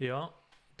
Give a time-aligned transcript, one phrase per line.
[0.00, 0.30] Ja,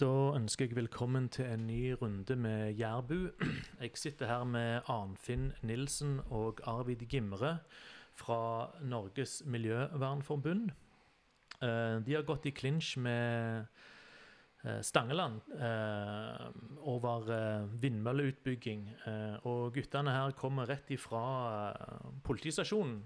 [0.00, 3.34] da ønsker jeg velkommen til en ny runde med Jærbu.
[3.82, 7.58] Jeg sitter her med Arnfinn Nilsen og Arvid Gimre
[8.16, 10.72] fra Norges Miljøvernforbund.
[11.60, 13.66] Eh, De har gått i klinsj med
[14.64, 16.48] eh, Stangeland eh,
[16.80, 18.88] over vindmølleutbygging.
[19.44, 21.26] Og guttene her kommer rett ifra
[22.24, 23.02] politistasjonen,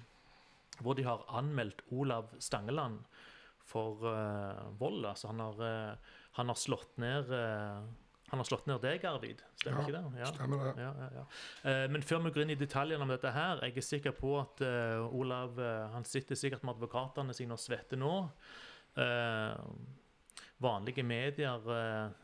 [0.79, 3.03] hvor de har anmeldt Olav Stangeland
[3.65, 5.05] for uh, vold.
[5.09, 7.85] Altså han har, uh, han har slått ned uh,
[8.33, 9.43] Han har slått ned deg, Arvid.
[9.61, 10.29] Stemmer ikke det?
[10.33, 10.83] Stemmer det.
[10.83, 11.75] Ja, ja, ja.
[11.93, 14.63] Men før vi går inn i detaljene om dette her, jeg er sikker på at
[15.15, 15.61] Olav
[15.93, 18.15] han sitter sikkert med advokatene sine og svetter nå.
[20.65, 21.69] Vanlige medier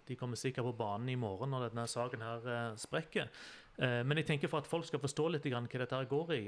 [0.09, 2.48] de kommer sikkert på banen i morgen når denne saken her
[2.80, 3.30] sprekker.
[3.79, 6.45] Men jeg tenker for at folk skal forstå litt grann hva dette her går i,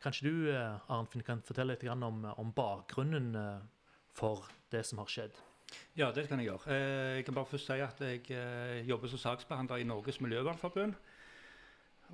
[0.00, 3.34] kanskje du Arnfinn, kan fortelle litt grann om, om bakgrunnen
[4.18, 5.36] for det som har skjedd?
[5.98, 6.72] Ja, det kan jeg gjøre.
[6.72, 10.94] Eh, Jeg kan bare først si at jeg eh, jobber som saksbehandler i Norges Miljøvernforbund.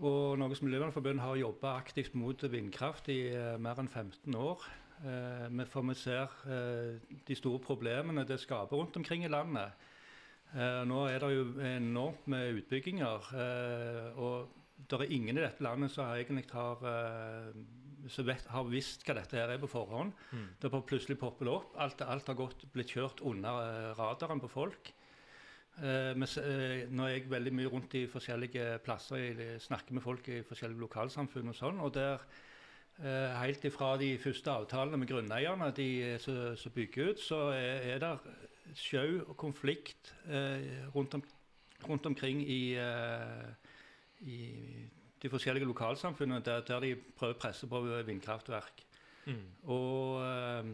[0.02, 4.64] Og Norges Miljøvernforbund har jobba aktivt mot vindkraft i eh, mer enn 15 år.
[5.04, 6.30] Vi- For vi ser
[7.26, 9.72] de store problemene det skaper rundt omkring i landet.
[10.54, 13.26] Nå er det jo enormt med utbygginger.
[14.16, 14.48] Og
[14.88, 16.78] det er ingen i dette landet som egentlig har,
[18.10, 20.12] som vet, har visst hva dette her er på forhånd.
[20.32, 20.46] Mm.
[20.60, 21.74] Det plutselig poppet opp.
[21.80, 24.92] Alt, alt har gått, blitt kjørt under eh, radaren på folk.
[25.74, 29.96] Uh, men uh, når nå er jeg veldig mye rundt i forskjellige plasser, jeg snakker
[29.96, 31.80] med folk i forskjellige lokalsamfunn og sånn.
[31.82, 32.22] og der
[33.02, 37.96] uh, Helt ifra de første avtalene med grunneierne de eh, som bygger ut, så er,
[37.96, 38.12] er det
[38.78, 41.22] sjau og konflikt eh, rundt, om,
[41.88, 43.50] rundt omkring i, eh,
[44.20, 44.38] i
[45.24, 48.82] de forskjellige lokalsamfunnene der, der de prøver å presse på vindkraftverk.
[49.24, 49.44] Mm.
[49.72, 50.66] Og, eh,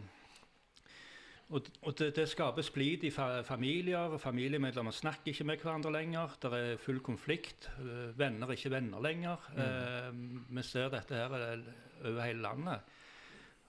[1.55, 4.17] og, og det, det skaper splid i fa familier.
[4.23, 6.35] Familiemedlemmer snakker ikke med hverandre lenger.
[6.43, 7.71] Det er full konflikt.
[7.79, 9.47] eh, Venner er ikke venner lenger.
[9.55, 10.11] Eh,
[10.51, 11.71] vi ser dette her eh,
[12.11, 12.97] over hele landet.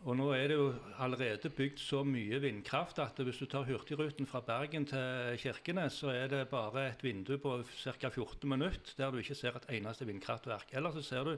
[0.01, 0.71] Og nå er det jo
[1.03, 6.09] allerede bygd så mye vindkraft at hvis du tar Hurtigruten fra Bergen til Kirkenes, så
[6.09, 8.09] er det bare et vindu på ca.
[8.09, 10.73] 14 minutter der du ikke ser et eneste vindkraftverk.
[10.73, 11.35] Eller så ser du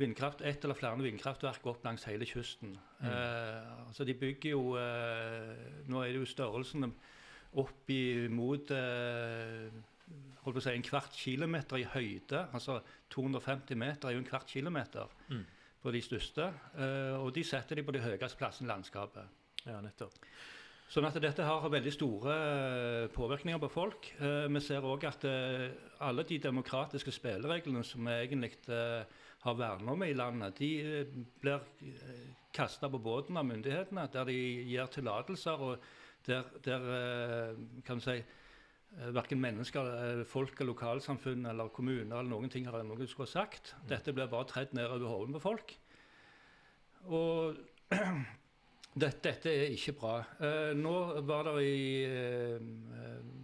[0.00, 2.78] vindkraft, ett eller flere vindkraftverk opp langs hele kysten.
[3.04, 5.52] Eh, altså de bygger jo eh,
[5.92, 6.88] Nå er det jo størrelsen
[7.60, 9.68] opp imot eh,
[10.42, 12.46] holdt på å si en kvart kilometer i høyde.
[12.56, 12.80] Altså
[13.12, 15.44] 250 meter er jo en kvart kilometer Mm.
[15.82, 16.48] På de største.
[16.78, 19.40] Eh, og de setter de på de høyeste plassene i landskapet.
[19.66, 20.16] Ja, nettopp.
[20.92, 24.10] Sånn at dette har veldig store eh, påvirkninger på folk.
[24.20, 25.26] Eh, vi ser òg at
[26.02, 28.52] alle de demokratiske spillereglene som vi egentlig
[29.42, 31.64] har vernet om i landet, de blir
[32.54, 35.82] kasta på båten av myndighetene, der de gir tillatelser, og
[36.26, 38.20] der, der kan du si
[38.92, 43.74] Verken mennesker, eh, folk, lokalsamfunn eller kommuner eller noen ting har noe skulle ha sagt.
[43.88, 45.72] Dette blir bare tredd ned over hodet på folk.
[47.08, 47.56] Og
[49.02, 50.18] dette, dette er ikke bra.
[50.44, 50.94] Eh, nå
[51.24, 52.60] var det i, eh,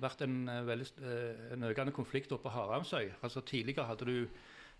[0.04, 3.14] vært en, eh, veldig, eh, en økende konflikt oppe på Haramsøy.
[3.22, 4.28] Altså Tidligere hadde du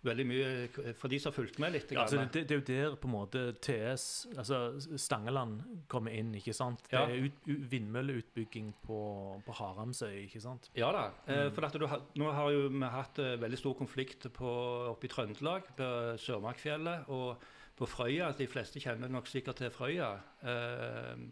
[0.07, 1.91] veldig mye For de som har fulgt med litt.
[1.95, 4.61] Ja, altså, det, det er jo der på en måte TS, altså
[5.01, 5.61] Stangeland,
[5.91, 6.85] kommer inn, ikke sant?
[6.91, 9.01] Det er ut, vindmølleutbygging på,
[9.47, 10.71] på Haramsøy, ikke sant?
[10.79, 11.09] Ja da.
[11.27, 11.53] Mm.
[11.57, 11.87] for du,
[12.21, 14.55] nå har jo vi hatt eh, veldig stor konflikt på,
[14.93, 15.93] oppe i Trøndelag, på
[16.23, 17.49] Sørmarkfjellet og
[17.79, 18.33] på Frøya.
[18.39, 20.13] De fleste kjenner nok sikkert til Frøya.
[20.43, 21.27] Eh,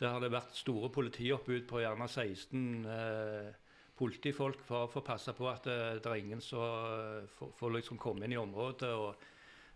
[0.00, 3.50] der har det vært store politioppbud på gjerne 16 eh,
[4.00, 8.00] politifolk for, for å passe på at eh, det er ingen som eh, får, liksom
[8.00, 8.90] komme inn i området.
[8.96, 9.28] og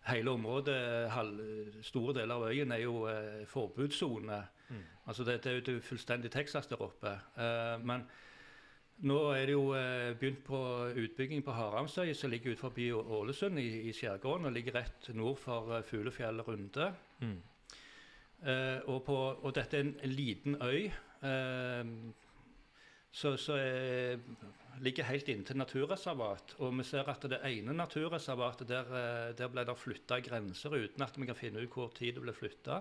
[0.04, 0.76] Hele området,
[1.14, 1.38] halv,
[1.84, 4.42] store deler av øyen, er jo eh, forbudssone.
[5.04, 7.12] Altså det, det er jo fullstendig Texas der oppe.
[7.36, 8.04] Eh, men
[9.04, 10.60] nå er det jo eh, begynt på
[11.04, 15.40] utbygging på Haramsøy, som ligger ut forbi Ålesund i, i skjærgården og ligger rett nord
[15.42, 16.92] for Fuglefjell Runde.
[17.20, 17.40] Mm.
[18.44, 21.92] Eh, og, på, og dette er en, en liten øy eh,
[23.14, 23.36] som
[24.82, 26.56] ligger helt inntil naturreservat.
[26.58, 31.02] Og vi ser at det ene naturreservatet, der, eh, der ble det flytta grenser uten
[31.06, 32.80] at vi kan finne ut hvor tid det ble flytta.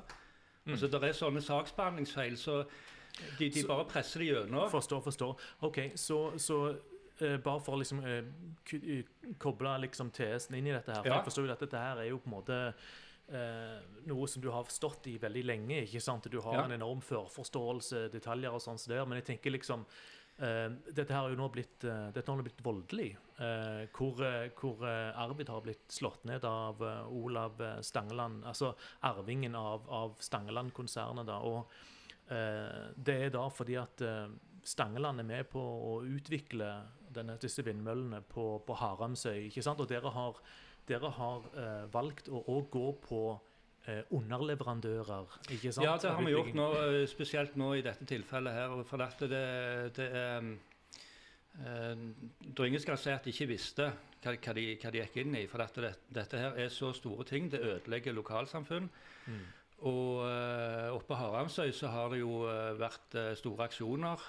[0.67, 2.63] Altså, det er sånne saksbehandlingsfeil, så
[3.37, 4.69] de, de Så- bare presser det gjennom.
[4.71, 5.37] Forstår, forstår.
[5.61, 6.75] Ok, så, så
[7.21, 8.23] eh, bare for å liksom eh,
[8.73, 9.03] eh,
[9.37, 11.15] koble liksom TS-en inn i dette her, for Ja.
[11.19, 12.73] jeg forstår jo at dette her er jo på en måte
[13.29, 16.29] eh, noe som du har stått i veldig lenge, ikke sant?
[16.31, 16.63] Du har Ja.
[16.65, 21.37] en enorm førforståelse, detaljer og sånn men jeg tenker liksom eh, dette her har jo
[21.37, 25.91] nå blitt, eh, dette har blitt voldelig, eh, hvor, eh, hvor eh, Arvid har blitt
[25.93, 31.69] slått ned av eh, Olav eh, Stangeland, altså arvingen av, av Stangeland-konsernet da, og
[32.33, 34.27] eh, det er da fordi at eh,
[34.65, 36.71] Stangeland er med på å utvikle
[37.13, 39.49] denne, disse vindmøllene på, på Haramsøy.
[39.49, 39.81] ikke sant?
[39.83, 40.39] Og dere har,
[40.89, 43.52] dere har eh, valgt å å gå på eh,
[44.11, 45.39] underleverandører.
[45.51, 45.85] ikke sant?
[45.85, 48.83] Ja, det har vi gjort nå, eh, spesielt nå i dette tilfellet her.
[48.87, 52.05] For dette, det, det er eh,
[52.39, 53.89] Det er ingen skal si at de ikke visste
[54.23, 55.47] hva, hva, de, hva de gikk inn i.
[55.51, 57.51] For dette, dette her er så store ting.
[57.51, 58.89] Det ødelegger lokalsamfunn.
[59.27, 59.43] Mm.
[59.83, 60.23] Og
[60.95, 62.45] oppe på Haramsøy så har det jo
[62.79, 64.21] vært store aksjoner.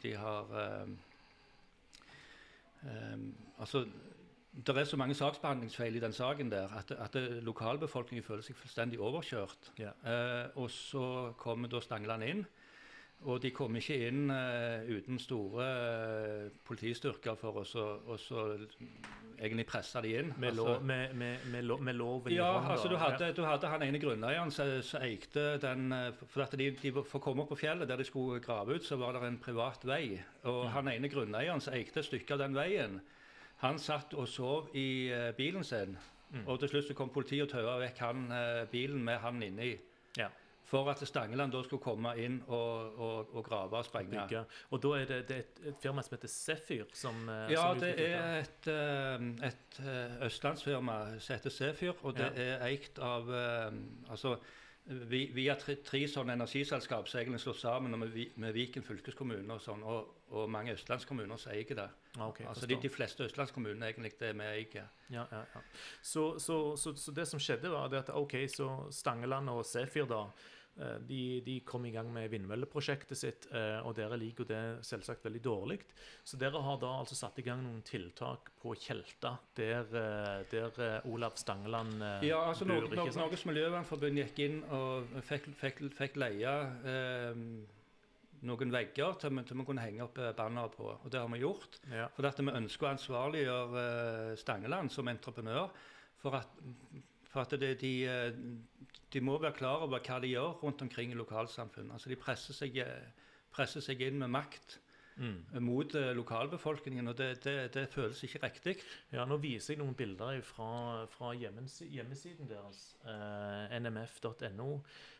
[0.00, 0.54] de har
[3.58, 3.84] Altså
[4.66, 8.98] Det er så mange saksbehandlingsfeil i den saken der at, at lokalbefolkningen føler seg fullstendig
[8.98, 9.72] overkjørt.
[9.78, 9.92] Ja.
[10.54, 12.46] og så kommer da Stangeland inn.
[13.26, 17.64] Og de kom ikke inn uh, uten store uh, politistyrker for å
[19.38, 20.30] egentlig presse de inn.
[20.36, 22.76] Med, altså, lov, med, med, med, lov, med loven ja, i hånda?
[22.76, 23.34] altså du hadde, ja.
[23.34, 27.22] du hadde han ene grunneieren som eikte den eh, For at de, de, for å
[27.22, 30.18] komme opp på fjellet der de skulle grave ut, så var det en privat vei.
[30.46, 30.72] Og ja.
[30.78, 33.00] han ene grunneieren som eikte et stykke av den veien,
[33.62, 35.96] han satt og sov i uh, bilen sin.
[36.30, 36.44] Mm.
[36.46, 38.26] Og til slutt så kom politiet og taua vekk han,
[38.70, 39.72] bilen med han inni.
[40.18, 40.28] Ja
[40.68, 44.12] for at Stangeland da skulle komme inn og, og, og grave og sprenge.
[44.12, 44.44] Bygge.
[44.74, 46.84] Og da er det, det er et, et, firma som heter Sefyr?
[46.92, 52.18] Som, eh, ja, som det er et, eh, et, eh, østlandsfirma som heter Sefyr, og
[52.18, 52.48] det ja.
[52.58, 53.32] er eikt av
[54.10, 54.36] altså,
[55.08, 59.84] via tre, tre sånne energiselskap som egentlig slått sammen med, med Viken fylkeskommune og sånn,
[59.88, 61.88] og, og mange østlandskommuner som eier det.
[62.18, 64.92] Ah, okay, altså de, de, fleste østlandskommunene egentlig det vi eier.
[65.08, 65.64] Ja, ja, ja.
[66.02, 70.26] Så, så, så, så, det som skjedde, var at ok, så Stangeland og Sefir da
[70.78, 75.24] Eh, de, de, kom i gang med vindmølleprosjektet sitt, eh, og dere liker det selvsagt
[75.26, 75.78] veldig dårlig.
[76.22, 81.08] Så dere har da altså satt i gang noen tiltak på Tjelta, der, eh, der
[81.10, 82.86] Olav Stangeland ja, altså bor.
[82.86, 86.54] Norge, Norges Miljøvernforbund gikk inn og fikk, fikk, fikk leie
[86.92, 87.42] eh,
[88.46, 90.88] noen vegger til vi kunne henge opp banner på.
[91.02, 91.78] Og det har vi gjort.
[91.90, 92.08] Ja.
[92.14, 93.84] For vi ønsker å ansvarliggjøre
[94.40, 95.70] Stangeland som entreprenør.
[96.22, 96.58] For at,
[97.30, 97.92] for at det, de,
[99.12, 101.92] de må være klar over hva de gjør rundt omkring i lokalsamfunn.
[101.94, 102.78] Altså De presser seg,
[103.54, 104.78] presser seg inn med makt
[105.18, 105.58] mm.
[105.64, 108.76] mot uh, lokalbefolkningen, og det, det, det, føles ikke riktig.
[109.14, 114.70] Ja, Nå viser jeg noen bilder fra, fra hjemmesiden deres, eh, nmf.no.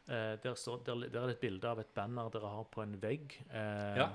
[0.09, 0.55] Eh, der,
[0.87, 3.37] der, der, er det et bilde av et banner dere har på en vegg.
[3.53, 4.13] ja.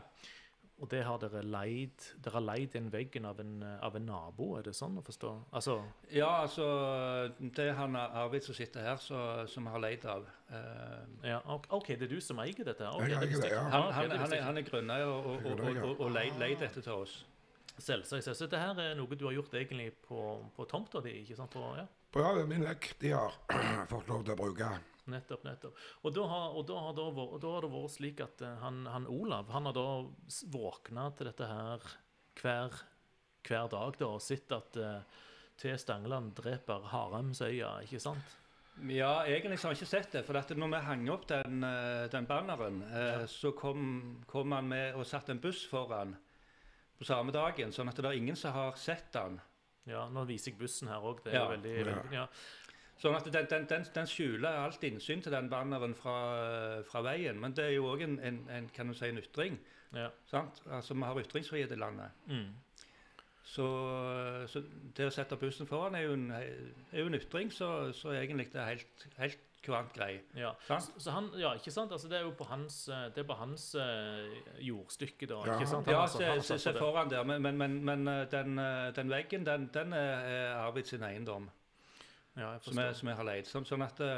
[0.83, 4.49] Og det har dere leid Dere har leid den veggen av en, av en, nabo,
[4.59, 5.31] er det sånn å forstå?
[5.55, 5.77] Altså
[6.11, 6.67] Ja, altså
[7.39, 10.27] Det er han Arvid som sitter her, så, som har leid av.
[10.51, 12.89] Uh, ja, OK, det er du som eier dette?
[12.89, 13.63] Okay, jeg eier det, ja.
[13.71, 16.83] Han, han, han, er, han er grunneier og, og, og, og, og leid, leid dette
[16.83, 17.21] til oss.
[17.79, 18.27] Selvsagt.
[18.27, 20.19] Så dette her er noe du har gjort egentlig på,
[20.55, 21.21] på tomta di?
[21.23, 21.55] ikke sant?
[21.55, 21.87] På, ja.
[22.13, 23.39] På ja, min vekk de har
[23.93, 24.73] fått lov til å bruke.
[25.11, 25.43] Nettopp.
[25.43, 25.79] nettopp.
[26.03, 28.53] Og da har, og da har, da vært, da har det vært slik at uh,
[28.63, 29.87] han, han, Olav han har da
[30.53, 31.89] våkna til dette her
[32.39, 32.79] hver,
[33.43, 35.27] hver dag da, og sett at uh,
[35.59, 35.73] T.
[35.77, 38.39] Stangeland dreper Haremsøya, ikke sant?
[38.89, 40.23] Ja, egentlig har jeg ikke sett det.
[40.25, 43.27] For at når vi hang opp den, eh, den banneren, ja.
[43.29, 46.15] så kom, kom, han med og satte en buss foran
[46.97, 47.71] på samme dagen.
[47.71, 49.37] Sånn at det er ingen som har sett den.
[49.89, 51.21] Ja, nå viser jeg bussen her òg.
[51.25, 51.47] Det er ja.
[51.51, 52.27] veldig, veldig ja.
[53.01, 56.17] Sånn at den, den, den, den, skjuler alt innsyn til den banneren fra,
[56.87, 57.39] fra veien.
[57.41, 59.57] Men det er jo òg en, en, en, kan du si, en ytring.
[59.93, 60.09] Ja.
[60.33, 62.13] Altså, Vi har ytringsfrihet i landet.
[62.29, 62.53] Mm.
[63.43, 63.65] Så,
[64.47, 64.61] så,
[64.95, 68.47] det å sette bussen foran er jo en, er jo en ytring så, så egentlig
[68.53, 70.17] det er helt, helt kurant grei.
[70.35, 70.53] Ja.
[70.67, 70.93] Sant?
[70.97, 71.91] så, han, ja, ikke sant?
[71.91, 72.85] Altså, det er jo på hans,
[73.15, 74.31] det er på hans uh,
[74.63, 75.41] jordstykke, da.
[75.47, 75.91] Ja, ikke sant?
[75.91, 77.23] ja se, se, se foran der.
[77.27, 81.49] Men, men, men, men eh, den, eh, den, veggen, den, den er Arvid sin eiendom.
[82.37, 83.49] Ja, som, jeg, som, jeg, har leid.
[83.49, 84.15] Sånn, sånn at uh,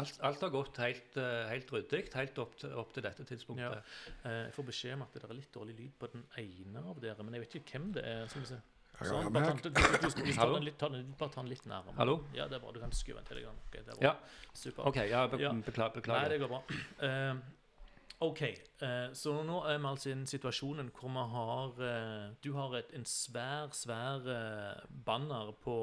[0.00, 3.78] alt, alt, har gått helt, uh, helt ryddig helt opp til, opp til, dette tidspunktet.
[3.78, 4.16] Ja.
[4.24, 6.98] Uh, jeg får beskjed om at det er litt dårlig lyd på den ene av
[7.02, 8.26] dere, men jeg vet ikke hvem det er.
[8.32, 8.60] Skal vi se.
[8.98, 11.94] Sånn, bare ta, den litt, litt nærmere.
[12.00, 12.16] Hallo?
[12.34, 12.72] Ja, det er bra.
[12.74, 13.46] Du kan skru den til deg.
[13.68, 14.08] Okay, det er bra.
[14.08, 14.56] Ja.
[14.58, 14.88] Super.
[14.90, 14.98] OK.
[15.06, 15.38] Ja, be,
[15.68, 16.26] beklager, beklager.
[16.26, 17.38] Nei, det går bra.
[18.18, 18.40] OK,
[18.82, 22.74] uh, så nå er vi altså i den situasjonen hvor vi har uh, Du har
[22.80, 25.76] et, en svær, svær uh, banner på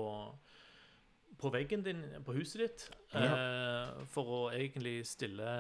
[1.40, 3.28] på veggen din på huset ditt ja.
[3.28, 5.52] uh, for å egentlig stille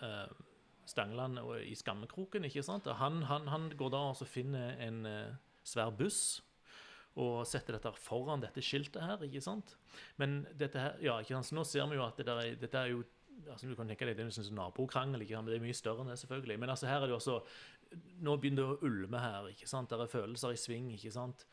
[0.00, 0.32] eh,
[0.90, 2.44] Stangeland i skammekroken.
[2.48, 2.88] ikke sant?
[2.98, 6.40] Han, han, han går da og finner en uh, svær buss
[7.20, 9.22] og setter dette foran dette skiltet her.
[9.26, 9.76] ikke sant?
[10.18, 11.50] Men dette her, ja, ikke sant?
[11.50, 13.02] Så nå ser vi jo at det der, dette er jo
[13.48, 15.46] altså du kan tenke deg, Det er en nabokrangel, ikke sant?
[15.46, 16.18] men det er mye større enn det.
[16.22, 16.58] selvfølgelig.
[16.60, 17.40] Men altså her er det jo også,
[18.26, 19.48] nå begynner det å ulme her.
[19.48, 19.90] ikke sant?
[19.90, 20.92] Der er følelser i sving.
[20.94, 21.46] ikke sant?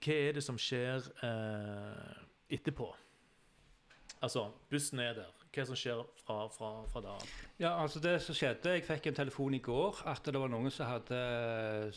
[0.00, 1.06] Hva er det som skjer?
[1.26, 2.90] Eh, etterpå.
[4.22, 5.30] Altså, bussen er der.
[5.54, 7.30] hva som skjer fra, fra, fra da av?
[7.58, 10.70] Ja, altså det som skjedde, Jeg fikk en telefon i går at det var noen
[10.70, 11.92] som hadde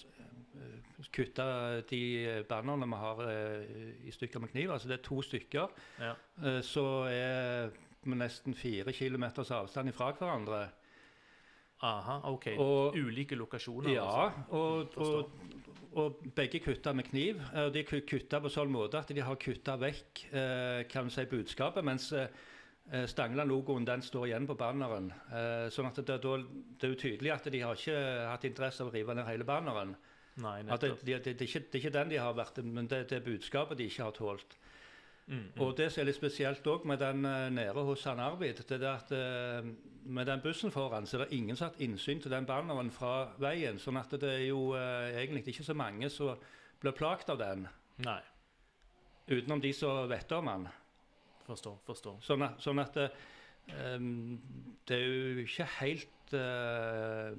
[1.13, 1.45] kutta
[1.89, 4.71] de bannerne vi har eh, i stykker med kniv.
[4.71, 5.67] Altså det er to stykker.
[5.99, 6.13] Ja.
[6.43, 7.69] Eh, Så er
[8.03, 10.63] vi nesten fire kilometers avstand ifra hverandre.
[11.83, 12.47] Aha, OK.
[12.57, 13.89] Og- Ulike lokasjoner?
[13.91, 14.55] Ja, altså.
[14.55, 15.31] og, og,
[15.99, 17.41] og begge kutta med kniv.
[17.53, 21.11] Eh, Og de er kutta på sånn måte at de har kutta vekk eh, kan
[21.13, 22.27] si, budskapet, mens eh,
[23.07, 25.11] Stangeland-logoen den står igjen på banneren.
[25.31, 28.95] Eh, sånn at det, det er tydelig at de har ikke hatt interesse av å
[28.95, 29.95] rive ned hele banneren.
[30.41, 32.87] Nei, det, det, det, det, er ikke, det er ikke den de har vært, men
[32.89, 34.55] det, er budskapet de ikke har tålt.
[35.27, 35.61] Mm, mm.
[35.63, 38.79] Og det som er litt spesielt òg med den eh, nede hos han Arvid, det
[38.81, 39.69] er at eh,
[40.05, 42.91] med den bussen foran, så er det ingen som har hatt innsyn til den banneren
[42.91, 43.79] fra veien.
[43.79, 46.37] Sånn at det er jo eh, egentlig ikke så mange som
[46.83, 47.67] blir plaget av den,
[48.03, 48.19] Nei,
[49.31, 50.67] utenom de som vet om den.
[51.47, 51.77] forstår.
[51.85, 52.17] forstår.
[52.23, 54.39] Sånn at, sånn at ehm,
[54.87, 57.31] det er jo ikke helt uh,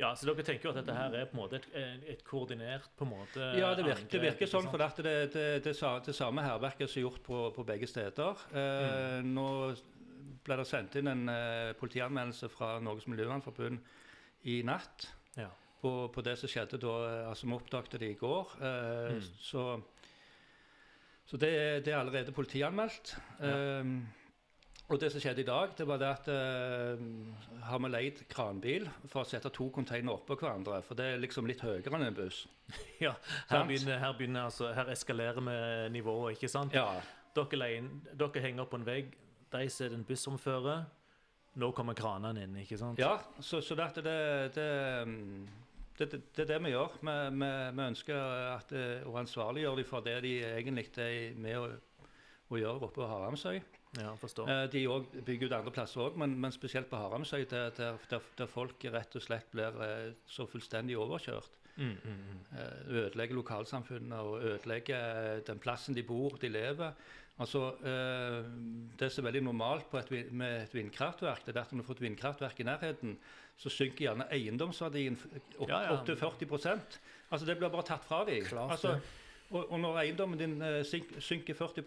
[0.00, 1.68] Ja, så dere tenker jo at dette her er på en måte et,
[2.14, 4.90] et koordinert på en måte Ja, det virker, det virker sånn, for det,
[5.32, 8.44] det, det, det samme hærverket som er gjort på, på begge steder.
[8.56, 9.48] Eh, Nå
[10.44, 13.78] ble det sendt inn en uh, politianmeldelse fra Norges Miljøvernforbund
[14.50, 15.48] i natt Ja.
[15.82, 16.94] på, på det som skjedde da.
[17.08, 18.54] eh, Altså, vi oppdaget det i går.
[18.60, 19.20] Uh, Mm.
[19.40, 19.64] Så,
[21.26, 23.16] så det, det er allerede politianmeldt.
[23.40, 23.50] Ja.
[23.80, 23.84] Eh,
[24.90, 26.28] og det som skjedde i dag, det var det at
[27.62, 30.80] har vi leid kranbil for å sette to containere oppå hverandre.
[30.82, 32.40] For det er liksom litt høyere enn en buss.
[33.04, 33.12] Ja,
[33.52, 35.54] her begynner, her begynner altså, her eskalerer vi
[35.94, 36.74] nivået, ikke sant?
[36.74, 36.88] Ja,
[37.38, 37.86] Dere, leier
[38.18, 39.12] dere henger opp på en vegg,
[39.52, 40.38] de ser en buss som.
[41.58, 43.00] Nå kommer kranene inn, ikke sant?
[43.02, 44.14] Ja, så, så det, det,
[44.54, 44.66] det,
[45.98, 46.94] det, det er det vi gjør.
[47.02, 48.20] Vi, vi, vi ønsker
[48.54, 51.66] at, eh, å ansvarliggjøre dem for det de egentlig er med å,
[52.54, 53.58] å gjøre oppe på Haramsøy.
[53.98, 54.46] Ja, forstår.
[54.46, 57.98] Eh, De òg bygger ut andre plasser òg, men, men spesielt på Haramsøy, der, der,
[58.38, 61.58] der, folk rett og slett blir eh, så fullstendig overkjørt.
[61.80, 62.44] Mm, mm, mm.
[62.60, 66.94] Eh, Ødelegger lokalsamfunnet og ødelegger eh, den plassen de bor, de lever.
[67.40, 68.44] Altså, eh,
[69.00, 71.86] Det som er veldig normalt på et, med et vindkraftverk, det er at når du
[71.86, 73.16] får et vindkraftverk i nærheten,
[73.60, 75.16] så synker gjerne eiendomsverdien
[75.58, 75.94] opp, Ja, ja.
[75.94, 76.98] opp til 40%
[77.30, 78.44] Altså Det blir bare tatt fra dem.
[78.58, 78.98] Altså,
[79.50, 81.84] og, og når eiendommen din eh, synker 40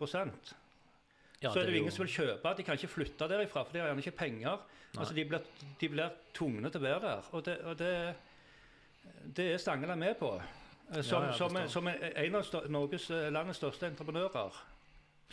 [1.41, 2.53] Ja, så er det jo ingen som vil kjøpe.
[2.57, 4.57] De kan ikke flytte derifra, for de har gjerne ikke penger.
[4.97, 5.41] Altså, de, blir,
[5.81, 7.29] de blir tvungne til å være der.
[7.31, 8.15] Og det, og det,
[9.35, 10.33] det er Stangeland med på.
[10.93, 14.63] Eh, Som, Ja, som en av Norges eh, landets største entreprenører.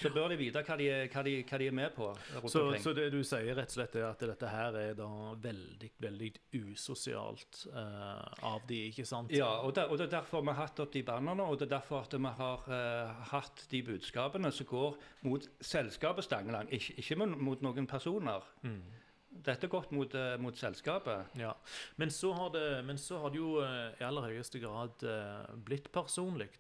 [0.00, 2.62] Så bør de vite hva de, hva de, hva de er med på rundt Så,
[2.82, 5.08] så det du sier rett og slett er at dette her er da
[5.44, 6.30] veldig, veldig
[6.60, 9.34] usosialt uh, av de, ikke sant?
[9.34, 11.68] Ja, og, der, og det er derfor vi har hatt opp de bannerne, og det
[11.68, 16.96] er derfor at vi har uh, hatt de budskapene som går mot selskapet Stangeland, ikke,
[17.02, 18.46] ikke mot noen personer.
[18.64, 18.82] Mm.
[19.30, 21.36] Dette godt mot, eh, mot selskapet.
[21.38, 21.52] Ja,
[21.96, 25.52] men så har det, men så har det jo eh, i aller høyeste grad eh,
[25.54, 26.50] blitt personlig.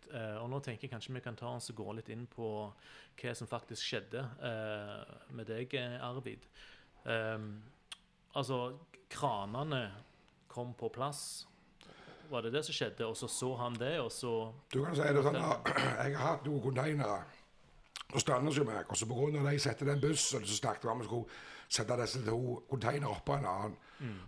[0.40, 2.70] og nå tenker jeg kanskje vi kan ta oss og gå litt inn på
[3.20, 6.46] hva som faktisk skjedde eh, med deg, Arvid.
[7.10, 7.60] Ehm,
[8.34, 8.78] altså,
[9.10, 9.82] kranene
[10.48, 11.46] kom på plass.
[12.30, 13.06] Var det det som skjedde?
[13.06, 15.70] Og så så han det, og så Du kan si det sånn at
[16.04, 17.22] jeg har hatt noen containere
[18.10, 20.90] hos Anders og meg, og så på at jeg setter den bussen, så snakket vi
[20.90, 21.26] om vi skulle
[21.70, 22.38] sette disse to
[22.70, 23.76] containere oppå en annen,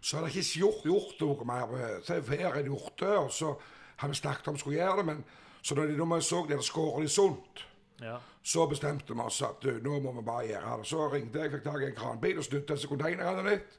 [0.01, 2.01] så er det ikke gjort, gjort noe mer.
[2.07, 3.55] Så er ferien gjort det, og så
[4.03, 5.25] har vi snakket om skulle gjøre det, men
[5.63, 7.67] så når de så det skåret de sunt,
[8.03, 8.17] Ja.
[8.43, 10.87] så bestemte vi oss at nå må vi bare gjøre det.
[10.87, 13.79] Så ringte jeg, fikk tak i en kranbil og snudde disse containerne litt.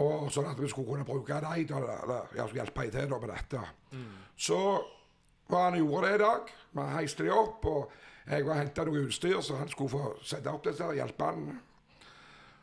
[0.00, 1.84] Og sånn at vi skulle kunne bruke dem, til
[2.48, 3.60] skulle hjelpe dem til med dette.
[4.36, 4.58] Så
[5.48, 6.50] var han gjorde det i dag.
[6.72, 7.90] Vi heiste de opp, og
[8.26, 11.60] jeg var henta noe utstyr, så han skulle få sette opp dette og hjelpe han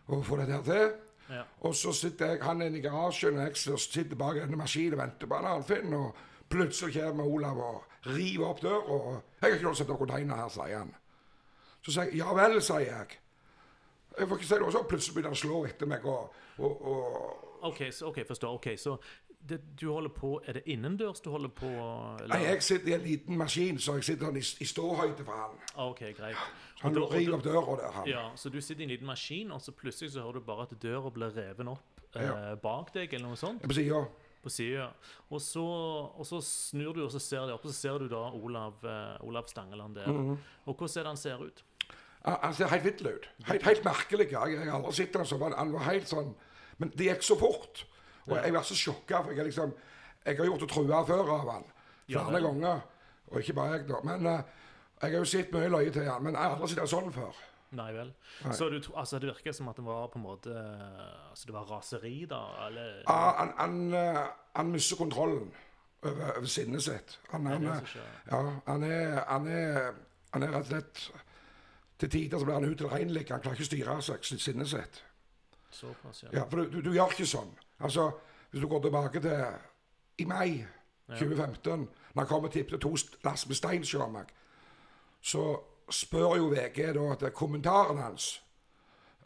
[0.07, 0.93] å få dette her til.
[1.29, 1.43] Ja.
[1.63, 5.03] Og så sitter jeg, han inne i garasjen, og jeg sitter bak en maskinen og
[5.03, 5.93] venter på Arnfinn.
[5.93, 6.15] Og
[6.51, 8.83] plutselig kommer Olav og river opp døra.
[8.83, 10.95] Og 'Jeg har ikke lov til å sette container her', sier han.
[11.81, 13.19] Så sier jeg 'ja vel', sier jeg.
[14.19, 16.05] Jeg får ikke si noe, så plutselig begynner han å slå etter meg.
[16.05, 18.53] og, og, og OK, så, ok, forstår.
[18.53, 18.97] Ok, Så
[19.49, 21.67] det, du holder på Er det innendørs du holder på?
[21.67, 22.27] Eller?
[22.35, 25.57] Nei, jeg sitter i en liten maskin, så jeg sitter i, i ståhøyde for han.
[25.75, 26.37] Ah, OK, greit.
[26.79, 28.07] Så han river opp døra der, han.
[28.07, 30.67] Ja, Så du sitter i en liten maskin, og så plutselig så hører du bare
[30.67, 32.55] at døra blir reven opp eh, Ja.
[32.55, 34.05] bak deg, eller noe sånt, På sida.
[34.43, 34.89] på sida.
[35.29, 38.07] Og, så- og så snur du, og så ser du opp, og så ser du
[38.07, 40.07] da Olav, eh, Olav Stangeland der.
[40.07, 40.37] Mhm.
[40.65, 41.63] Og hvordan er det han ser ut?
[42.25, 43.29] Han han ser helt vill ut.
[43.45, 44.31] Helt, helt merkelig.
[44.31, 46.33] Jeg, jeg har aldri sett ham han var helt sånn
[46.77, 47.85] Men det gikk så fort.
[48.29, 49.73] Og jeg var så sjokka, for jeg liksom
[50.25, 51.63] Jeg har gjort å trua før av han.
[52.07, 52.83] Flere ja, ganger.
[53.31, 53.97] Og ikke bare jeg, da.
[54.07, 54.61] Men uh,
[55.01, 56.23] jeg har jo sett mye løye til han.
[56.23, 57.41] Men jeg har aldri sett sånn før.
[57.73, 58.13] Nei vel.
[58.45, 58.53] Nei.
[58.55, 61.69] Så du, altså, det virker som at det var på en måte Altså det var
[61.71, 62.41] raseri, da?
[62.67, 64.19] Eller Ja, han, han, eh,
[64.55, 65.49] han mister kontrollen
[66.03, 67.17] over, over sinnet sitt.
[67.31, 67.95] Han, han, er-
[68.29, 69.89] ja, han, er, han, er,
[70.35, 71.03] han er rett og slett
[71.99, 73.25] Til tider så blir han utilregnelig.
[73.31, 75.01] Han klarer ikke å styre seg, sinnet sitt.
[75.73, 76.29] Såpass, ja.
[76.33, 77.53] Ja, for du, du, du gjør ikke sånn.
[77.83, 78.11] Altså,
[78.51, 79.45] Hvis du går tilbake til
[80.17, 80.65] i mai
[81.09, 84.29] 2015, når jeg kom og tippet to lass med stein hos meg,
[85.21, 85.59] så
[85.89, 88.43] spør jo VG da at det er kommentaren hans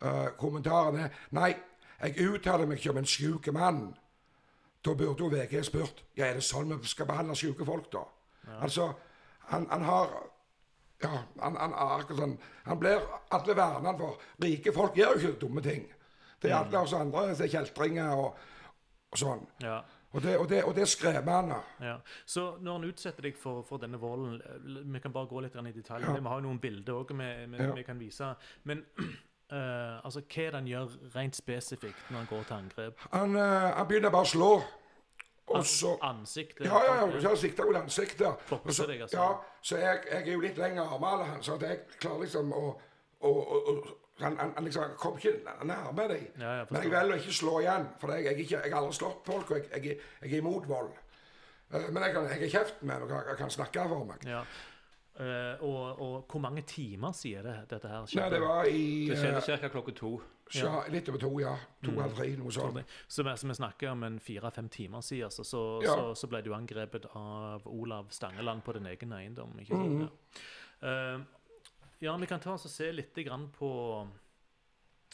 [0.01, 1.55] Uh, Kommentaren er Nei,
[2.03, 3.95] jeg uttaler meg ikke om en sjuk mann.
[4.85, 8.03] Da burde jo VG spurt Ja, er det sånn vi skal behandle syke folk, da?
[8.61, 8.91] Altså,
[9.49, 10.13] han, han har
[11.01, 13.01] Ja, han, han sånn Han blir
[13.33, 14.21] alle verner for.
[14.43, 15.89] Rike folk gjør jo ikke dumme ting.
[16.41, 18.41] Det alle oss andre som er kjeltringer og,
[19.11, 19.45] og sånn.
[19.63, 19.81] Ja.
[20.15, 21.57] Og det, og det, og det er skremmende.
[21.83, 21.97] Ja.
[22.25, 24.39] Så når han utsetter deg for, for denne volden
[24.93, 26.05] Vi kan bare gå litt i detalj.
[26.07, 26.15] Ja.
[26.15, 27.73] Vi har jo noen bilder òg vi, vi, Ja.
[27.75, 28.31] vi kan vise.
[28.63, 33.05] Men uh, altså, hva er det han gjør rent spesifikt når han går til angrep?
[33.11, 34.51] Han, uh, han begynner bare å slå.
[35.47, 36.65] Og så Ansiktet?
[36.65, 37.21] Ja, ja, ja.
[37.21, 38.49] Så jeg mot ansiktet.
[38.67, 39.17] Så- deg, altså.
[39.17, 39.27] Ja,
[39.61, 42.65] så jeg, jeg er jo litt lenger armer enn han, så jeg klarer liksom å,
[43.21, 43.77] å, å
[44.19, 45.33] han, han, han liksom kom ikke
[45.63, 46.27] nærme dem.
[46.39, 48.79] Ja, jeg Men jeg velger å ikke slå igjen, for jeg, jeg, ikke, jeg har
[48.81, 50.89] aldri slått folk, og jeg, jeg, er- jeg er imot vold.
[51.73, 54.25] Eh, Men jeg, kan, jeg er kjeften med meg, jeg, kan snakke for meg.
[54.25, 54.41] Ja.
[55.17, 59.15] Uh, og, og hvor mange timer sier det dette her Nei, det var i Det
[59.17, 59.69] eh, skjedde ca.
[59.73, 60.11] klokka to.
[60.55, 60.83] Ja.
[60.93, 61.55] litt over to, ja.
[61.83, 61.97] To Mm.
[62.03, 62.83] halv tre, noe sånt.
[63.09, 65.95] Så vi, så vi snakker om en fire-fem timer siden, så, så, Ja.
[65.95, 69.57] så, så ble du angrepet av Olav Stangeland på din egen eiendom.
[69.59, 69.89] ikke sant?
[69.89, 70.09] Mm.
[70.81, 71.17] Ja.
[71.99, 74.07] Eh, ja, vi kan ta oss og se litt grann på,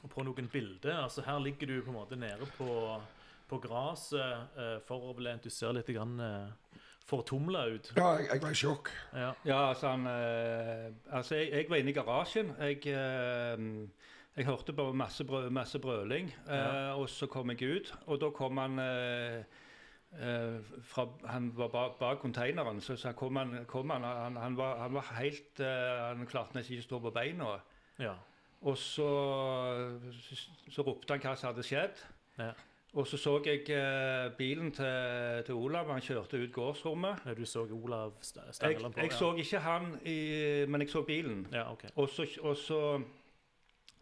[0.10, 1.04] på noen bilder.
[1.04, 3.00] Altså, her ligger du på en måte nede på,
[3.50, 5.44] på gresset uh, foroverlent.
[5.44, 7.92] Du ser litt grann eh, fortumla ut.
[7.98, 8.92] Ja, jeg, jeg var i sjokk.
[9.14, 9.32] Ja.
[9.48, 12.54] Ja, altså han eh, Altså, jeg, jeg var inne i garasjen.
[12.60, 16.94] Jeg, eh, jeg hørte bare masse, brø, masse brøling, eh, Ja.
[16.98, 17.94] og så kom jeg ut.
[18.08, 19.44] Og da kom han eh, eh,
[20.84, 24.78] fra, Han var bak, bak konteineren, så, så kom han, kom han, han, han, var,
[24.84, 27.56] han var helt eh, Han klarte nesten ikke å stå på beina.
[28.00, 28.14] ja.
[28.64, 29.08] Og så,
[30.72, 32.00] så ropte han hva som hadde skjedd.
[32.40, 32.52] Ja.
[32.94, 35.90] Og så så jeg eh, bilen til, til Olav.
[35.92, 37.24] Han kjørte ut gårdsrommet.
[37.26, 39.00] Ja, Du så Olav St- Jeg, Stangeland på?
[39.02, 39.18] jeg ja.
[39.18, 40.18] så ikke han, i,
[40.70, 41.48] men jeg så bilen.
[41.52, 41.90] Ja, okay.
[41.96, 42.80] Og så, og så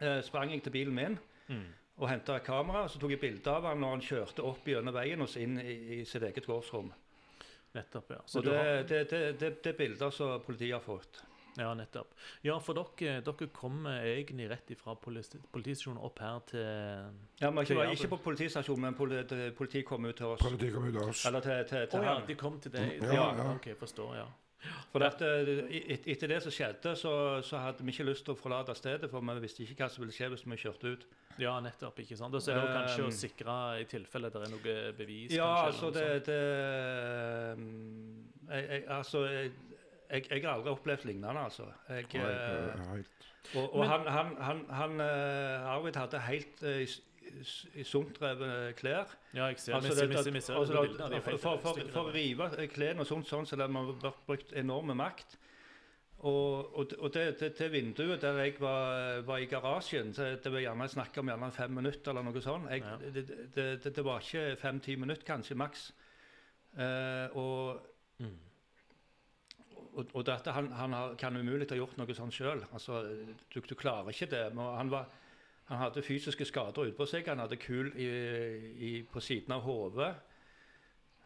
[0.00, 1.64] eh, sprang jeg til bilen min Mm.
[2.00, 2.86] Og henta et kamera.
[2.88, 5.74] Så tok jeg bilde av han når han kjørte opp gjennom veien og inn i,
[5.98, 6.92] i sitt eget gårdsrom.
[7.72, 8.22] Nettopp, ja.
[8.26, 11.22] Så Og det, har, det, det, det, det er bilder som politiet har fått.
[11.56, 12.12] ja, nettopp.
[12.44, 16.60] Ja, for dere, dere kommer egentlig rett ifra politi politistasjonen opp her til
[17.40, 20.44] Ja, men ikke, ikke på politistasjonen, men politi, politiet kom ut til oss.
[20.44, 21.26] Politiet kom ut til oss.
[21.28, 22.94] Eller til, til, til oh, ja, de kom til deg?
[23.04, 23.50] Ja, ja.
[23.54, 24.16] OK, forstår.
[24.20, 24.28] ja.
[24.92, 25.48] For at, eh,
[25.96, 29.08] et, etter det som skjedde, så, så hadde vi ikke lyst til å forlate stedet,
[29.10, 31.06] for vi visste ikke hva som ville skje hvis vi kjørte ut.
[31.40, 31.98] Ja, nettopp.
[32.04, 32.34] ikke sant?
[32.36, 35.32] Og så er det kanskje å Um, sikre i tilfelle det er noe bevis?
[35.34, 36.40] Ja, kanskje, altså det, det
[38.52, 39.52] jeg, jeg, Altså, jeg,
[40.12, 41.66] jeg, jeg har aldri opplevd lignende, altså.
[41.88, 46.62] Jeg, eh, helt- og og Men- han, han, han, han eh, Arvid hadde helt
[47.22, 49.12] uh, sumtrevne klær.
[49.34, 52.50] Ja, jeg ser, Altså, misse, misse, ser altså, bildene, for, for, for, for å rive
[52.74, 53.92] klærne og sånt, sånn, så har man
[54.26, 55.38] brukt enorme makt.
[56.22, 60.52] Og, og, og det, det, det vinduet der jeg var, var i garasjen, det, det
[60.54, 62.68] var gjerne snakk om gjerne fem minutter eller noe sånt.
[62.70, 62.92] Jeg, Ja.
[63.02, 63.24] det,
[63.56, 65.88] det, det, det var ikke fem-ti minutter, kanskje maks.
[66.78, 67.88] Eh, og
[68.22, 68.36] Mm.
[69.96, 72.60] og, og dette, han, han har, kan umulig ha gjort noe sånt sjøl.
[72.72, 73.00] Altså,
[73.50, 74.44] du, du klarer ikke det.
[74.54, 75.08] Men han, var,
[75.72, 77.28] han hadde fysiske skader utpå seg.
[77.32, 78.10] Han hadde kul i,
[78.76, 80.10] i, på siden av hodet.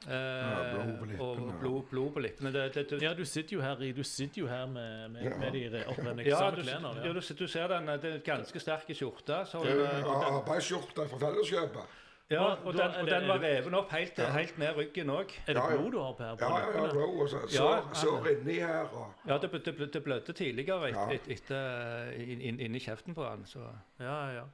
[0.07, 2.53] Eh, blod på lippene, og blod, blod på lippene.
[2.55, 5.37] Det, det, det, Ja, du sitter jo her, du sitter jo her med, med, Ja.
[5.41, 6.93] med de opprennende ja, samme klærne.
[7.05, 7.87] ja, du, du ser den.
[7.87, 9.41] Det er en ganske sterk skjorte.
[9.51, 11.97] Så, Det er eh, arbeidsskjorte fra Felleskjøpet.
[12.31, 14.31] Ja, og den, og den var reven opp helt, Ja.
[14.35, 15.31] helt ned ryggen òg.
[15.47, 16.35] Er det blod du har på her?
[16.41, 18.89] På Ja, ja, blod, og så Ja, sår så, sår inni her.
[18.91, 23.45] Og, Ja, det, det, det blødde tidligere et, et, etter, inn, inn, kjeften på han.
[23.47, 23.63] Så,
[24.01, 24.45] ja, ja.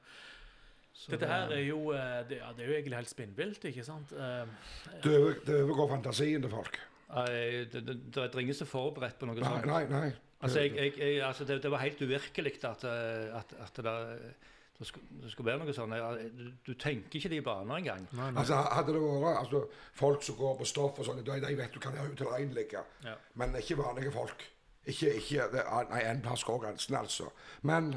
[0.93, 3.85] så Dette her er jo, eh, det, ja, det er jo egentlig helt spinnvilt, ikke
[3.85, 4.13] sant?
[4.13, 4.47] Eh,
[5.03, 6.77] det, overgår fantasien til folk.
[7.13, 7.27] Nei,
[7.73, 9.67] det, det, det er ingen som er forberedt på noe Nei, sånt.
[9.67, 9.85] nei.
[9.89, 10.13] nei.
[10.43, 13.97] Altså, jeg, jeg, jeg, altså det, det var helt uvirkelig at, eh, at, at det,
[14.83, 15.93] det, skulle, det skulle være noe sånn,
[16.67, 18.07] Du, tenker ikke de baner engang.
[18.11, 18.41] nei, nei.
[18.43, 19.61] Altså, hadde det vært altså,
[19.99, 22.83] folk som går på stoff og sånn, de, de vet du kan være utilregnelige.
[23.07, 23.15] Ja.
[23.39, 24.43] Men ikke vanlige folk.
[24.91, 27.29] Ikke, ikke det, Nei, en plass går grensen, altså.
[27.63, 27.93] Men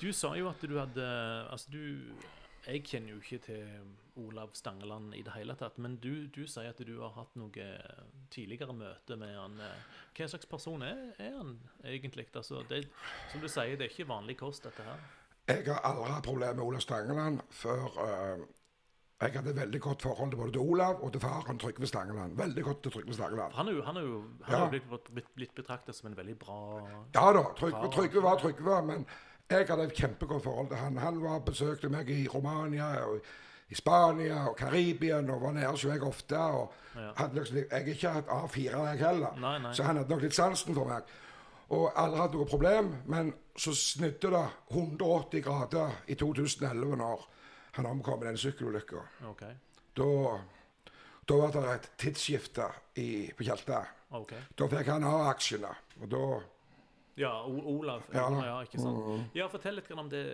[0.00, 1.04] Du sa jo at du hadde
[1.50, 2.14] Altså, du
[2.64, 3.66] Jeg kjenner jo ikke til
[4.16, 7.64] Olav Stangeland i det hele tatt, men du, du sier at du har hatt noe
[8.32, 9.58] tidligere møte med han.
[10.16, 12.28] Hva slags person er, er han egentlig?
[12.32, 12.84] Altså, det,
[13.32, 15.02] som du sier, det er ikke vanlig kost, dette her.
[15.48, 18.44] Jeg har aldri hatt problemer med Olav Stangeland før eh,
[19.22, 22.36] jeg hadde veldig godt forhold til både til Olav og til faren Trygve Stangeland.
[22.36, 23.52] Veldig godt til Trygve Stangeland.
[23.54, 26.16] Han er jo, han er jo, han er jo blitt, blitt, blitt betraktet som en
[26.16, 26.58] veldig bra
[27.14, 29.06] Ja da, Trygve, Trygve var Trygve, men
[29.50, 30.96] jeg hadde et kjempegodt forhold til han.
[30.98, 33.20] Han var besøkte meg i Romania og
[33.70, 36.38] i Spania og Karibien og var nede hos meg ofte.
[36.38, 37.26] og Ja.
[37.32, 39.72] liksom, Jeg er ikke et A4, jeg heller, Nei, nei.
[39.72, 41.02] så han hadde nok litt sansen for meg.
[41.70, 47.26] Og aldri hatt noe problem, men så snudde det 180 grader i 2011 når
[47.74, 49.02] han omkom i den sykkelulykka.
[49.30, 49.54] Okay.
[49.96, 50.38] Da,
[51.28, 52.66] da var det et tidsskifte
[52.98, 53.84] i, på Tjelta.
[54.14, 54.42] Okay.
[54.58, 55.70] Da fikk han ha aksjene.
[56.02, 56.24] Og da
[57.16, 58.02] Ja, o Olav.
[58.10, 58.24] Ja.
[58.42, 58.54] Ja.
[58.66, 59.28] ikke sant.
[59.38, 60.24] Ja, Fortell litt om det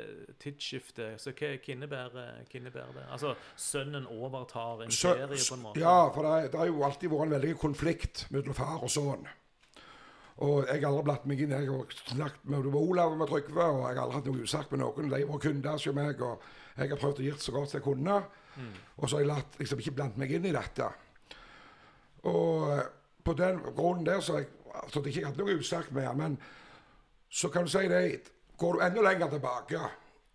[0.40, 1.20] tidsskiftet.
[1.20, 3.04] Så hva hva innebærer, hva innebærer det?
[3.12, 5.83] Altså, sønnen overtar imperiet på en måte?
[5.85, 9.28] Ja, for det, det har jo alltid vært en veldig konflikt mellom far og sønn.
[10.40, 11.53] Og jeg har aldri blatt meg inn.
[11.53, 14.46] Jeg har snakket med både Olav og med Trygve, og jeg har aldri hatt noe
[14.46, 15.11] usagt med noen.
[15.12, 18.16] De var kunder hos meg, og jeg har prøvd å gjøre så godt jeg kunne.
[18.96, 20.88] Og så har jeg latt, liksom ikke blandet meg inn i dette.
[22.31, 22.83] Og eh,
[23.24, 24.50] på den grunnen der så har jeg
[24.83, 26.20] altså, ikke hatt noe usagt med han.
[26.20, 26.38] Men
[27.29, 28.05] så kan du si det
[28.61, 29.79] Går du enda lenger tilbake,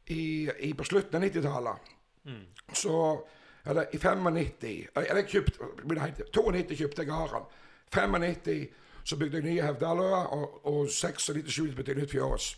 [0.10, 1.92] i, i på slutten av 90-tallet
[2.74, 3.26] så
[3.66, 7.46] eller i 95 eller jeg kjøpt, 92 kjøpte jeg gården.
[7.94, 8.68] 95
[9.06, 12.56] så bygde jeg nye Hevdaløa, og, og 96 bytte jeg nytt fjøs.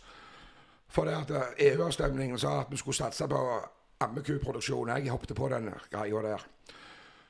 [0.88, 3.40] For det at eh, EU-avstemningen sa at vi skulle satse på
[4.00, 4.88] ammekuproduksjon.
[4.88, 6.46] Jeg hoppet på den greia der.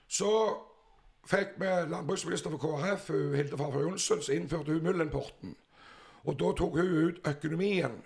[0.08, 0.30] Så
[1.26, 5.56] fikk vi landbruksminister for KrF, Hilde Farfar Johnsen, så innførte hun Mullenporten.
[6.24, 7.98] Og da tok hun ut økonomien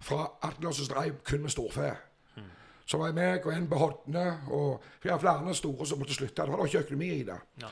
[0.00, 1.92] fra at vi også drev kun med storfe.
[2.86, 6.42] Så var jeg meg og en på Hodne, og har flere store som måtte slutte.
[6.42, 7.38] Det var ikke økonomi i det.
[7.62, 7.68] Ja.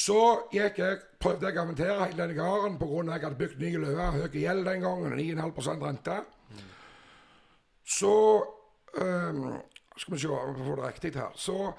[0.00, 0.20] Så
[0.52, 3.00] gikk jeg, prøvde jeg å inventere hele denne gården pga.
[3.00, 6.16] at jeg hadde bygd nye løer, høy gjeld den gangen, 9,5 rente.
[7.84, 8.14] Så
[8.96, 9.58] um,
[9.96, 11.32] Skal vi se om vi får det riktig her.
[11.36, 11.72] Så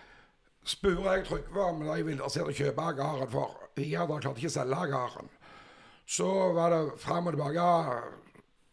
[0.64, 4.58] spurte jeg Trygve om de ville se å kjøpe gården, for Viadra klarte ikke å
[4.60, 5.32] selge gården.
[6.06, 7.66] Så var det fram og tilbake.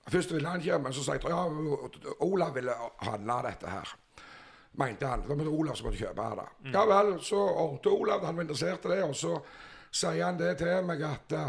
[0.09, 1.47] Først ville han ikke, men så sa jeg ja,
[2.25, 3.97] Olav ville handle dette her.
[4.79, 5.23] Mente han.
[5.27, 6.49] Det var Olav som måtte kjøpe det.
[6.75, 9.33] Ja vel, så ordnet Olav, han var interessert i det, og så
[9.91, 11.49] sier han det til meg at eh,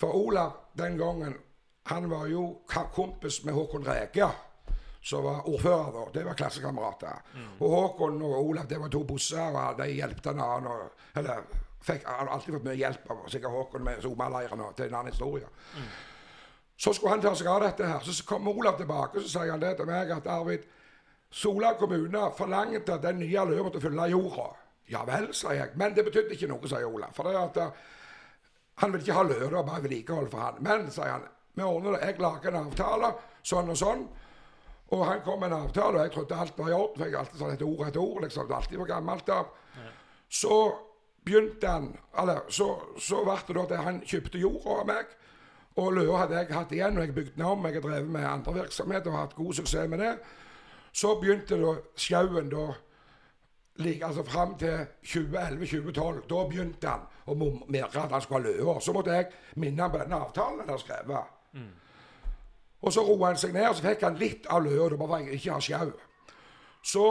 [0.00, 1.36] For Olav den gangen,
[1.86, 4.26] han var jo kompis med Håkon Rege,
[5.04, 6.04] som var ordfører da.
[6.14, 7.20] Det var klassekamerater.
[7.60, 10.66] Og Håkon og Olav, det var to busser, og de annen.
[10.66, 11.44] Og, eller
[11.84, 14.98] fikk, han har alltid fått mye hjelp av sikkert Håkon med Somaleiren og til en
[14.98, 15.46] annen historie.
[16.76, 18.00] Så skulle han ta seg av dette her.
[18.02, 20.64] Så kommer Olav tilbake og så sier han det til meg at Arvid,
[21.34, 24.52] Sola kommune forlangte at den nye Løven måtte fylle jorda.
[24.92, 25.72] Ja vel, sa jeg.
[25.80, 27.14] Men det betydde ikke noe, sa Olav.
[27.16, 27.80] For det at eh,
[28.82, 30.60] han vil ikke ha det bare vedlikehold for han.
[30.62, 32.04] Men, sa han, vi ordner det.
[32.06, 33.10] Jeg lager en avtale,
[33.42, 34.06] sånn og sånn.
[34.94, 36.98] Og han kom med en avtale, og jeg trodde alt var i orden.
[36.98, 38.48] For jeg har alltid sagt et ord et ord, liksom.
[38.48, 39.50] Det alltid var gammelt av.
[40.28, 40.58] Så
[41.24, 42.66] begynte han Eller så,
[43.00, 45.12] så ble det da at han kjøpte jorda av meg.
[45.80, 47.66] Og løa hadde jeg hatt igjen, og jeg bygde den om.
[47.66, 50.14] Jeg har drevet med andre virksomheter og hatt god suksess med det.
[50.94, 52.68] Så begynte da skauen da
[53.82, 56.20] like, altså fram til 2011-2012.
[56.30, 57.34] Da begynte han å
[57.66, 58.76] merke at han skulle ha løa.
[58.80, 61.32] Så måtte jeg minne ham på denne avtalen han hadde skrevet.
[62.84, 64.88] Og så roa han seg ned, og så fikk han litt av løa.
[64.92, 65.92] Da bare jeg ikke ha sjau.
[66.84, 67.04] Så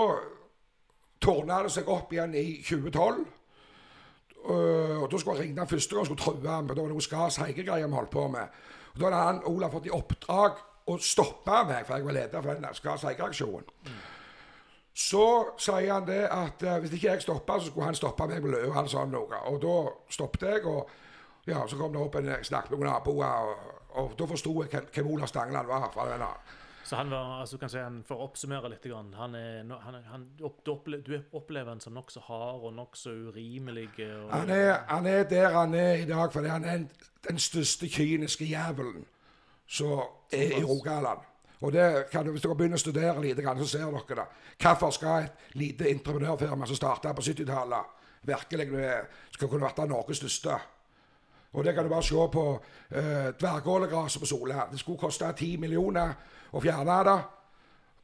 [1.23, 3.23] tårna det seg opp igjen i 2012.
[4.43, 6.67] Øh, og Da skulle jeg ringe han første gang og skulle true ham.
[6.69, 8.47] var Det noe skas-heike-greier vi holdt på med.
[8.93, 12.41] Og Da hadde han Olav fått i oppdrag å stoppe meg, for jeg var leder
[12.43, 13.69] for den Skars Heike-aksjonen.
[14.93, 15.25] Så
[15.57, 18.53] sier han det at uh, hvis ikke jeg stoppa, så skulle han stoppe meg med
[18.53, 18.73] løa.
[18.73, 19.39] eller sånn noe.
[19.49, 19.77] Og da
[20.13, 20.89] stoppet jeg, og
[21.49, 23.47] ja, så kom det opp en snakk med noen naboer.
[23.47, 25.89] Og, og da forsto jeg hvem, Olav Stangeland var.
[25.93, 26.29] fra denne.
[26.83, 30.27] Så han var, altså kan si han, For å oppsummere litt, han er, han, han,
[30.37, 33.87] du, opple, du opplever han som nokså hard og nokså urimelig.
[34.03, 36.89] Og, Han er, han er der han er i dag fordi han er en,
[37.29, 39.07] den største kyniske jævelen
[39.67, 39.99] som
[40.32, 41.19] er i Rogaland.
[41.63, 44.26] Og det kan du, Hvis dere begynner å studere litt, grann, så ser dere det.
[44.60, 48.67] Hvorfor skal et lite entreprenørfirma som starta på 70-tallet, virkelig
[49.32, 50.58] skal kunne vært Norges største?
[51.54, 52.43] Og det kan du bare se på
[52.89, 54.67] eh, tverrgålegraset på Sola.
[54.71, 56.13] Det skulle koste 10 millioner
[56.52, 57.17] å fjerne det.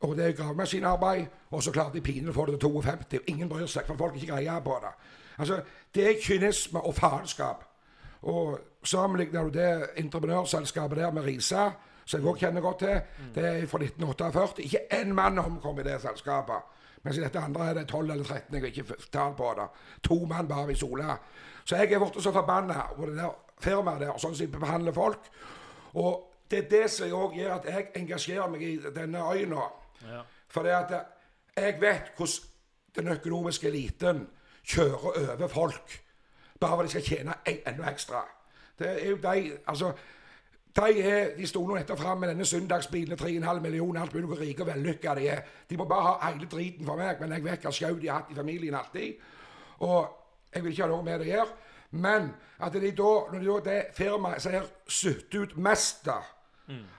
[0.05, 1.25] Og det er gravemaskinarbeid.
[1.51, 3.23] Og så klarte de pinlig å få det til 52.
[3.27, 4.93] Ingen bryr seg, for folk ikke greier på det.
[5.39, 5.61] Altså,
[5.95, 7.65] Det er kynisme og faenskap.
[8.21, 11.69] Og sammenligner du det entreprenørselskapet der med Risa,
[12.05, 13.01] som jeg òg kjenner godt til,
[13.35, 14.63] det er fra 1948.
[14.65, 16.75] Ikke én mann omkom i det selskapet.
[17.03, 18.55] Mens i dette andre er det 12 eller 13.
[18.55, 19.67] Jeg har ikke tall på det.
[20.03, 21.15] To mann bare i Sola.
[21.63, 24.95] Så jeg er blitt så forbanna på det der firmaet der, sånn som de behandler
[24.95, 25.29] folk.
[25.93, 29.69] Og det er det som òg gjør at jeg engasjerer meg i denne øya.
[30.09, 30.21] Ja.
[30.49, 30.93] For det at
[31.55, 32.47] jeg vet hvordan
[32.95, 34.27] den økonomiske eliten
[34.65, 35.99] kjører over folk
[36.59, 38.23] bare for de skal tjene enda ekstra.
[38.79, 39.91] Det er jo de Altså,
[40.75, 44.27] de, er, de sto nå nettopp fram med denne søndagsbilen til 3,5 millioner, alt mulig
[44.27, 45.41] hvor rike og vellykka de er.
[45.69, 48.21] De må bare ha hele driten for meg, men jeg vet hva sjau de har
[48.21, 49.13] hatt i familien alltid.
[49.79, 50.07] Og
[50.53, 51.57] jeg vil ikke ha noe med det å gjøre.
[51.91, 56.19] Men at de da, når de da det firmaet som har sutt ut mest da,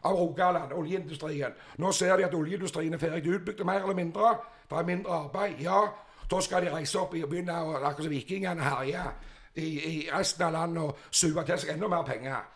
[0.02, 4.32] av Rogaland, oljeindustrien Nå ser de at oljeindustrien er ferdig utbygd, mer eller mindre.
[4.70, 5.60] Det er mindre arbeid.
[5.62, 5.84] Ja,
[6.30, 9.04] da skal de reise opp i og begynne å, akkurat som vikingene, herje
[9.54, 12.48] i, i resten av landet og suge til seg enda mer penger.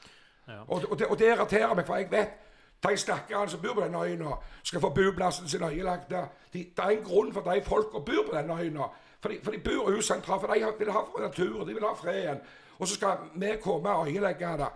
[0.49, 0.61] Ja.
[0.69, 2.41] Og, og, det, og det irriterer meg, for jeg vet
[2.85, 6.11] de stakkarene som bor på den øya skal få boplassen sin øyelagt.
[6.11, 8.89] De, det er en grunn for de folka bor på den øya.
[9.21, 12.41] For de, for de bor usentralt, for de vil ha naturen, de vil ha freden.
[12.79, 14.73] Og så skal vi komme og øyelegge det.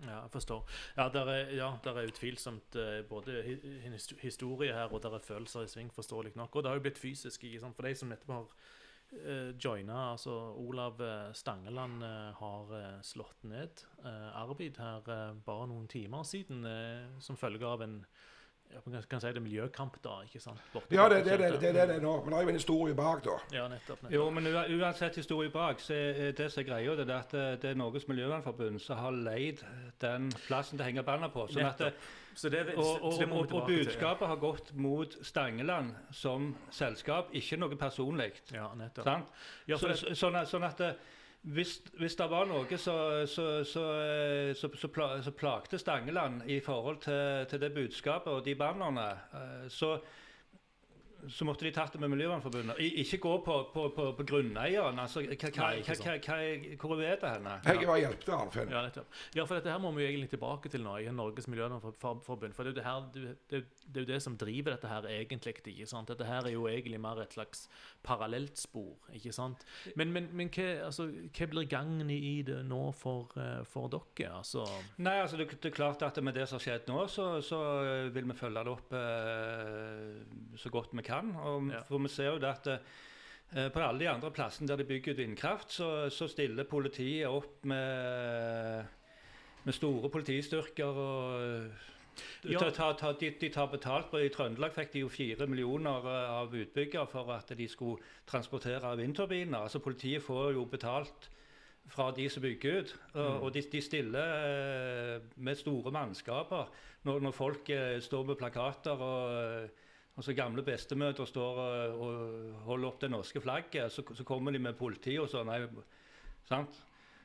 [0.00, 0.68] Ja, jeg forstår.
[0.96, 5.18] Ja, der er, ja, der er utvilsomt eh, både hi- historie her, og der er
[5.18, 6.56] følelser i sving, forståelig nok.
[6.56, 7.76] Og det har jo blitt fysisk, ikke sant?
[7.76, 8.46] For de som nettopp har
[9.12, 13.84] uh, joina, altså Olav eh, Stangeland eh, har eh, slått ned.
[14.04, 18.00] Eh, Arvid her eh, bare noen timer siden, eh, som følge av en
[18.72, 20.62] ja, man kan si det er miljøkamp, da, ikke sant?
[20.72, 22.12] Borte Ja, det det det, det, det, det nå.
[22.24, 23.36] Men det er jo en historie bak, da.
[23.52, 24.02] Ja, nettopp.
[24.02, 24.14] nettopp.
[24.14, 24.46] Jo, men
[24.80, 27.78] uansett historie bak, så er det som er greia, det er at det, det er
[27.80, 29.64] Norges Miljøvernforbund som har leid
[30.00, 31.46] den plassen til å henge banner på.
[31.50, 31.92] Sånn at det,
[32.34, 37.34] Så det, og, så og, det og, og budskapet har gått mot Stangeland som selskap,
[37.34, 38.32] ikke noe personlig.
[38.54, 39.04] Ja, nettopp.
[39.04, 39.40] Sant?
[39.66, 40.94] Ja, så, så, sånn, at, sånn at det,
[41.42, 42.94] hvis, hvis det var noe så,
[43.26, 44.88] så, så, eh, så, så,
[45.24, 49.94] så plagte Stangeland i forhold til, til det budskapet og de bannerne, eh, så,
[51.28, 52.76] så måtte de tatt det med Miljøvernforbundet.
[53.00, 55.00] Ikke gå på, på, på, på grunneieren.
[55.00, 57.56] Altså, hvor er det henne?
[57.64, 58.76] Jeg var hjelp til Arnfinn.
[58.76, 58.84] Ja.
[59.36, 62.52] Ja, for dette her må vi jo egentlig tilbake til nå i Norges Miljøvernforbund.
[62.52, 63.24] For det er, jo det,
[63.54, 65.54] her, det, er jo- det som driver dette her egentlig.
[65.66, 66.08] ikke sant?
[66.08, 67.68] Dette her er jo egentlig mer et slags
[68.02, 68.96] parallelt spor.
[69.12, 69.64] ikke sant?
[69.96, 74.30] Men, men, men hva, altså, hva blir gangen i det nå for, eh, for dere?
[74.38, 74.64] altså?
[74.98, 77.60] Nei, altså det, det er klart at Med det som har skjedd nå, så, så
[78.14, 81.34] vil vi følge det opp eh, så godt vi kan.
[81.36, 81.82] Og, Ja.
[81.88, 85.12] For vi ser jo det at eh, på alle de andre plassene der de bygger
[85.12, 88.86] ut vindkraft, så, så stiller politiet opp med,
[89.64, 90.86] med store politistyrker.
[90.86, 91.70] og
[92.44, 92.70] Ja.
[92.70, 94.14] ta, ta, de, de tar betalt.
[94.14, 98.94] I Trøndelag fikk de jo fire millioner eh, av utbygger for at de skulle transportere
[99.00, 99.58] vindturbiner.
[99.58, 101.30] Altså Politiet får jo betalt
[101.90, 102.96] fra de som bygger ut.
[103.14, 106.70] Og, og de, de stiller eh, med store mannskaper
[107.08, 109.78] når, når folk eh, står med plakater og
[110.20, 114.58] Altså Gamle bestemødre står og, og holder opp det norske flagget, så, så kommer de
[114.60, 115.48] med politi og sånn.
[116.44, 116.76] sant?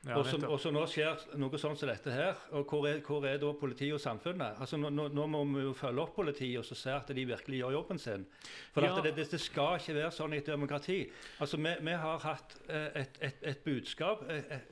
[0.06, 2.36] Ja, og, så, nå skjer noe sånt som dette her.
[2.54, 4.60] Og hvor er, hvor er da politiet og samfunnet?
[4.62, 7.24] Altså nå, nå, nå må vi jo følge opp politiet og så se at de
[7.26, 8.26] virkelig gjør jobben sin.
[8.74, 8.92] For Ja.
[8.94, 11.00] at det, det, det skal ikke være sånn i et demokrati.
[11.42, 14.70] Altså Vi, vi har hatt eh, et, et, et budskap, et,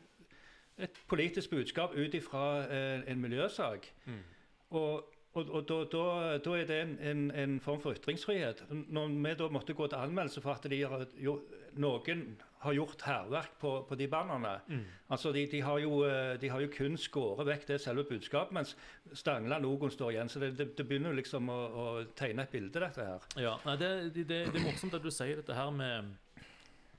[0.78, 3.90] et politisk budskap ut ifra eh, en miljøsak.
[4.06, 4.22] Mm.
[4.70, 6.06] Og, og, og da, da,
[6.46, 8.64] da er det en, en, en form for ytringsfrihet.
[8.70, 13.02] Når vi da måtte gå til anmeldelse for at de har, gjort noen har gjort
[13.06, 14.82] hærverk på, på de bannerne Mm.
[15.12, 18.52] Altså, de, de, har jo, eh, de har jo kun skåret vekk det selve budskapet,
[18.56, 18.74] mens
[19.12, 20.28] Stangeland logoen står igjen.
[20.32, 23.26] Så det, det, det begynner liksom å, å tegne et bilde, dette her.
[23.38, 23.90] Ja, nei, det,
[24.26, 26.14] det, er morsomt at du sier dette her med,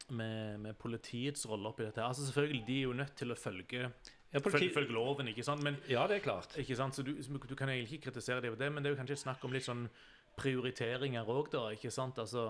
[0.09, 1.99] med, med politiets rolle oppi dette.
[2.01, 2.07] her.
[2.13, 3.89] Altså Selvfølgelig, de er jo nødt til å følge,
[4.35, 5.63] Ja, politi- følge loven, ikke sant?
[5.63, 6.57] Men ja det er klart.
[6.61, 6.95] Ikke sant?
[6.97, 9.21] Så du, du kan egentlig ikke kritisere dem for det, men det er jo kanskje
[9.25, 9.87] snakk om litt sånn
[10.39, 11.69] prioriteringer òg, da.
[11.73, 12.19] ikke sant?
[12.21, 12.49] Altså,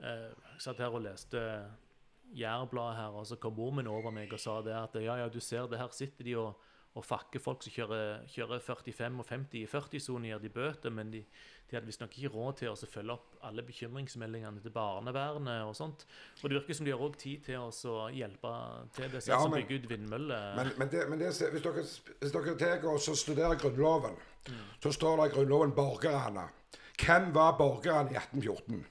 [0.00, 1.42] eh, jeg satt her og leste
[2.34, 5.28] Jærbladet her, og så kom mor min over meg og sa det at ja, ja,
[5.28, 6.62] du ser det her sitter de og,
[6.96, 11.10] og fakker folk som kjører, kjører 45 og 50 i 40-sonen, gir de bøter, men
[11.12, 11.20] de,
[11.68, 16.06] de hadde visstnok ikke råd til å følge opp alle bekymringsmeldingene til barnevernet og sånt.
[16.40, 18.54] Og det virker som de har òg tid til å hjelpe
[18.96, 20.56] til det, Ja, som bygger ut vindmøller.
[20.56, 24.16] Men, men, det, men det, hvis dere, hvis dere tar og studerer Grunnloven,
[24.80, 26.48] så står det i Grunnloven 'borgerne'.
[26.96, 28.86] Hvem var borgerne i 1814?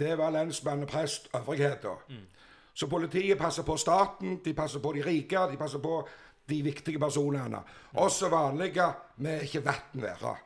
[0.00, 2.02] Det var lensmann, prest, øvrigheter.
[2.74, 6.08] Så politiet passer på staten, de passer på de rike, de passer på
[6.48, 7.60] de viktige personene.
[7.94, 8.86] Oss er vanlige,
[9.16, 10.36] vi er ikke vann være.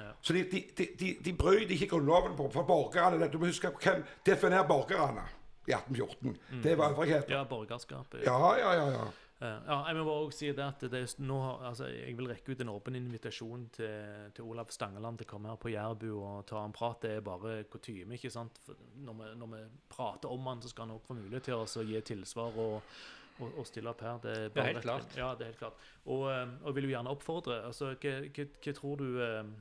[0.00, 0.10] Ja.
[0.20, 3.28] Så de, de, de, de, bryter ikke Grunnloven på, for borgerne.
[3.32, 5.26] Du må huske hvem definerer borgerne
[5.68, 6.62] i 1814.
[6.62, 7.36] Det var øvrigheter.
[7.36, 8.24] ja, borgerskapet.
[8.26, 8.88] Ja, ja, ja.
[8.90, 9.04] ja.
[9.40, 12.30] Eh, ja, jeg må bare også si det at det er, nå, altså, jeg vil
[12.30, 16.06] rekke ut en åpen invitasjon til, til Olav Stangeland til å komme her på Jærbu
[16.12, 17.00] og ta en prat.
[17.02, 18.14] Det er bare kutyme.
[18.14, 18.62] ikke sant?
[18.68, 21.86] Når, vi, når vi prater om han, så skal han også få mulighet til å
[21.90, 22.96] gi tilsvar og,
[23.40, 24.22] og, og stille opp her.
[24.22, 25.18] Det er bare helt klart.
[25.18, 25.86] Ja, det er helt klart.
[26.06, 27.62] Og, eh, og jeg vil jo gjerne oppfordre.
[27.68, 29.54] altså, Hva, hva, hva tror du eh,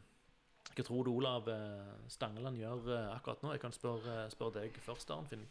[0.73, 1.49] hva tror du Olav
[2.09, 3.51] Stangeland gjør akkurat nå?
[3.53, 5.43] Jeg kan spørre, spørre deg først, Arnfinn.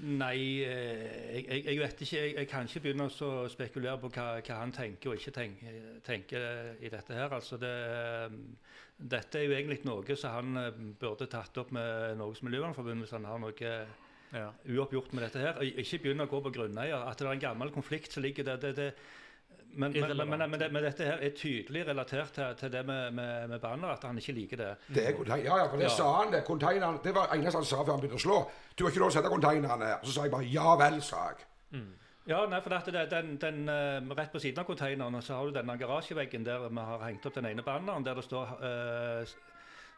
[0.00, 2.16] Nei, eh, jeg, jeg, vet ikke.
[2.16, 5.82] Jeg, jeg kan ikke begynne å spekulere på hva, hva han tenker og ikke tenker,
[6.06, 6.46] tenker
[6.80, 7.34] i dette her.
[7.36, 8.38] Altså det, eh,
[9.12, 13.14] dette er jo egentlig noe som han eh, burde tatt opp med Norges Miljøvernforbund hvis
[13.18, 13.76] han har noe
[14.32, 14.46] Ja.
[14.64, 15.58] uoppgjort med dette her.
[15.60, 17.02] Ikke begynne å gå på grunneier.
[17.04, 18.56] At det er en gammel konflikt som ligger der.
[18.56, 18.94] Det, det,
[19.74, 23.10] men, men, men, men, det, men dette her er tydelig relatert til, til det med,
[23.12, 24.70] med, med banner, at han ikke liker det.
[24.94, 25.22] Det er.
[25.36, 25.88] Ja, ja, for det Ja.
[25.96, 26.32] sa han.
[26.32, 26.44] det.
[26.44, 28.38] Containeren, det var det eneste han sa før han begynte å slå.
[28.78, 29.98] Du har ikke lov å sette containeren her.
[30.04, 31.46] Så sa jeg bare ja vel, sa jeg.
[32.26, 35.46] Ja, nei, for at det, den, den, eh, Rett på siden av containeren så har
[35.50, 39.26] du denne garasjeveggen der vi har hengt opp den ene banneren, der det står uh,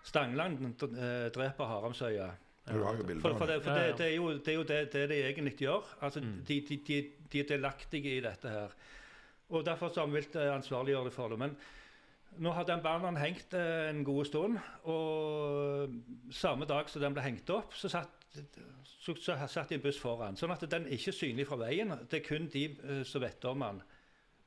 [0.05, 2.31] 'Stangeland eh, dreper Haramsøya'.
[2.73, 3.55] Du har jo bilder For, for, det.
[3.55, 5.85] det, for det, det er jo det, er jo det, det de egentlig gjør.
[6.01, 6.45] Altså, Mm.
[6.49, 8.69] de, de, de, de er delaktige i dette her.
[9.51, 11.39] Og Derfor så har vi villet eh, ansvarliggjøre det for det.
[11.39, 11.57] Men
[12.43, 14.59] nå har den banneren hengt eh, en god stund,
[14.91, 15.93] og
[16.35, 18.25] samme dag som den ble hengt opp, så satt,
[18.85, 20.37] så, så satt de en buss foran.
[20.41, 21.93] Sånn at den er ikke synlig fra veien.
[22.11, 23.83] Det er kun de eh, som vet om den.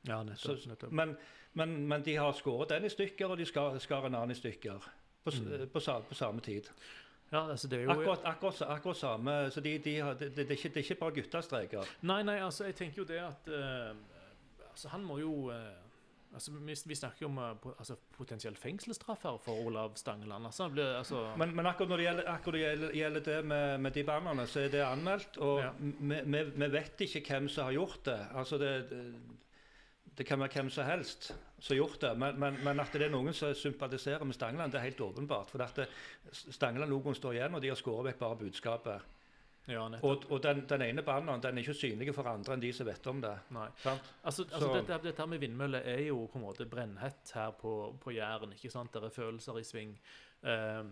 [0.08, 0.66] Ja, nettopp.
[0.72, 0.92] nettopp.
[0.96, 1.16] men,
[1.54, 4.40] men, men de har skåret den i stykker, og de skar, skar en annen i
[4.40, 4.94] stykker.
[5.28, 5.68] På, Mm.
[5.74, 6.70] på, på, på samme tid.
[7.32, 9.34] Ja, altså det er jo Akkurat, akkurat, akkurat samme.
[9.52, 11.90] Så de, de de, det, er ikke, bare guttestreker.
[12.08, 13.90] Nei, nei, altså jeg tenker jo det at eh,
[14.78, 15.84] altså Han må jo eh,
[16.38, 20.46] altså Vi, vi snakker jo om eh, altså, potensiell fengselsstraff her for Olav Stangeland.
[20.46, 23.96] Altså, ble, altså, Men, men akkurat når det gjelder, akkurat det gjelder, det med, med
[23.98, 25.38] de bandene, så er det anmeldt.
[25.42, 25.72] Og Ja.
[25.80, 28.20] vi, vi, vi vet ikke hvem som har gjort det.
[28.38, 28.72] Altså det,
[30.18, 32.14] det, kan være hvem som helst som har gjort det.
[32.22, 35.50] Men, men, men at det er noen som sympatiserer med Stangeland, det er helt åpenbart.
[35.50, 35.90] For det-
[36.54, 39.14] Stangeland-logoen står igjen, og de har skåret vekk bare budskapet.
[39.68, 39.84] Ja.
[40.02, 42.88] Og, og den, den ene banneren den er ikke synlig for andre enn de som
[42.88, 43.34] vet om det.
[43.52, 48.16] Altså, altså dette, dette med vindmøller er jo på en måte brennhett her på, på
[48.16, 48.56] Jæren.
[48.56, 48.94] ikke sant?
[48.94, 49.98] Det er følelser i sving.
[50.46, 50.88] Uh,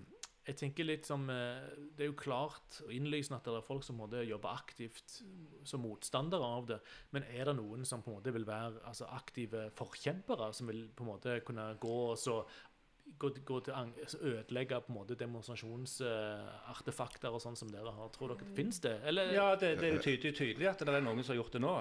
[0.46, 1.64] jeg tenker litt som eh,
[1.98, 5.20] Det er jo klart og innlysende at det er folk som måtte jobbe aktivt
[5.66, 6.78] som motstandere av det.
[7.16, 10.86] Men er det noen som på en måte vil være altså, aktive forkjempere, som vil
[10.94, 12.44] på en måte kunne gå og så
[13.20, 18.10] gå, gå til ang- altså, ødelegge på en måte demonstrasjonsartefakter og sånn som dere har?
[18.16, 18.96] Tror dere det finnes det?
[19.08, 21.56] Eller, Ja, det, det er jo tydelig, tydelig at det er noen som har gjort
[21.56, 21.74] det nå.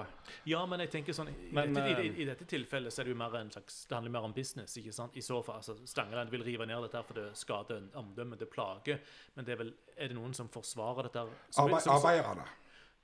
[0.49, 3.05] Ja, men jeg tenker sånn I, Men, dette, i, eh, i dette tilfellet så er
[3.09, 4.77] det jo mer en slags Det handler mer om business.
[4.77, 5.17] ikke sant?
[5.17, 8.49] I så fall, altså Stangeland vil rive ned dette her for det skader omdømmet, det
[8.49, 8.99] plager.
[9.35, 11.19] Men det er vel Er det noen som forsvarer dette?
[11.19, 11.27] her?
[11.49, 12.43] Som, Arbe som, arbeiderne.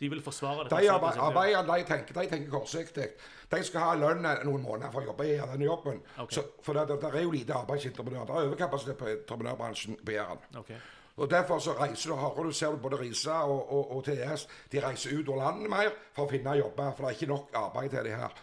[0.02, 0.78] De vil forsvare det.
[0.82, 3.04] De arbeider, de tenker, de tenker kortsiktig.
[3.52, 6.00] De skal ha lønn noen måneder for å jobbe i denne jobben.
[6.24, 6.40] Okay.
[6.40, 8.32] Så, for det, det, er jo lite arbeidsentreprenører.
[8.32, 10.42] Det er overkapasitet på entreprenørbransjen på Jæren.
[10.64, 10.80] Okay.
[11.22, 12.48] Og Derfor så reiser du, hardere.
[12.48, 16.26] du, ser både Risa og, og, og TS de reiser ut av landet mer for
[16.26, 18.40] å finne jobber, for det er ikke nok arbeid til de her.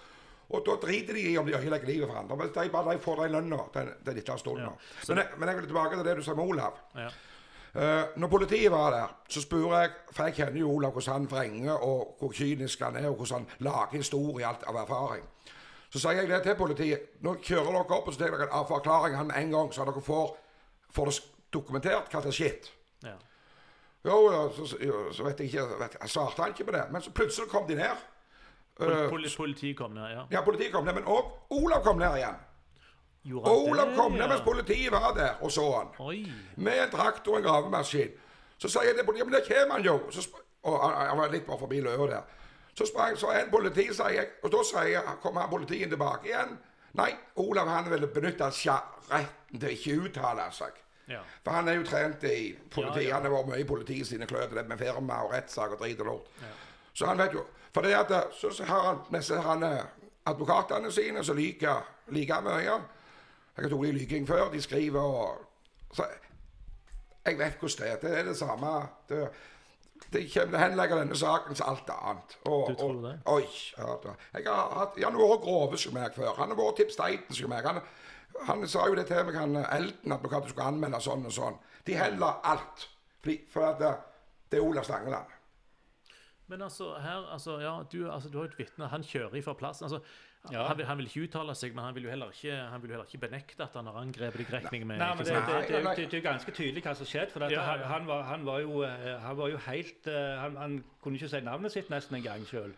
[0.49, 2.37] Og da driter de i om de ikke legger livet for andre.
[2.39, 4.69] Men de bare de får de lønna til til dette stunden.
[4.69, 4.93] Ja.
[5.09, 6.79] Men, jeg, men jeg vil tilbake til det du sa med Olav.
[6.95, 7.11] Ja.
[7.79, 11.31] Eh, når politiet var der, så spør jeg For jeg kjenner jo Olav hvordan han
[11.31, 15.25] vrenger, og hvor kynisk han er, og hvordan han lager historie alt av erfaring.
[15.91, 17.01] Så sier jeg det til politiet.
[17.23, 20.03] Nå kjører dere opp og så tar dere en forklaring han en gang, så dere
[20.05, 20.35] får,
[20.93, 21.17] får det
[21.55, 22.71] dokumentert hva som har skjedd.
[23.07, 23.15] ja.
[24.05, 24.77] Jo, ja, så, så,
[25.13, 26.85] så vet jeg ikke vet, Jeg svarte han ikke på det.
[26.93, 28.05] Men så plutselig kom de ned.
[28.79, 30.23] Pol Eh, Politiet kom ned, ja.
[30.31, 32.37] ja, politiet kom ned, men òg Olav kom ned igjen.
[33.29, 34.29] Gjorde han Olav det, kom ned ja?
[34.33, 35.93] mens politiet var der og så han.
[36.01, 36.23] Oi.
[36.57, 38.17] Med en traktor og en gravemaskin.
[38.59, 39.99] Så sier til politiet, men der kommer han jo.
[40.11, 40.25] Så,
[40.63, 42.35] og han, han var litt bare forbi løa der.
[42.79, 46.59] Så sprang så en politi, sier jeg, og da sier kommer han politien tilbake igjen.
[46.99, 47.11] Nei,
[47.43, 50.79] Olav han ville benytte retten til ikke uttale seg.
[51.09, 51.21] Ja.
[51.45, 53.05] For han er jo trent i politiet.
[53.05, 53.15] Ja, ja.
[53.17, 56.01] Han har vært mye i politiet sine klør det med firma og rettssak og drit
[56.05, 56.29] og lort.
[56.93, 59.85] Så han vet jo For det at så, så har han disse her, eh,
[60.27, 62.79] advokatene sine som liker like mye.
[63.59, 64.51] Jeg har tatt de lyking før.
[64.53, 66.05] De skriver og så,
[67.27, 67.97] Jeg vet hvordan det er.
[68.03, 68.75] Det er det samme.
[69.09, 69.23] Det,
[70.13, 72.37] det kommer til å henlegge denne saken som alt annet.
[72.45, 73.15] Og, Du tror og, det?
[73.27, 73.49] Oi.
[73.79, 73.97] Ja,
[74.39, 76.37] jeg har hatt, Jan vært grove som meg før.
[76.39, 77.67] Han har vært Tips Deiten som meg.
[77.67, 77.83] Han,
[78.47, 81.59] han sa jo det til meg, han Elten, at vi skulle anmelde sånn og sånn.
[81.89, 82.87] De heller alt.
[83.25, 83.93] Fordi, for at det,
[84.53, 85.35] det er Ola Stangeland.
[86.49, 88.87] Men altså, her, altså, ja, du, altså, du har jo et vitne.
[88.89, 89.85] Han kjører ifra plassen.
[89.85, 90.01] Altså,
[90.53, 90.63] Ja.
[90.69, 92.93] han, vil, han vil ikke uttale seg, men han vil jo heller ikke, han vil
[92.95, 95.97] heller ikke benekte at han har angrepet deg retning med Nei, det, det, det, det,
[95.97, 97.35] det er jo ganske tydelig hva som skjedde.
[97.35, 100.57] For Ja, han, han, var, han, var jo, eh, han var jo helt eh, han,
[100.57, 102.73] han kunne ikke si navnet sitt nesten en gang sjøl.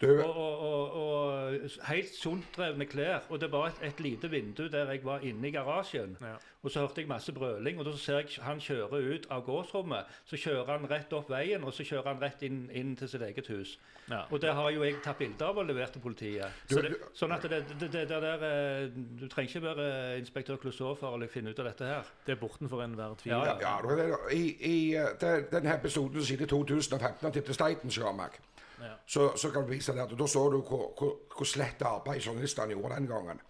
[0.00, 3.20] Du- Og, og, og, og helt sunddrevne klær.
[3.30, 6.16] Og det var et, et lite vindu der jeg var inne i garasjen.
[6.20, 6.34] Ja.
[6.64, 10.06] Og så hørte jeg masse brøling, og da ser jeg han kjøre ut av gårdsrommet.
[10.24, 13.22] Så kjører han rett opp veien, og så kjører han rett inn, inn til sitt
[13.22, 13.74] eget hus.
[14.10, 14.22] Ja.
[14.30, 16.46] Og det har jo jeg tatt bilde av og levert til politiet.
[16.70, 18.88] Du- Så det, du- sånn at det, det, det, det der eh,
[19.20, 22.02] Du trenger ikke være inspektør Clouseau for å finne ut av dette her.
[22.26, 23.32] Det er bortenfor enhver tvil.
[23.32, 27.54] Ja, Ja, ja det- I, i eh, den, denne episoden siden i 2015 av Titte
[27.54, 28.40] Steiten, meg,
[28.84, 28.96] Ja.
[29.06, 32.20] så, så kan du vise det at da så du hvor, hvor, hvor slett arbeid
[32.20, 33.40] journalistene gjorde den gangen.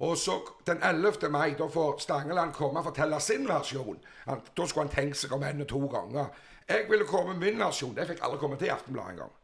[0.00, 1.28] Og så den 11.
[1.30, 3.98] mai da får Stangeland komme og fortelle sin versjon.
[4.26, 6.30] Han, da skulle han tenkt seg om en og to ganger.
[6.68, 7.92] Jeg ville komme med min versjon.
[7.96, 9.34] Det fikk aldri komme til i Aftenbladet engang.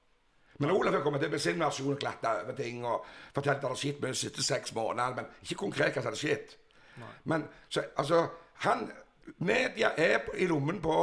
[0.58, 3.62] Men Olav fikk komme til med sin versjon og glatte over ting og fortalte at
[3.62, 5.16] det hadde skjedd med de siste seks månedene.
[5.16, 6.56] Men ikke konkret hva som hadde skjedd.
[7.24, 8.22] Men så, altså
[8.64, 8.88] han,
[9.38, 10.96] Media er i lommen på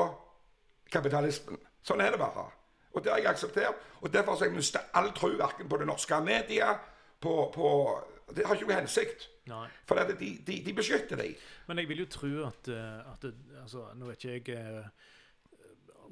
[0.92, 1.60] kapitalismen.
[1.86, 2.48] Sånn er det bare.
[2.94, 3.86] Og det har jeg akseptert.
[4.02, 6.74] Og derfor har jeg mista all tro verken på det norske media
[7.24, 7.70] på, på
[8.36, 9.30] Det har ikke noe hensikt.
[9.52, 9.66] Nei.
[9.88, 11.39] For det, de, de, de beskytter deg.
[11.68, 15.10] Men jeg vil jo tro at, eh, at det, altså, Nå vet ikke jeg eh,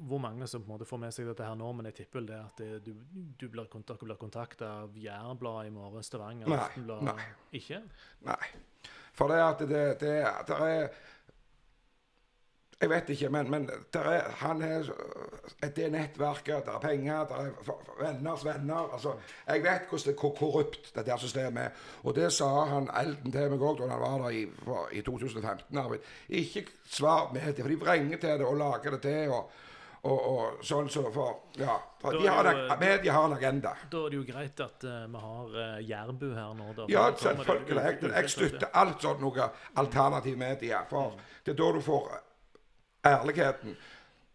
[0.02, 2.26] hvor mange som på en måte får med seg dette her nå, men jeg tipper
[2.26, 2.92] det at det, du,
[3.38, 7.26] du blir, kontakta kontakt av Jærbladet i morgen, Stavanger Nei, nei.
[7.58, 7.82] Ikke?
[8.26, 8.40] Nei.
[9.16, 10.14] For det at det, det,
[10.48, 10.86] det er
[12.82, 14.88] Jeg vet ikke, men, men er, han er
[15.62, 18.88] Det er nettverket, det er penger, det er venners venner.
[18.92, 19.12] altså,
[19.46, 21.68] Jeg vet hvordan det, hvor korrupt det der systemet er.
[22.02, 25.00] Og det sa han Elden til meg òg da han var der i, for, i
[25.06, 25.78] 2015.
[25.78, 26.08] Arvid.
[26.28, 29.30] Ikke svar med det, for de vrenger til det og lager det til.
[29.30, 29.50] og
[30.02, 33.70] og, og sånn så for, ja, for de har, er en- Media har en agenda.
[33.92, 36.72] Da er det jo greit at uh, vi har uh, Jærbu her nå.
[36.74, 37.76] Da, Ja, selvfølgelig.
[37.84, 39.46] Jeg, jeg støtter alt sånt noe
[39.78, 40.80] alternativ media.
[40.90, 41.14] For
[41.46, 42.10] det er da du får
[43.06, 43.76] ærligheten.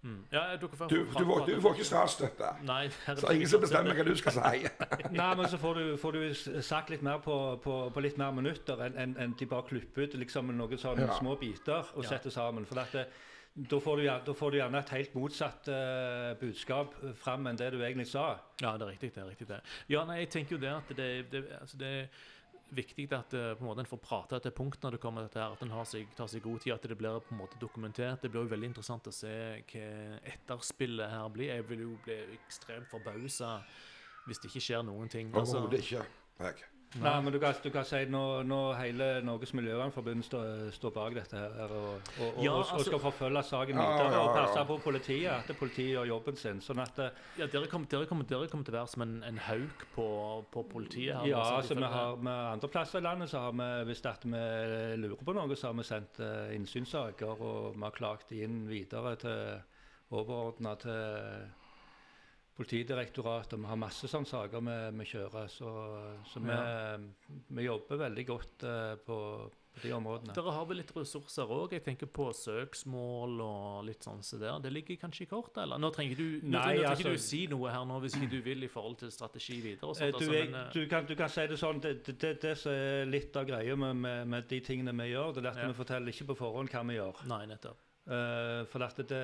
[0.07, 0.24] Mm.
[0.32, 2.49] Ja, får, Du, du, får, du får ikke statsstøtte.
[2.63, 4.68] Nei, Så ingen som bestemmer hva du skal si.
[5.20, 8.32] Nei, men så får du, får du sagt litt mer på, på, på litt mer
[8.36, 11.18] minutter enn en, en de bare klipper ut liksom noen sånne Ja.
[11.18, 12.11] små biter og Ja.
[12.13, 12.65] setter sammen.
[12.70, 13.07] For dette,
[13.57, 17.57] da, får du, da får du gjerne et helt motsatt uh, budskap eh, fram enn
[17.57, 18.38] det du egentlig sa.
[18.61, 19.13] Ja, det er riktig.
[19.15, 19.61] det er riktig det.
[19.89, 21.93] Ja, nei, jeg tenker jo det at det, det, altså det
[22.76, 25.30] viktig at eh, på en måte en får prate til punkt når det kommer til
[25.30, 27.59] dette her, at en seg, tar seg god tid, at det blir på en måte
[27.61, 28.22] dokumentert.
[28.22, 29.36] Det blir jo veldig interessant å se
[29.72, 29.86] hva
[30.34, 31.53] etterspillet her blir.
[31.53, 33.57] Jeg vil jo bli ekstremt forbausa
[34.28, 35.32] hvis det ikke skjer noen ting.
[35.32, 36.03] Altså, Overhodet ikke.
[36.43, 36.77] Jeg.
[36.96, 41.18] Nei, men du kan, du kan si når, når hele Norges Miljøvernforbund står, står bak
[41.18, 41.90] dette her og,
[42.22, 45.28] og, og, Ja, altså, og skal forfølge saken Ja, videre ja, og passe på politiet,
[45.34, 46.62] at politiet gjør jobben sin.
[46.64, 49.18] sånn at eh, ja, dere kommer, dere, kommer, dere kommer til å være som en,
[49.28, 50.08] en hauk på,
[50.54, 51.28] på politiet her.
[51.28, 54.26] Ja, altså, altså vi har med andre plasser i landet så har vi, hvis at
[54.26, 54.44] vi
[55.04, 59.18] lurer på noe, så har vi sendt uh, innsynssaker, og vi har klagt inn videre
[59.20, 59.60] til
[60.16, 61.48] overordna til
[62.58, 63.60] Politidirektoratet.
[63.60, 65.72] Vi har masse sånne saker vi, vi kjører, så,
[66.26, 66.58] så vi,
[67.53, 69.18] vi jobber veldig godt eh, på,
[69.78, 70.34] på de områdene.
[70.34, 71.76] Dere har vel litt ressurser òg?
[71.78, 74.58] Jeg tenker på søksmål og litt sånn så der.
[74.64, 75.78] Det ligger kanskje i kortet, eller?
[75.82, 78.32] Nå trenger du, nå Nei, nå trenger altså- du si noe her nå hvis ikke
[78.34, 79.86] du vil i forhold til strategi videre.
[79.91, 81.82] og Eh, sånt, Du, altså, er, men, eh, du, kan, du kan si det sånn,
[81.86, 85.12] det, det, det, det som er litt av greia med, med, med de tingene vi
[85.14, 85.68] gjør, det er at Ja.
[85.70, 87.22] vi forteller ikke på forhånd hva vi gjør.
[87.30, 87.84] Nei, nettopp.
[88.08, 89.18] Uh, for at det,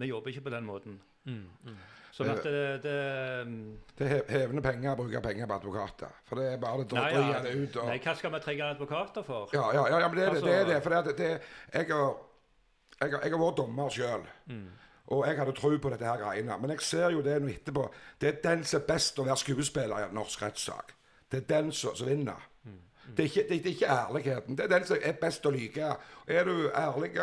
[0.00, 0.96] vi jobber ikke på den måten.
[1.28, 1.76] Mm, mm.
[2.18, 2.94] Sånn at det, det
[3.98, 6.14] Det er he- hevende penger å bruke penger på advokater.
[6.26, 7.42] For det er bare Nei, ja.
[7.44, 7.76] det ut.
[7.76, 9.48] Og, Nei, hva skal vi trenge advokater for?
[9.54, 10.42] ja, ja, ja, ja, men det er det.
[10.42, 11.28] det, er Altså- det for det, det,
[11.74, 12.16] jeg, har,
[13.00, 14.26] jeg, har, jeg har vært dommer sjøl.
[14.46, 14.66] Mm.
[15.14, 16.58] Og jeg hadde tro på dette her greiene.
[16.60, 17.86] Men jeg ser jo det nå etterpå.
[18.20, 20.92] Det er den som er best til å være skuespiller i en norsk rettssak.
[21.30, 22.42] Det er den som, som vinner.
[23.16, 24.56] Det, er ikke, det, det er ikke ærligheten.
[24.58, 25.94] Det er den som er best til å lyve.
[26.26, 27.14] Er du ærlig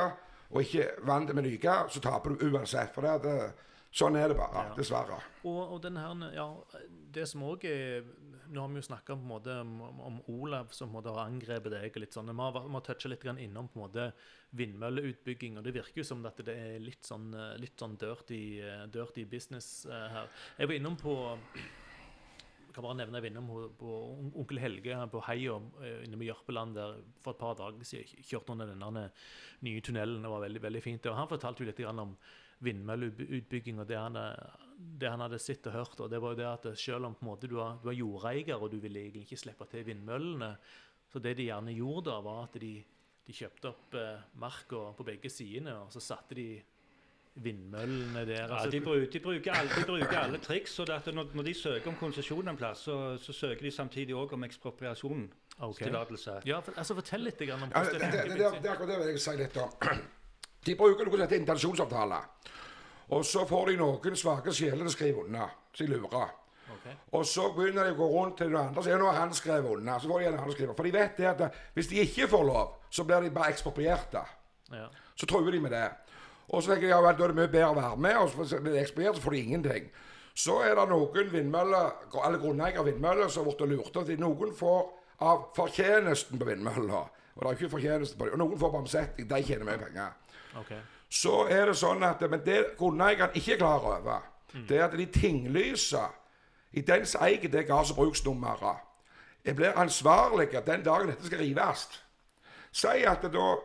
[0.50, 2.90] og ikke vant med å lyve, så taper du uansett.
[2.96, 3.54] For det, er det,
[3.96, 4.68] sånn er det bare.
[4.70, 4.76] Ja.
[4.78, 5.20] Dessverre.
[5.44, 6.48] Og, og den her, ja,
[7.16, 8.08] det som òg er
[8.46, 9.32] Nå har vi jo snakka om,
[10.06, 11.88] om, Olav som måte har angrepet deg.
[11.90, 14.04] og litt sånn, Vi har, vi har toucha litt grann innom på en måte
[14.54, 15.58] vindmølleutbygging.
[15.58, 18.62] og Det virker jo som at det er litt sånn, litt sånn dirty,
[18.94, 20.30] dirty business eh, her.
[20.60, 21.18] Jeg var innom på
[21.56, 23.92] jeg kan bare nevne jeg var innom på
[24.36, 28.20] onkel Helge på Heia eh, inne med Jørpeland der for et par dager siden.
[28.20, 29.10] Kjørte under denne
[29.64, 30.22] nye tunnelen.
[30.22, 31.08] Det var veldig veldig fint.
[31.08, 32.18] Og Han fortalte jo litt grann om
[32.64, 34.18] vindmølleutbygging og det han,
[35.00, 36.00] det han hadde sett og hørt.
[36.00, 37.98] og det var jo det at Selv om på en måte du var, du var
[37.98, 40.56] jordeier og du ville egentlig ikke slippe til vindmøllene,
[41.12, 42.84] så det de gjerne gjorde da, var at de,
[43.28, 46.50] de kjøpte opp eh, marka på begge sidene, og så satte de
[47.36, 48.48] vindmøllene der.
[48.48, 50.72] Ja, altså- de, bruker, de, bruker alle, de bruker alle triks.
[50.72, 53.72] så det at når, når de søker om konsesjon en plass, så, så søker de
[53.72, 56.32] samtidig òg om ekspropriasjonstillatelse.
[56.32, 56.50] Okay.
[56.50, 58.62] Ja, for, altså Fortell litt om om Ja, hvordan det, det det, det, det, det,
[58.64, 59.70] det er akkurat det vil jeg si litt om.
[60.66, 62.22] De bruker noe som heter intensjonsavtale.
[63.16, 66.08] Og så får de noen svake sjeler til å skrive under, så de lurer.
[66.16, 66.42] Ok.
[66.74, 66.88] Ok.
[67.18, 69.78] Og så begynner de å gå rundt til noen andre, så er nå han skrevet
[69.78, 70.00] unna.
[70.02, 70.74] Så får de en annen skriver.
[70.78, 73.54] For de vet det at eh, hvis de ikke får lov, så blir de bare
[73.54, 74.24] eksproprierte.
[74.74, 74.88] Ja.
[75.16, 75.86] Så truer de med det.
[76.50, 78.50] Og så tenker de ja, vel, da er det mye bedre å være med, og
[78.50, 79.88] så blir de ekspropriert, så får de ingenting.
[80.36, 81.94] Så er det noen vindmøller,
[82.26, 84.82] eller grunneiere av vindmøller som har blitt lurt at noen får
[85.26, 87.06] av fortjenesten på vindmølla.
[87.36, 88.36] Og det er ikke fortjeneste på dem.
[88.36, 89.28] Og noen får på omsetning.
[89.32, 90.14] De tjener mye penger.
[90.56, 90.72] Ok.
[91.10, 94.22] Så er det sånn at Men det grunneierne ikke er klar over,
[94.70, 96.14] det er at de tinglyser
[96.74, 98.78] i den som eier det og bruksnummeret,
[99.46, 102.02] jeg blir ansvarlig den dagen dette skal rives.
[102.72, 103.56] Si at det da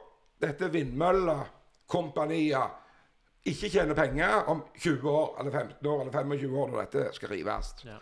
[0.41, 2.71] dette vindmøllekompaniet
[3.45, 7.29] ikke tjener penger om 20 år, eller 15 år, eller 25 år når dette skal
[7.29, 7.75] rives.
[7.85, 7.97] Ja.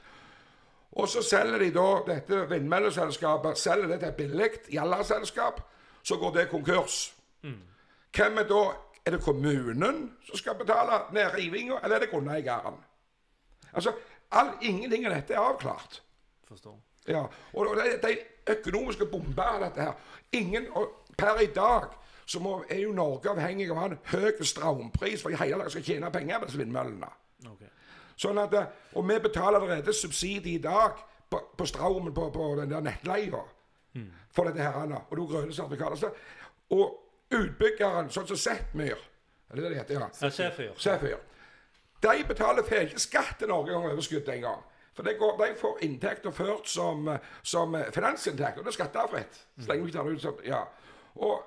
[0.93, 5.61] Og så selger de da dette vindmølleselskapet selger det til billig jallarselskap.
[6.03, 7.15] Så går det konkurs.
[8.17, 8.67] Hvem er da
[9.07, 12.75] Er det kommunen som skal betale nedrivinga, eller er det grunneieren?
[13.73, 13.95] Altså,
[14.31, 16.03] all, ingenting av dette er avklart.
[16.49, 16.75] Forstår.
[17.09, 19.95] Ja, og det, er økonomiske bomber av dette her.
[20.33, 21.89] Ingen, og Per i dag
[22.27, 25.57] så må, er jo Norge avhengig av å ha en høy strømpris for i hele
[25.57, 27.09] landet skal tjene penger på disse vindmøllene.
[27.55, 27.71] Okay.
[28.21, 31.01] Sånn at, eh, Og vi betaler allerede subsidie i dag
[31.31, 33.41] på, på strømmen på, på den der nettleia
[34.31, 34.83] for dette her.
[34.83, 36.11] Anna, Og er grønne sertifikater.
[36.71, 38.97] Og utbyggeren, sånn som Zetmyr
[39.51, 39.95] Er det det det heter?
[39.95, 40.09] Ja.
[40.21, 40.73] Ja, Sefyr.
[40.77, 41.19] Sefyr.
[42.03, 44.61] De betaler ikke skatt til Norge over overskudd engang.
[44.95, 47.09] For de, går, de får inntekter ført som,
[47.43, 49.39] som finansinntekt, og det er skattefritt.
[49.61, 50.61] Så lenge vi tar det ut som Ja.
[51.15, 51.43] Og,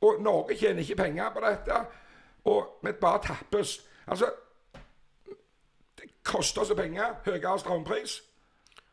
[0.00, 1.80] og Norge tjener ikke penger på dette,
[2.44, 3.80] og vi bare tappes.
[4.06, 4.30] Altså
[5.98, 8.20] Det koster oss penger, høyere strømpris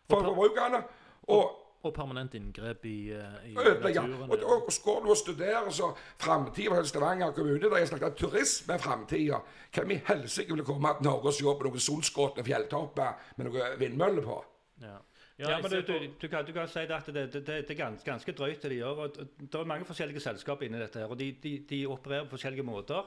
[0.09, 0.83] for forbrukerne.
[1.27, 4.15] og Og permanent inngrep i, eh, i naturen.
[4.27, 8.19] Og, og, og skal du og studere så framtida for Stavanger kommune, der jeg snakket
[8.19, 9.41] turisme er framtida,
[9.75, 13.79] hvem i helsike vil komme til Norge og se på noen solskråtne fjelltopper med noen
[13.79, 14.41] vindmøller på?
[14.83, 14.97] Ja.
[15.37, 17.73] Ja, ja, men du, du, du, kan, du kan si at det, det, det, det
[17.75, 19.01] er ganske, ganske drøyt det de gjør.
[19.03, 20.97] og Det er mange forskjellige selskaper inni dette.
[20.97, 23.05] her, og De, de, de opererer på forskjellige måter.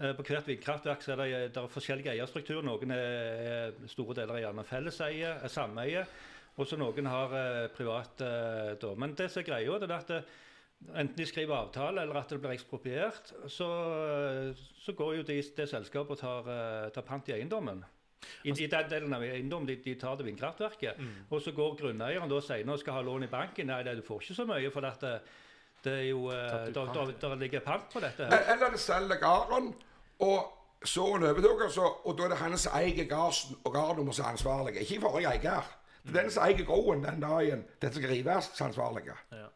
[0.00, 2.64] Eh, på hvert vindkraftverk er det, det er forskjellige eierstrukturer.
[2.64, 3.04] Noen er,
[3.50, 6.06] er store deler er gjerne felleseie, sameie.
[6.56, 8.94] Og så noen har eh, privat eh, da.
[8.96, 10.20] Men det som er greia, det er at det,
[10.94, 13.68] enten de skriver avtale eller at det blir ekspropriert, så,
[14.16, 17.84] eh, så går jo de, det selskapet og tar, eh, tar pant i eiendommen.
[18.42, 20.96] I, I den delen av eiendommen de, de tar det vindkraftverket.
[21.30, 23.68] Og så går grunneieren da senere og skal ha lån i banken.
[23.68, 27.12] Nei, du får ikke så mye, for dette, det, det er jo eh, der, der,
[27.20, 28.26] der ligger pant på dette.
[28.26, 28.32] her.
[28.40, 29.74] E- Eller det selger gården,
[30.24, 30.52] og
[30.86, 34.32] så overtok, så, og da er det han som eier gården, og gården må være
[34.34, 34.80] ansvarlig.
[34.86, 35.74] Ikke forrige eier.
[36.14, 39.06] Den som eier gården den dagen den skal rives, som er ansvarlig.
[39.32, 39.48] Ja.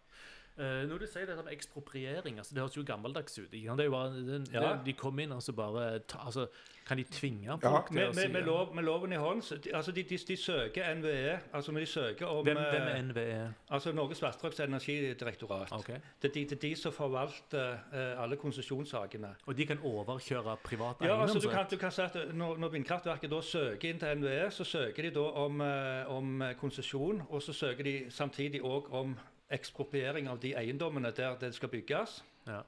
[0.61, 3.49] Eh, når du sier dette med ekspropriering, altså, det høres jo gammeldags ut.
[3.53, 3.77] Ikke?
[3.79, 4.61] Det er jo bare, det, Ja.
[4.61, 6.47] det, de kom inn og så bare ta, altså,
[6.91, 7.83] Kan de tvinge folk Ja.
[7.87, 10.03] til Med, å med, si med, lov, med loven i hånd så de, altså de,
[10.03, 11.39] de, de søker NVE.
[11.53, 13.55] altså de søker om Hvem, hvem eh, er NVE?
[13.71, 15.73] Altså Norges vassdrags- og energidirektorat.
[15.73, 15.99] Okay.
[16.23, 19.35] Det, er de, det er de som forvalter uh, alle konsesjonssakene.
[19.47, 22.69] Og de kan overkjøre privat Ja, altså du kan, du kan si at Når, når
[22.69, 27.43] vindkraftverket da søker inn til NVE, så søker de da om, uh, om konsesjon, og
[27.43, 29.17] så søker de samtidig òg om
[29.51, 32.21] ekspropriering av de eiendommene der det skal bygges.
[32.47, 32.63] Ja.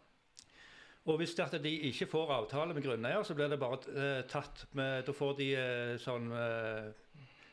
[1.04, 4.22] Og hvis det at de ikke får avtale med grunneier, så blir det bare eh,
[4.28, 6.92] tatt med Da får de eh, sånn eh,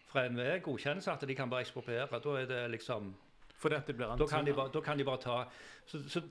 [0.10, 2.22] fra NVE godkjennelse at de kan bare ekspropriere.
[2.22, 3.14] Da er det liksom
[3.58, 5.40] For dette blir Da kan de bare, da kan de bare ta
[5.86, 6.22] så, så,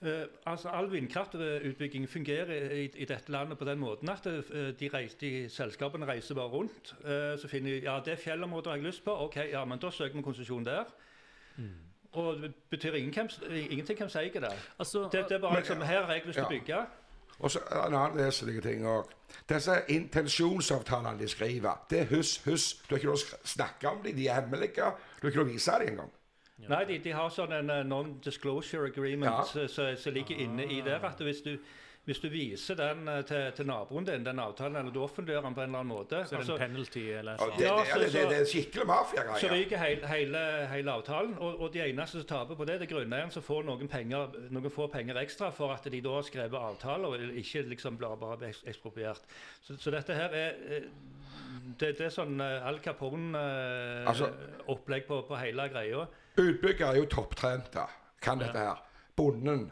[0.00, 5.18] eh, altså All vindkraftutbygging fungerer i, i dette landet på den måten at de, reiser,
[5.20, 6.94] de selskapene reiser bare rundt.
[7.40, 9.12] så finner de ja, det fjellområdet har jeg lyst på.
[9.12, 10.88] OK, ja, men da søker vi konsesjon der.
[12.14, 13.28] Og det betyr ingen hvem,
[13.70, 14.52] ingenting hvem som eier det.
[14.78, 16.86] Altså, Det, det er bare Men- liksom Her har jeg lyst til å bygge.
[17.40, 19.08] Og så det en annen vesentlig ting òg.
[19.48, 22.74] Disse intensjonsavtalene de skriver, det er hus, hus.
[22.74, 24.74] Du har ikke lov å snakke om dem, de er hemmelige.
[25.20, 26.10] Du har ikke lov å vise dem engang.
[26.68, 29.42] Nei, de, de har sånn en eh, non-disclosure agreement Ja.
[29.44, 31.02] som så, så ligger inne i der.
[31.04, 31.56] At hvis du,
[32.04, 35.54] hvis du viser den eh, til, til naboen din, den avtalen, eller du offentliggjør den
[35.56, 37.54] på en eller annen måte, så er det altså, en penalty eller sånn.
[37.62, 38.84] Ja, det, det, det, det er skikkelig
[39.40, 41.32] så ryker hele, hele, hele avtalen.
[41.38, 44.36] Og, og de eneste som taper på det, det er grunneieren som får noen, penger,
[44.52, 48.16] noen få penger ekstra for at de da har skrevet avtaler og ikke liksom blir
[48.20, 49.24] bare ekspropriert.
[49.64, 50.90] Så, så dette her er eh,
[51.80, 56.04] det, det er sånn eh, Al Capone-opplegg Altså- på, på hele greia.
[56.34, 57.84] Utbygger er jo topptrente,
[58.20, 58.78] kan dette her.
[59.16, 59.70] Bonden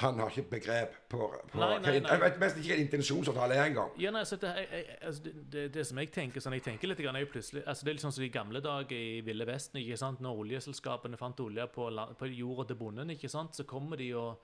[0.00, 1.18] han har ikke begrep på,
[1.52, 2.10] på Nei, nei, nei.
[2.12, 3.90] Jeg vet mest ikke hva intensjonsavtale er engang.
[4.00, 7.02] Ja, nei, det, jeg, altså, det, det, det som jeg tenker sånn, jeg tenker litt
[7.02, 9.46] grann, er jo plutselig, altså, Det er litt sånn som i gamle dager i Ville
[9.48, 9.80] Vesten.
[9.82, 10.22] ikke sant?
[10.24, 13.54] Når oljeselskapene fant olje på, la- på jorda til bonden, ikke sant?
[13.58, 14.38] så kommer de og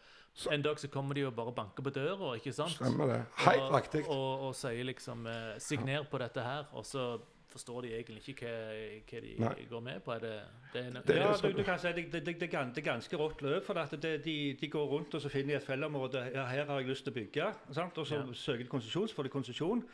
[0.50, 2.74] En dag så kommer de og bare banker på døra, ikke sant?
[2.74, 3.20] Stemmer det.
[3.44, 4.00] Helt og, riktig.
[4.10, 7.20] Og, og sier liksom eh, 'signer på dette her', og så
[7.54, 9.66] forstår de egentlig ikke hva, hva de Nei.
[9.70, 10.14] går med på.
[10.16, 10.32] Er det,
[10.72, 12.86] det er Det ja, det du, du kan si det, det, det, det, er er
[12.88, 13.62] ganske rått løp.
[13.68, 16.26] For at det, de, de går rundt og så finner de et fellområde.
[16.34, 17.52] ja, her har jeg lyst til å bygge.
[17.78, 17.98] Sant?
[17.98, 18.26] Og så Ja.
[18.32, 19.84] søker de konsesjon, så får de konsesjon,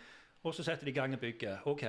[0.42, 1.66] og så setter de i gang og bygger.
[1.68, 1.84] Ok.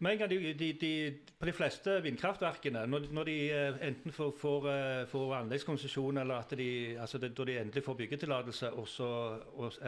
[0.00, 0.92] Men en gang de, de, de,
[1.38, 6.40] på de fleste vindkraftverkene, når, når de eh, enten får, får, eh, får anleggskonsesjon, eller
[6.40, 8.70] at de, altså det, da de endelig får byggetillatelse,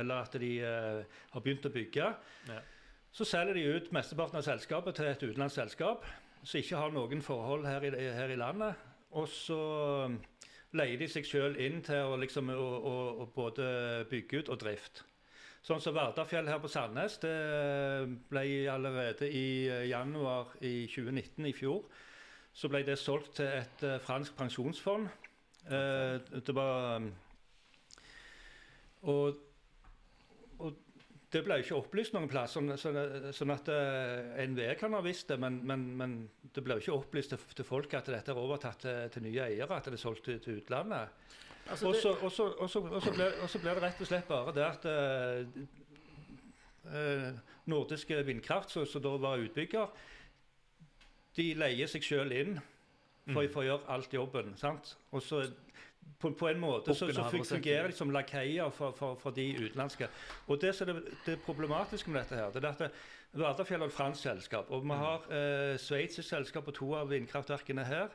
[0.02, 2.10] eller at de uh, har begynt å bygge,
[2.50, 2.60] Ja.
[3.12, 6.06] Så selger de ut mesteparten av selskapet til et utenlandsk selskap
[6.42, 8.78] som ikke har noen forhold her i, her i landet.
[9.12, 9.58] Og så
[10.08, 10.16] um,
[10.72, 13.66] leier de seg sjøl inn til å, liksom, å, å, å både
[14.10, 15.04] bygge ut og drift.
[15.62, 17.36] Sånn som Vardafjell her på Sandnes, det
[18.32, 21.84] ble allerede i eh, januar i 2019, i fjor,
[22.50, 25.06] så ble det solgt til et eh, fransk pensjonsfond.
[25.68, 27.12] Eh, det var um,
[29.12, 29.38] og
[31.32, 32.98] det ble ikke opplyst noen plass, sånn, sånn,
[33.32, 36.16] sånn at uh, NVE kan ha visst det, men, men, men
[36.52, 39.78] det ble ikke opplyst til, til folk at dette er overtatt til, til nye eiere,
[39.78, 41.08] at det er solgt til, til utlandet.
[41.70, 42.16] altså, Og så-
[43.16, 43.30] ble-
[43.64, 45.46] det rett og slett bare det at eh,
[46.92, 47.32] eh,
[47.66, 49.88] Nordiske Vindkraft, som som da var utbygger,
[51.36, 52.54] de leier seg sjøl inn
[53.24, 53.52] for, Mm.
[53.52, 54.56] for å gjøre alt jobben.
[54.58, 54.96] sant?
[55.12, 55.44] Og så
[56.22, 60.08] på, på en måte så, så fungerer de som lakeier for, for, for de utenlandske.
[60.46, 62.92] Og det som er det, det problematiske med dette her, det er at
[63.32, 64.70] Vardafjell er et fransk selskap.
[64.70, 68.12] Og vi har eh, sveitsisk selskap på to av vindkraftverkene her.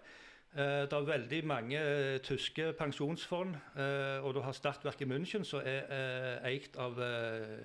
[0.54, 5.46] Eh, det er veldig mange eh, tyske pensjonsfond, eh, og du har Stadtwerk i München,
[5.46, 7.58] som er eh, eikt av eh,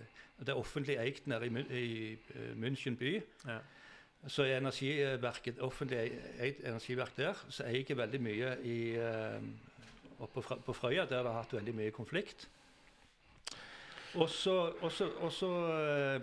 [0.42, 3.20] Det er offentlig eikt nede i, i eh, München by.
[3.46, 3.60] ja.
[4.26, 5.98] Så er energiverket, offentlig
[6.38, 8.76] eid energiverk der, som eier veldig mye i,
[10.22, 12.46] oppe på Frøya, der det har hatt veldig mye konflikt.
[14.14, 14.56] Og så,
[15.78, 16.20] eh,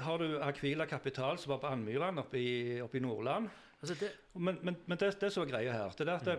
[0.00, 3.48] har du Aquila Kapital, som var på Andmyran oppe i, oppe i Nordland.
[3.82, 6.38] Altså, det, Men, men, men det, det som er greia her, det er at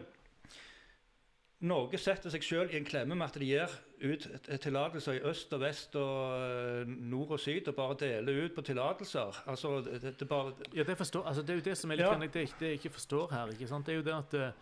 [1.62, 1.70] Mm.
[1.72, 3.72] Norge setter seg selv i en klemme med at de gir
[4.04, 4.26] ut
[4.62, 8.62] tillatelser i øst og vest og eh, nord og syd, og bare deler ut på
[8.62, 9.40] tillatelser.
[9.48, 12.06] Altså, det, det, bare ja, det, forstår, altså, det er jo det som er litt
[12.06, 12.18] Ja.
[12.20, 13.48] det, jeg- det jeg ikke forstår her.
[13.56, 13.86] ikke sant?
[13.86, 14.54] Det er jo det at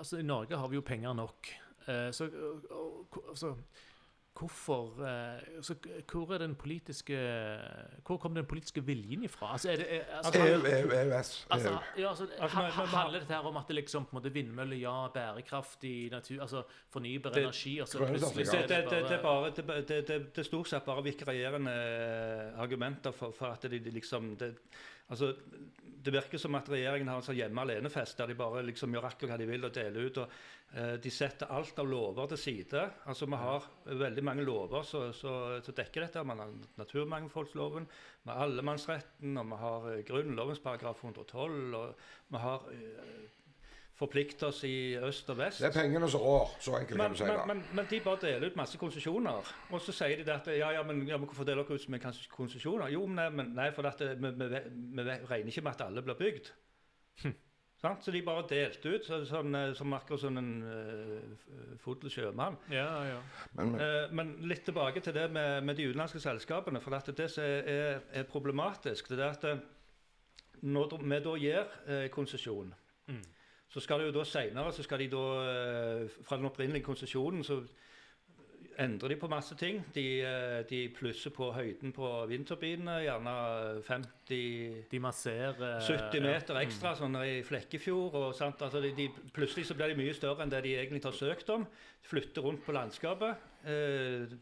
[0.00, 1.52] altså, I Norge har vi jo penger nok.
[1.88, 2.28] Eh, så
[3.28, 3.54] altså,
[4.38, 5.74] Hvorfor eh, altså,
[6.12, 7.16] Hvor er den politiske
[8.06, 9.52] Hvor kom den politiske viljen ifra?
[9.52, 11.46] Altså, er det, er, altså, EU, EU, EØS.
[11.50, 14.76] Altså, ja, altså, Altså, handler dette her om at det liksom på en måte vindmøller,
[14.76, 18.90] ja, bærekraftig natur, altså fornybar Det- energi, og så plutselig så det, er det, det
[18.90, 23.10] det, det, er bare bare, det, det, det, det stort sett bare vikarierende eh, argumenter
[23.10, 24.54] for, for at de, de liksom det,
[25.10, 25.34] altså,
[26.00, 29.08] det virker som at regjeringen har en sånn hjemme alene-fest der de bare liksom gjør
[29.10, 30.20] akkurat hva de vil og deler ut.
[30.22, 30.36] og
[30.72, 32.84] eh, De setter alt av lover til side.
[33.10, 33.66] Altså Vi har
[34.04, 36.24] veldig mange lover som dekker dette.
[36.24, 37.88] Man har naturmangfoldsloven,
[38.24, 41.76] vi allemannsretten, og vi har eh, Grunnlovens paragraf 112.
[41.76, 41.94] og
[42.32, 43.28] vi har eh,
[44.00, 45.60] forpliktet oss i øst og vest.
[45.60, 47.36] Det er pengene som rår, så enkelt kan du si det.
[47.50, 49.52] men, men de bare deler ut masse konsesjoner.
[49.70, 52.14] Og så sier de at ja, ja, men, ja, hvorfor deler dere ut så mye
[52.32, 52.88] konsesjoner?
[52.94, 54.64] Jo, men, nei, men nei, for at vi, vi, vi,
[54.96, 56.52] vi regner ikke med at alle blir bygd.
[57.80, 58.04] Sant?
[58.04, 62.58] Så de bare delte ut, så, sånn, eh, som akkurat som en uh, fodel sjømann.
[62.68, 63.20] Ja, ja.
[63.56, 66.82] Men, men, Eh, men litt tilbake til det med, med de utenlandske selskapene.
[66.84, 69.62] For at det som er, er, problematisk, det er at eh,
[70.60, 72.76] når vi da gir uh, konsesjon,
[73.10, 73.24] Mm.
[73.70, 77.44] Så skal det jo da senere så skal de da eh, Fra den opprinnelige konsesjonen
[77.46, 77.60] så
[78.80, 79.80] endrer de på masse ting.
[79.94, 83.34] De, eh, de plusser på høyden på vindturbinene, gjerne
[83.86, 86.64] 50 De masserer 70 meter ja.
[86.64, 88.14] ekstra sånn i Flekkefjord.
[88.14, 88.62] og sant?
[88.62, 91.52] Altså de, de, plutselig så blir de mye større enn det de egentlig har søkt
[91.54, 91.66] om.
[92.10, 93.48] Flytter rundt på landskapet.
[93.68, 94.36] Eh,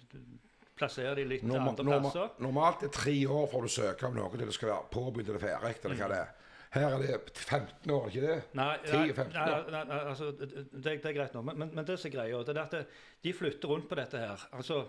[0.78, 2.36] plasserer de litt norma, andre norma, plasser.
[2.44, 5.42] normalt er tre år for du søker om noe til det skal være påbegynt eller
[5.42, 5.78] ferdig.
[5.82, 6.36] Eller hva det er.
[6.70, 8.42] Her er det 15 år, ikke det?
[8.58, 9.70] Nei, 10-15 nei, år.
[9.72, 10.48] nei, nei, altså, det,
[10.84, 12.86] det er greit nå, men, men, men det som er greia, det er at det-
[13.24, 14.44] de flytter rundt på dette her.
[14.52, 14.82] Altså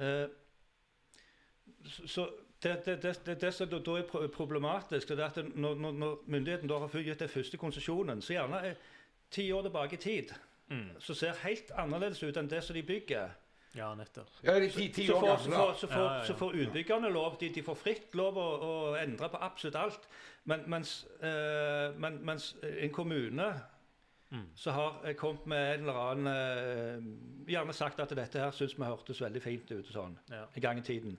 [0.00, 0.26] eh,
[2.06, 2.28] Så
[2.62, 6.18] det, det, det, det, det som da er problematisk, det er at når, når, når
[6.26, 8.74] myndigheten da har gitt den første konsesjonen, så gjerne er
[9.30, 10.34] ti år tilbake i tid,
[10.72, 10.88] Mm.
[11.04, 13.28] så ser helt annerledes ut enn det som de bygger.
[13.74, 14.28] Ja, nettopp.
[14.44, 17.48] Ja, de ti, ti Så får, så, får, så, får, så får utbyggerne lov, de,
[17.54, 20.08] de får fritt lov å, å endre på absolutt alt.
[20.44, 23.52] Men, mens, eh, men, mens en kommune
[24.32, 24.46] Mm.
[24.56, 28.78] så har jeg kommet med en eller annen eh, Gjerne sagt at dette her syns
[28.78, 30.46] vi hørtes veldig fint ut sånn Ja.
[30.56, 31.18] en gang i tiden.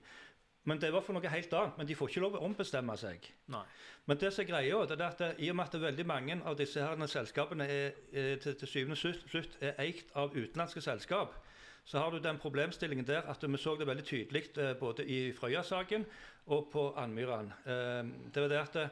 [0.66, 1.78] Men det var for noe helt annet.
[1.78, 3.28] Men de får ikke lov å ombestemme seg.
[3.52, 3.62] Nei.
[4.06, 6.56] Men det som er greia, det er at i og med at veldig mange av
[6.58, 11.36] disse her selskapene er, er, til, til syvende og sist er eikt av utenlandske selskap,
[11.84, 15.32] så har du den problemstillingen der at vi så det veldig tydelig eh, både i
[15.32, 16.06] Frøya-saken
[16.46, 17.52] og på Andmyran.
[17.66, 18.04] Eh,
[18.34, 18.88] det var det at eh,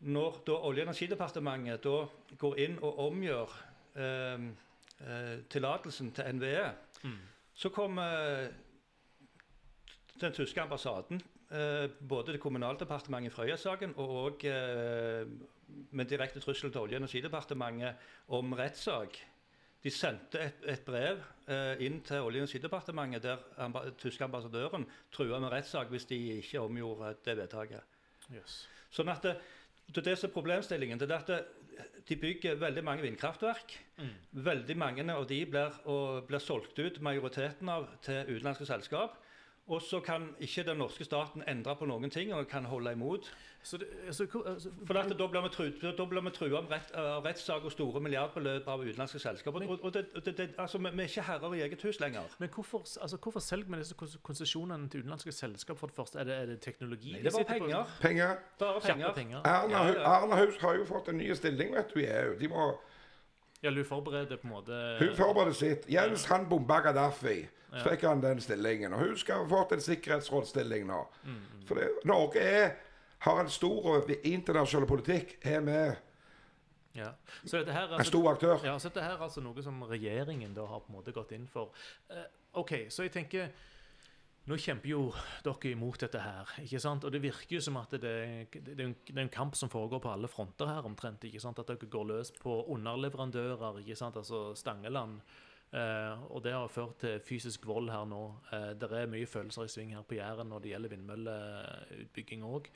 [0.00, 2.06] når da Olje- og energidepartementet da
[2.38, 3.56] går inn og omgjør
[3.96, 4.46] eh,
[5.00, 6.70] eh, tillatelsen til NVE,
[7.02, 7.14] Mm.
[7.54, 8.48] så kommer
[10.20, 15.24] den tyske ambassaden, eh, både det Kommunaldepartementet i Frøya-saken og eh,
[15.90, 17.94] med direkte trussel til Olje- og energidepartementet
[18.28, 19.16] om rettssak.
[19.80, 24.84] De sendte et, et brev eh, inn til Olje- og energidepartementet der amba tyske ambassadøren
[25.12, 27.96] trua med rettssak hvis de ikke omgjorde det vedtaket.
[28.34, 28.64] Yes.
[28.92, 29.38] Sånn at det,
[29.88, 31.00] det er det som er problemstillingen.
[31.00, 31.40] det er at det,
[32.08, 33.78] De bygger veldig mange vindkraftverk.
[33.96, 34.14] Mm.
[34.44, 39.16] Veldig mange av de blir, og, blir solgt ut, majoriteten av, til utenlandske selskap.
[39.70, 43.28] Og så kan ikke den norske staten endre på noen ting og kan holde imot.
[43.62, 47.64] Så det, altså, altså, For dette, Da blir vi tru- trua om rett, av rettssak
[47.68, 49.66] og store milliardbeløp av utenlandske selskaper.
[49.68, 52.22] Og, og det, det, det, altså, vi, vi er ikke herrer i eget hus lenger.
[52.38, 55.78] Men hvorfor, altså, hvorfor selger vi disse konsesjonene til utenlandske selskap?
[55.78, 56.18] for det første?
[56.18, 57.12] Er det, er det teknologi?
[57.12, 57.84] Nei, det var bare penger.
[58.00, 58.34] Penger.
[58.58, 59.12] Bare penger.
[59.14, 59.38] penger.
[59.44, 60.16] Erna, Ja, ja.
[60.24, 62.34] Erna Haus har jo fått en ny stilling vet du, i EU.
[62.40, 62.72] De må,
[63.62, 65.84] Ja, Hun forbereder på en måte hun forbereder sitt.
[65.92, 67.42] Jens han bomba Gaddafi.
[67.70, 68.92] Så fikk han den stillingen.
[68.92, 71.00] Og hun skal fått en sikkerhetsrådsstilling nå.
[71.24, 72.70] Mm, For det, Norge er,
[73.26, 75.36] har en stor internasjonal politikk.
[75.46, 75.96] Er med
[76.94, 77.12] Ja.
[77.44, 78.64] Så dette her, en altså, stor aktør.
[78.64, 81.30] ja, så dette her er altså noe som regjeringen da har på en måte gått
[81.32, 81.70] inn for.
[82.10, 82.24] Eh,
[82.58, 83.52] OK, så jeg tenker
[84.48, 85.12] Nå kjemper jo
[85.44, 87.04] dere imot dette her, ikke sant?
[87.04, 89.54] Og det virker jo som at det, det, det, er en, det er en kamp
[89.54, 91.22] som foregår på alle fronter her omtrent.
[91.28, 91.58] ikke sant?
[91.60, 94.16] At dere går løs på underleverandører, ikke sant?
[94.16, 95.20] altså Stangeland.
[95.70, 98.22] Eh, og det har ført til fysisk vold her nå.
[98.50, 102.66] Eh, det er mye følelser i sving her på Jæren når det gjelder vindmølleutbygging òg.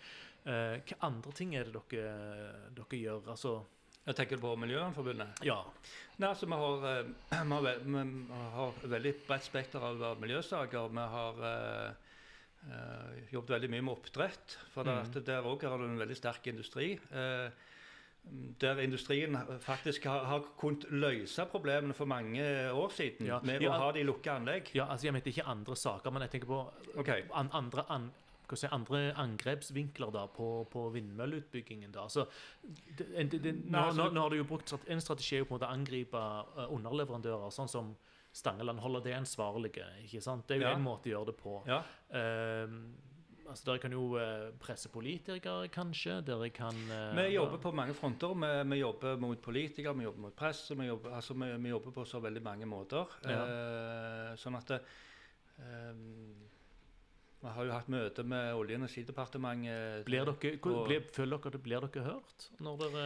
[0.45, 3.33] Eh, hva andre ting er det dere, dere gjør?
[3.35, 3.57] Altså
[4.05, 5.43] Jeg tenker på Miljøvernforbundet.
[5.49, 5.63] Ja.
[6.21, 10.91] Nei, altså, vi, har, vi, har, vi har veldig bredt spekter av, miljøsaker.
[10.93, 14.59] Vi har eh, jobbet veldig mye med oppdrett.
[14.75, 15.17] For mm.
[15.25, 16.93] der òg har du en veldig sterk industri.
[17.11, 17.49] eh,
[18.61, 23.39] der industrien faktisk har, har kunnet løse problemene for mange år siden Ja.
[23.43, 23.71] med Ja.
[23.71, 24.71] å ha de lukka anlegg.
[24.75, 27.23] ja, altså jeg mente ikke andre saker, men jeg tenker på okay.
[27.35, 28.11] an, andre, an,
[28.55, 31.93] si, andre angrepsvinkler da på, på vindmølleutbyggingen.
[31.93, 32.09] da.
[32.09, 32.27] Så,
[32.99, 35.45] det, det, det, nå, altså, nå, nå har du jo brukt En strategi er jo
[35.45, 36.17] på en måte å angripe
[36.59, 37.95] eh, underleverandører, sånn som
[38.35, 39.85] Stangeland holder det ansvarlige.
[40.05, 40.49] ikke sant?
[40.49, 40.75] Det er jo Ja.
[40.75, 41.63] en måte å gjøre det på.
[41.67, 41.83] Ja.
[42.11, 42.95] Ehm,
[43.55, 46.19] altså, Dere kan jo eh, presse politikere, kanskje.
[46.27, 48.35] Dere kan eh, Vi jobber på mange fronter.
[48.35, 50.67] Vi, vi jobber mot politikere, vi jobber mot press.
[50.75, 53.15] Vi jobber, altså, vi, vi jobber på så veldig mange måter.
[53.25, 55.95] Eh, sånn at eh,
[57.45, 60.05] Vi har jo hatt møte med Olje- og energidepartementet.
[60.07, 63.03] Blir dere, og- blir, føler dere blir dere hørt når dere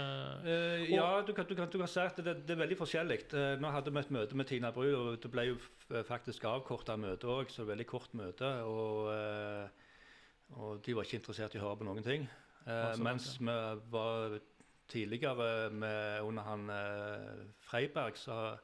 [0.46, 3.18] Eh, ja, du kan, du, kan, du kan si at det, det er veldig forskjellig.
[3.58, 5.56] Nå hadde vi et møte med Tina Bru, og det ble jo
[6.06, 8.46] faktisk avkorta møte òg, så det er veldig kort møte.
[8.62, 9.87] Og, eh,
[10.56, 12.24] og de var ikke interessert i å høre på noen ting.
[12.68, 13.58] Eh, mens vi
[13.92, 14.38] var
[14.88, 18.56] tidligere med, under han eh, Freiberg, så,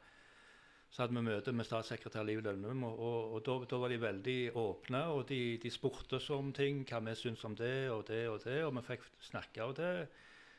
[0.90, 4.00] så hadde vi møte med statssekretær Liv Lønnum, og, og, og da, da var de
[4.00, 5.02] veldig åpne.
[5.14, 8.40] Og de, de spurte oss om ting, hva vi syntes om det og det og
[8.46, 9.92] det, og vi fikk snakke om det.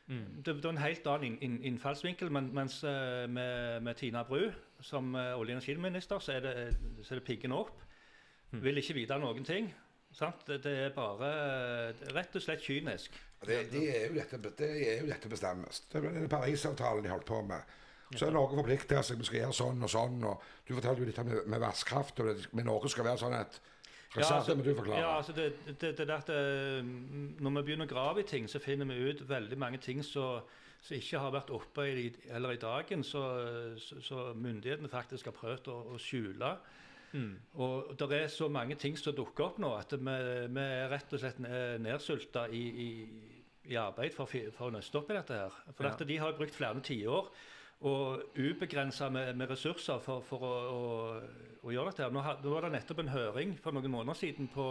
[0.06, 0.26] mm.
[0.42, 4.22] Det, det var en helt annen inn, inn, innfallsvinkel, men, mens eh, med, med Tina
[4.28, 6.54] Bru som eh, olje- og energiminister, så er det,
[7.02, 7.74] så er det piggen opp.
[8.52, 8.62] Mm.
[8.62, 9.72] Vil ikke vite noen ting.
[10.16, 10.46] Sant?
[10.48, 13.16] Det, er bare er rett og slett kynisk.
[13.44, 15.82] Det, de er jo dette, det er jo dette bestemmes.
[15.92, 17.76] Det er Parisavtalen de holdt på med.
[18.14, 20.20] Så er Norge forplikta seg, vi skal gjøre sånn og sånn.
[20.24, 22.22] og Du fortalte jo litt om med, med vannkraft,
[22.56, 23.58] med Norge skal være sånn et
[24.16, 24.54] ja, altså-
[24.96, 26.86] ja, altså det, det, det, at, eh,
[27.42, 30.40] når vi begynner å grave i ting, så finner vi ut veldig mange ting som
[30.86, 33.22] som ikke har vært oppe i, eller i dagen, så,
[33.82, 36.52] så, så myndighetene faktisk har prøvd å, å skjule.
[37.12, 37.34] Mm.
[37.62, 40.16] Og det er så mange ting som dukker opp nå, at vi,
[40.52, 42.88] vi er rett og slett ne- nedsulta i, i,
[43.72, 44.26] i arbeid for,
[44.56, 45.60] for å nøste opp i dette her.
[45.74, 45.90] For Ja.
[45.92, 47.30] dette, de har brukt flere tiår
[47.86, 50.84] og ubegrensa med, med ressurser for, for å, å,
[51.68, 52.06] å gjøre dette.
[52.06, 52.14] her.
[52.14, 54.70] Nå, nå var det nettopp en høring for noen måneder siden på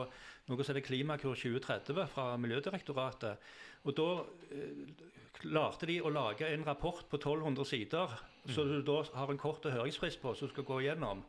[0.50, 3.38] noe som heter Klimakur 2030 fra Miljødirektoratet.
[3.86, 4.08] Og da
[4.50, 5.06] eh,
[5.38, 8.16] klarte de å lage en rapport på 1200 sider,
[8.50, 11.22] så du da har en kort høringsfrist på som du skal gå igjennom.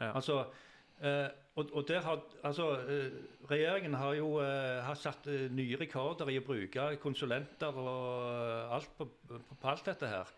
[0.00, 0.12] Ja.
[0.14, 0.44] Altså,
[1.00, 3.10] eh, og, og der har, altså, eh,
[3.50, 8.74] Regjeringen har jo eh, har satt eh, nye rekorder i å bruke konsulenter og eh,
[8.74, 10.32] alt på, på, på alt dette her.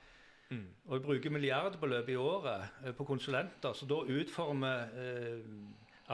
[0.50, 0.66] Mm.
[0.86, 4.92] Og bruker milliardbeløp i året eh, på konsulenter, så da utformer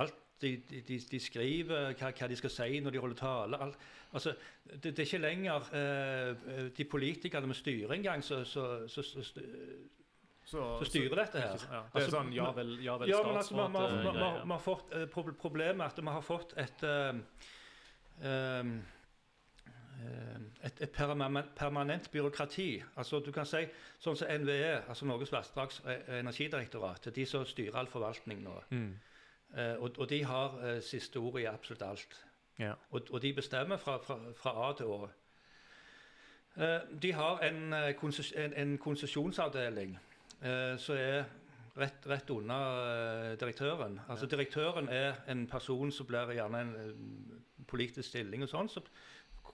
[0.01, 3.61] alt de, de, de, skriver, hva, hva de skal si når de holder tale.
[3.63, 3.79] Alt.
[4.13, 4.35] Altså,
[4.65, 8.43] det, det er ikke lenger eh, de politikerne med styre engang så,
[10.45, 11.55] så, som styrer dette her.
[11.55, 11.83] Ikke Ja.
[11.83, 14.17] Det er Altså, sånn ja vel, ja vel Ja, men altså, man, man, man,
[14.47, 15.07] man, har fått eh,
[15.39, 17.21] Problemet er at vi har fått et eh,
[18.31, 18.73] eh,
[20.63, 22.83] et, et permanent, byråkrati.
[22.97, 23.61] Altså du kan si
[24.03, 28.57] Sånn som NVE, altså Norges vassdrags- og energidirektorat, de som styrer all forvaltning nå.
[28.71, 28.99] Mm.
[29.79, 32.17] Og, og de har siste ordet i absolutt alt.
[32.59, 32.73] Ja.
[32.91, 35.09] Og, og de bestemmer fra, fra, fra A til Å.
[37.03, 39.95] De har en, en, en konsesjonsavdeling
[40.79, 41.25] som er
[41.75, 44.01] rett, rett under eh, direktøren.
[44.09, 48.83] Altså Direktøren er en person som blir gjerne en eh, politisk stilling, og sånn, så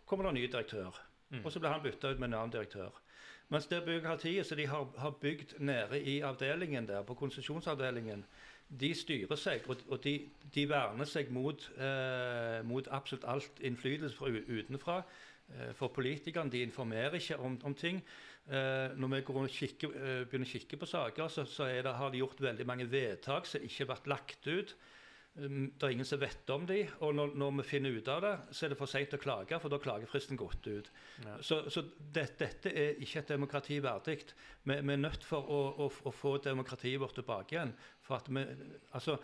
[0.08, 0.98] kommer det en ny direktør.
[1.30, 1.44] Mm.
[1.44, 3.02] Og så blir han bytta ut med en annen direktør.
[3.48, 8.24] Mens det byråkratiet som de har, har bygd nede i avdelingen der, på konsesjonsavdelingen,
[8.68, 10.18] de styrer seg, og, og de,
[10.54, 14.98] de verner seg mot, eh, mot absolutt alt innflytelse fra utenfra.
[15.48, 18.02] Eh, for politikerne, de informerer ikke om, om ting.
[18.48, 21.90] Eh, når vi går og kikker, eh, begynner å kikke på saker, så, så det,
[21.98, 24.72] har de gjort veldig mange vedtak som ikke har vært lagt ut.
[25.38, 28.22] Um, det er ingen som vet om de, og når, når vi finner ut av
[28.24, 30.88] det, så er det for sent å klage, for da klager fristen gått ut.
[31.26, 31.36] Ja.
[31.44, 34.16] Så, så det, dette er ikke et demokrati verdig.
[34.64, 37.76] Vi, vi er nødt for å, å, å få demokratiet vårt tilbake igjen.
[38.08, 38.46] For at vi,
[38.96, 39.18] altså,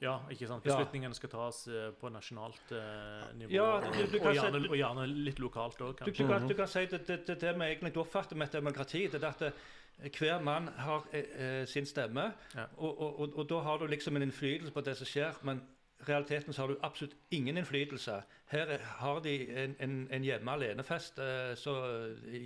[0.00, 0.64] ja, ikke sant.
[0.66, 0.76] Ja.
[0.76, 3.50] Beslutningene skal tas eh, på nasjonalt eh, nivå.
[3.54, 6.22] Ja, og, du- du og, gjerne, og gjerne litt lokalt òg, du, kanskje.
[6.24, 9.06] du, kan, du kan si det, det, det, det vi egentlig oppfatter med et demokrati,
[9.10, 12.68] det er at eh, hver mann har eh, sin stemme, Ja.
[12.76, 15.42] og, og, og, og da har du liksom en innflytelse på det som skjer.
[15.42, 15.64] men
[15.98, 18.20] i realiteten så har du absolutt ingen innflytelse.
[18.52, 19.32] Her er- har de
[19.64, 21.74] en, en, en hjemme alene-fest eh, som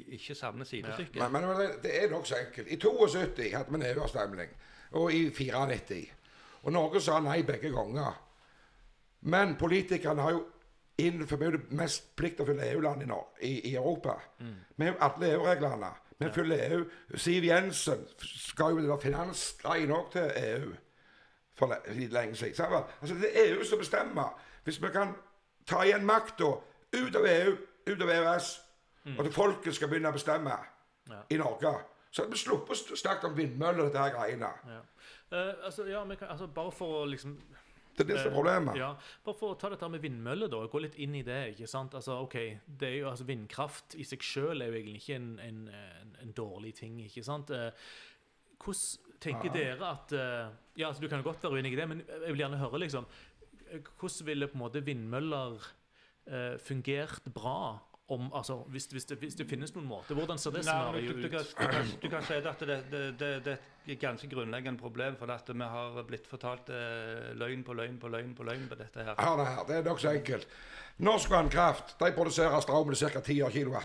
[0.09, 1.21] ikke savner sidestykke.
[1.29, 2.69] Men, men det- er nokså enkelt.
[2.73, 4.49] I 72 hadde vi en EU-avstemning,
[4.93, 6.01] og i 94.
[6.63, 8.13] Og Norge sa nei begge ganger.
[9.21, 10.45] Men politikerne har jo
[10.99, 13.11] innenfor vi det mest pliktoppfyllende EU-landet
[13.41, 14.15] i, i, i Europa.
[14.77, 15.91] Vi har jo alle EU-reglene.
[16.19, 16.85] Vi følger EU.
[17.19, 20.73] Siv Jensen skal jo være finansgrein òg til EU
[21.59, 22.75] for lenge siden.
[23.01, 24.35] Altså, det er EU som bestemmer.
[24.65, 25.15] Hvis vi kan
[25.67, 26.53] ta igjen makta
[26.93, 27.57] ut av EU,
[27.91, 28.53] ut av EØS,
[29.19, 30.59] og at folket skal begynne å bestemme
[31.11, 31.19] Ja.
[31.31, 31.73] i Norge,
[32.11, 34.51] så hadde vi sluppet å snakke om vindmøller og dette her greiene.
[34.69, 34.81] Ja.
[35.33, 37.37] Eh, altså, ja, kan, altså, bare for å liksom
[37.97, 38.77] Det er det som er problemet.
[38.81, 38.91] Ja,
[39.25, 41.41] Bare for å ta dette med vindmøller, da, gå litt inn i det.
[41.55, 41.95] ikke sant?
[41.99, 45.31] Altså, ok, det er jo, altså Vindkraft i seg sjøl er jo egentlig ikke en,
[45.45, 47.01] en, en, en dårlig ting.
[47.05, 47.53] ikke sant?
[47.53, 47.71] Eh,
[48.63, 51.89] Hvordan tenker dere at eh, Ja, altså Du kan jo godt være uenig i det,
[51.91, 53.07] men jeg vil gjerne høre liksom
[53.71, 55.57] eh, Hvordan ville på en måte vindmøller
[56.27, 57.57] eh, fungert bra
[58.13, 60.17] om, altså, hvis, hvis, det, hvis det finnes noen måte?
[60.17, 61.31] Hvordan ser det scenarioet du, du, ut?
[61.33, 64.81] kan, du, kan, du kan si at det, det, det, det er et ganske grunnleggende
[64.81, 68.69] problem, for at vi har blitt fortalt eh, løgn på løgn på løgn på løgn
[68.71, 69.17] på dette her.
[69.19, 70.59] Hør det her, det er nokså enkelt.
[71.03, 73.21] Norsk vannkraft de produserer strøm til ca.
[73.21, 73.81] 10 kW.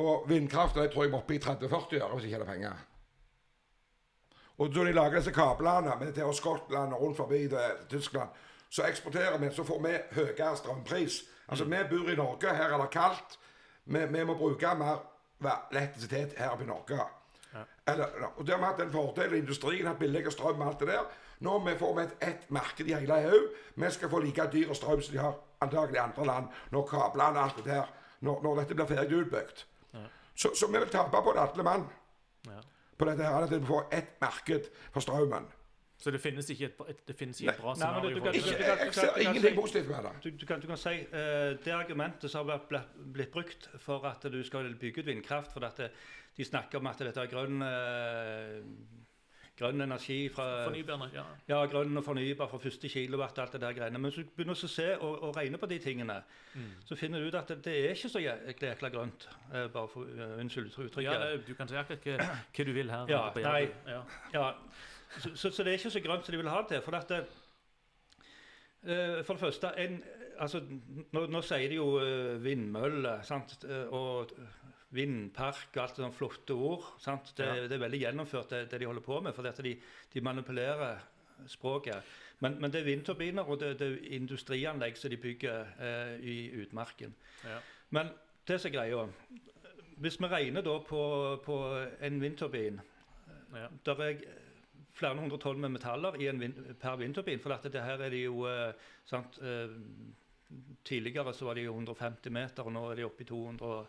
[0.00, 2.86] Og vindkraft de tror jeg må opp i 30-40 øre hvis jeg tjener penger.
[4.60, 8.28] Og da de lager disse kablene med til Skottland og rundt forbi det, Tyskland,
[8.70, 11.22] så eksporterer vi, så får vi høyere strømpris.
[11.50, 13.38] Altså, vi bor i Norge, her er det kaldt.
[13.84, 15.00] Vi, vi må bruke mer
[15.72, 17.00] elektrisitet her oppe i Norge.
[17.88, 19.34] Eller, og Det har vi hatt en fordel.
[19.34, 21.08] Industrien har billigere strøm og alt det der.
[21.40, 23.40] Nå vi får vi et, ett marked i hele EU.
[23.74, 26.48] Vi skal få like dyr strøm som de har antagelig i andre land.
[26.70, 29.64] Når kablene og alt det der Når, når dette blir ferdig utbygd.
[30.34, 31.86] Så, så vi vil tape på det, alle mann.
[32.46, 32.60] Ja.
[32.98, 35.46] På dette her, at vi får ett marked for strømmen.
[36.00, 38.16] Så det finnes ikke et, et, det finnes ikke et bra Nei, men scenario?
[38.16, 40.12] Ikke, du jeg, jeg ser ingenting positivt med det.
[40.24, 44.06] Du, du, kan, du kan si uh, Det argumentet som har blitt, blitt brukt for
[44.08, 45.90] at du skal bygge ut vindkraft, for at det,
[46.38, 48.96] de snakker om at dette er grønn, uh,
[49.60, 51.24] grønn energi fra Fornybar energi, ja.
[51.50, 54.00] Ja, grønn og fornybar fra første kilowatt alt det der greiene.
[54.00, 56.16] Men hvis du begynner å se og, og regne på de tingene,
[56.88, 59.28] så finner du ut at det, det er ikke så jæ- jækla grønt.
[59.52, 61.04] eh, bare for, uh, Unnskyld uttrykket.
[61.12, 63.12] Ja, du kan si akkurat hva, hva du vil her.
[63.12, 63.68] Ja, nei.
[63.90, 64.00] Ja.
[64.32, 64.46] Ja,
[65.18, 66.82] så, så, så det er ikke så grønt som de vil ha det til.
[66.86, 67.24] For, at, det,
[69.26, 70.02] for det første en,
[70.38, 70.62] altså,
[71.12, 73.58] nå, nå sier de jo uh, vindmølle sant?
[73.68, 74.30] eh, og
[74.90, 76.86] vindpark og alt sånne flotte ord.
[76.98, 77.32] Sant?
[77.38, 77.66] Det, Ja.
[77.68, 79.34] det er veldig gjennomført, det, det de holder på med.
[79.36, 79.76] For dette, de,
[80.14, 80.98] de manipulerer
[81.46, 82.02] språket.
[82.40, 86.36] Men, men det er vindturbiner og det, det er industrianlegg som de bygger eh, i
[86.62, 87.14] utmarken.
[87.44, 87.58] Ja.
[87.90, 88.10] Men
[88.48, 89.06] det som er greia
[90.00, 91.00] Hvis vi regner da på,
[91.44, 91.56] på
[92.00, 92.80] en vindturbin
[93.54, 93.66] Ja.
[93.84, 94.14] der er
[95.00, 97.40] flere hundre tonn med metaller i en vind, per vindturbin.
[97.42, 98.72] For dette, det her er de jo eh,
[99.08, 99.76] sant, eh,
[100.82, 103.84] Tidligere så var de jo 150 meter, og nå er de oppe i 200,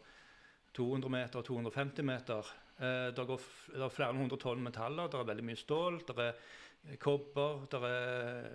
[0.77, 2.51] 200 meter og 250 meter.
[2.77, 6.27] Eh, det, går, det er flere hundre tonn metaller, det er veldig mye stål, det
[6.27, 8.51] er kobber, det er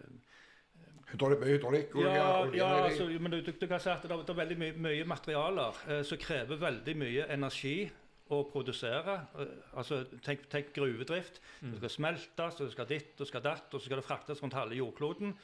[1.07, 2.15] Hydraulikk, hydraulikk ja,
[2.57, 4.75] ja altså, men du, du, du kan si at det er, det er veldig mye,
[4.89, 7.77] mye materialer eh, som krever veldig mye energi
[8.31, 9.21] å produsere.
[9.39, 9.47] eh,
[9.77, 11.41] altså Tenk, tenk gruvedrift.
[11.61, 11.71] Mm.
[11.71, 14.43] Det skal smeltes, og det skal ditt og skal datt, og så skal det fraktes
[14.43, 15.37] rundt halve jordkloden.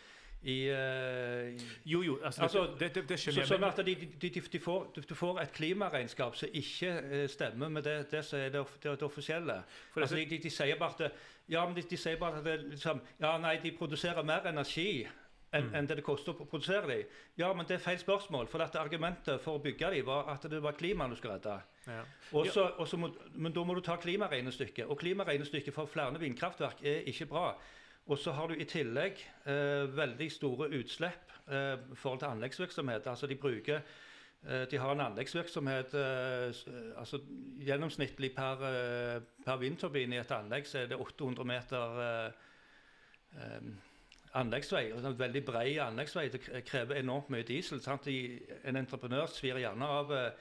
[0.42, 1.54] I, uh,
[1.86, 3.46] Jo, jo, altså, Altså, det, det, det skjønner jeg.
[3.48, 7.86] sånn at de, de, de, får, de, får et klimaregnskap som ikke eh, stemmer med
[7.86, 9.60] det, det som er det, offisielle.
[9.96, 11.12] Altså, det- de, sier bare at
[11.48, 15.06] ja, men de, sier bare at liksom, ja, nei, de produserer mer energi
[15.52, 15.74] enn Mm.
[15.74, 17.04] en det det koster å produsere dem.
[17.36, 18.46] Ja, men det er feil spørsmål.
[18.48, 21.60] For dette argumentet for å bygge dem var at det var klimaet du skulle redde.
[21.86, 22.04] ja.
[22.32, 22.96] Også, ja.
[22.96, 24.86] må, men da må du ta klimaregnestykket.
[24.86, 27.54] Og klimaregnestykket for flere vindkraftverk er ikke bra.
[28.06, 33.06] Og så har du i tillegg eh, veldig store utslipp eh, i forhold til anleggsvirksomhet.
[33.06, 33.76] Altså de bruker
[34.48, 37.20] eh, De har en anleggsvirksomhet eh, eh, altså
[37.62, 42.32] Gjennomsnittlig per, eh, per vindturbin i et anlegg så er det 800 meter eh,
[43.38, 43.72] eh,
[44.38, 44.90] anleggsvei.
[44.92, 46.28] En veldig bred anleggsvei.
[46.32, 47.82] Det krever enormt mye diesel.
[47.84, 48.08] Sant?
[48.08, 50.32] En entreprenør svir gjerne av eh,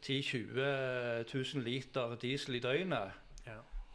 [0.00, 3.20] 10 000-20 000 liter diesel i døgnet.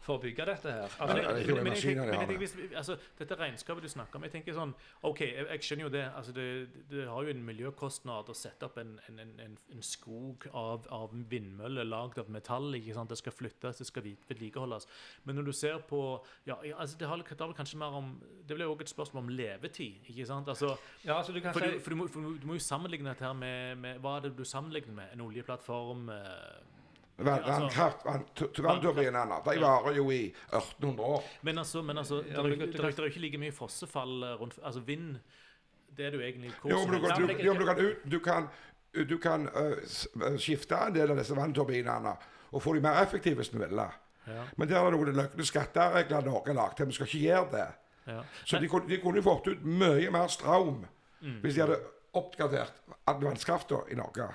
[0.07, 0.95] For å bygge dette her.
[0.99, 4.55] Men, Altså, det ikke men, maskiner men altså, dette regnskapet du snakker om jeg tenker
[4.55, 4.73] sånn,
[5.09, 6.03] ok, jeg, jeg skjønner jo det.
[6.19, 6.47] altså Det,
[6.91, 11.15] det har jo en miljøkostnad å sette opp en, en, en, en, skog av, av
[11.31, 12.69] vindmøller lagd av metall.
[12.79, 14.87] ikke sant, Det skal flyttes, det skal vedlikeholdes.
[15.27, 16.01] Men når du ser på
[16.47, 18.13] ja, altså Det har det har kanskje mer om
[18.47, 20.07] Det blir også et spørsmål om levetid.
[20.07, 22.47] ikke sant, altså ja, altså du kan for, si du, for, du, må, for du,
[22.47, 25.13] må jo sammenligne dette her med, med Hva er det du sammenligner med?
[25.13, 26.09] En oljeplattform?
[26.13, 26.76] Eh,
[27.17, 28.25] Vannkraft, vann-
[28.63, 31.23] vannturbinene, de varer jo i 1800 år.
[31.41, 33.51] Men altså, men altså det, er, men jo- det, er, det er ikke like mye
[33.51, 35.15] fossefall eh, rundt Altså vind
[35.97, 38.11] Det er du egentlig hvor Jo, men du kan, du, jo, men du kan, ut,
[38.11, 38.47] du kan,
[39.09, 42.13] du kan øh, skifte en del av disse vannturbinene
[42.51, 43.81] og få de mer effektive hvis vi vil.
[44.27, 46.77] Ja, Men der er det noen løgne skatteregler Norge har lagd.
[46.77, 46.85] til.
[46.85, 47.67] Vi skal ikke gjøre det.
[48.07, 48.21] ja.
[48.45, 50.85] Så de, de kunne jo fått ut mye mer strøm
[51.21, 51.39] Mm.
[51.41, 51.79] hvis de hadde
[52.13, 52.73] oppgradert
[53.07, 54.27] vannkrafta i Norge.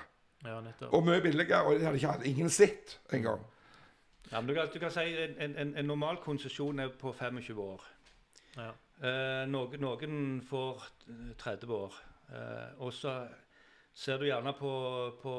[0.45, 0.93] Ja, nettopp.
[0.93, 3.43] Og mye billigere, og det hadde ikke hatt ingen sett engang.
[4.31, 7.59] ja, men du, kan, du kan si en, en, en normal konsesjon er på 25
[7.61, 7.85] år.
[8.57, 8.71] Ja.
[9.03, 11.95] Eh, noen, noen får eh, 30 år.
[12.33, 13.15] Eh, og så
[13.93, 14.71] ser du gjerne på,
[15.21, 15.33] på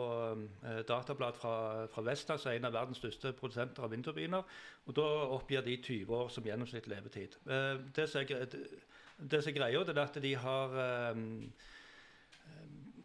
[0.63, 1.55] eh, datablad fra,
[1.91, 4.57] fra Vesta, som er en av verdens største produsenter av vindturbiner.
[4.87, 7.39] Og da oppgir de 20 år som gjennomsnitt levetid.
[7.47, 11.25] Eh, det som er greia, er at de har eh,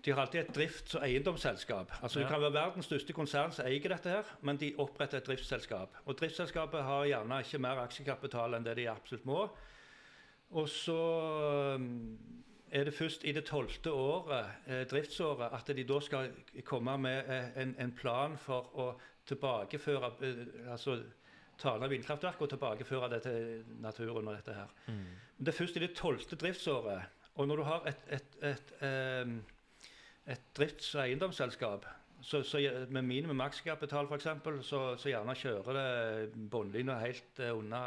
[0.06, 1.92] de har alltid et drifts- og eiendomsselskap.
[2.02, 2.26] Altså Ja.
[2.26, 5.98] Det kan være verdens største konsern som eier dette, her, men de oppretter et driftsselskap.
[6.06, 9.50] Og Driftsselskapet har gjerne ikke mer aksjekapital enn det de absolutt må.
[10.52, 10.96] Og så
[11.76, 12.18] um,
[12.72, 16.32] er det først i det tolvte året, eh, driftsåret, at de da skal
[16.66, 18.90] komme med eh, en, en plan for å
[19.30, 21.00] tilbakeføre eh, altså
[21.60, 24.74] ta ned vindkraftverket og tilbakeføre det til naturen og dette her.
[24.88, 25.06] Mm.
[25.38, 27.02] Men det er først i det tolvte driftsåret.
[27.36, 29.40] Og når du har et, et, et, em,
[30.28, 31.88] et drifts- og eiendomsselskap
[32.22, 32.60] så, så,
[32.90, 34.28] med minimum makskapital f.eks.,
[34.68, 37.84] så, så gjerne kjører det bunnlinja helt uh, unna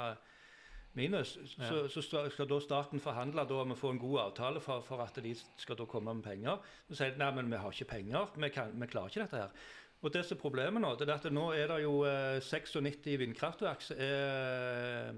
[0.96, 1.34] minus.
[1.58, 1.68] Ja.
[1.68, 5.04] Så, så skal, da staten forhandle da om å få en god avtale for, for
[5.04, 6.64] at de skal da komme med penger.
[6.88, 9.44] Så sier de nei, men vi har ikke penger, vi, kan, vi klarer ikke dette
[9.44, 9.68] her.
[10.02, 13.04] Og det som er problemet nå, det er at nå er det jo eh, 96
[13.20, 15.12] vindkraftverk er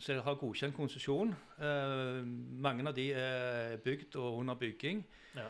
[0.00, 1.32] som har godkjent konsesjon.
[1.60, 2.20] Eh,
[2.64, 5.04] mange av de er bygd og under bygging.
[5.36, 5.46] Ja.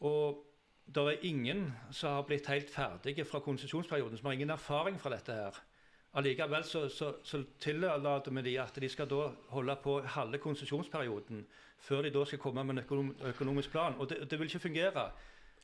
[0.00, 0.46] Og
[0.94, 5.10] det er ingen som har blitt helt ferdige fra konsesjonsperioden, som har ingen erfaring fra
[5.12, 5.58] dette her.
[6.14, 11.44] Allikevel så, så, så tillater vi de at de skal da holde på halve konsesjonsperioden
[11.78, 13.94] før de da skal komme med en økonom, økonomisk plan.
[13.98, 15.04] Og det, det vil ikke fungere.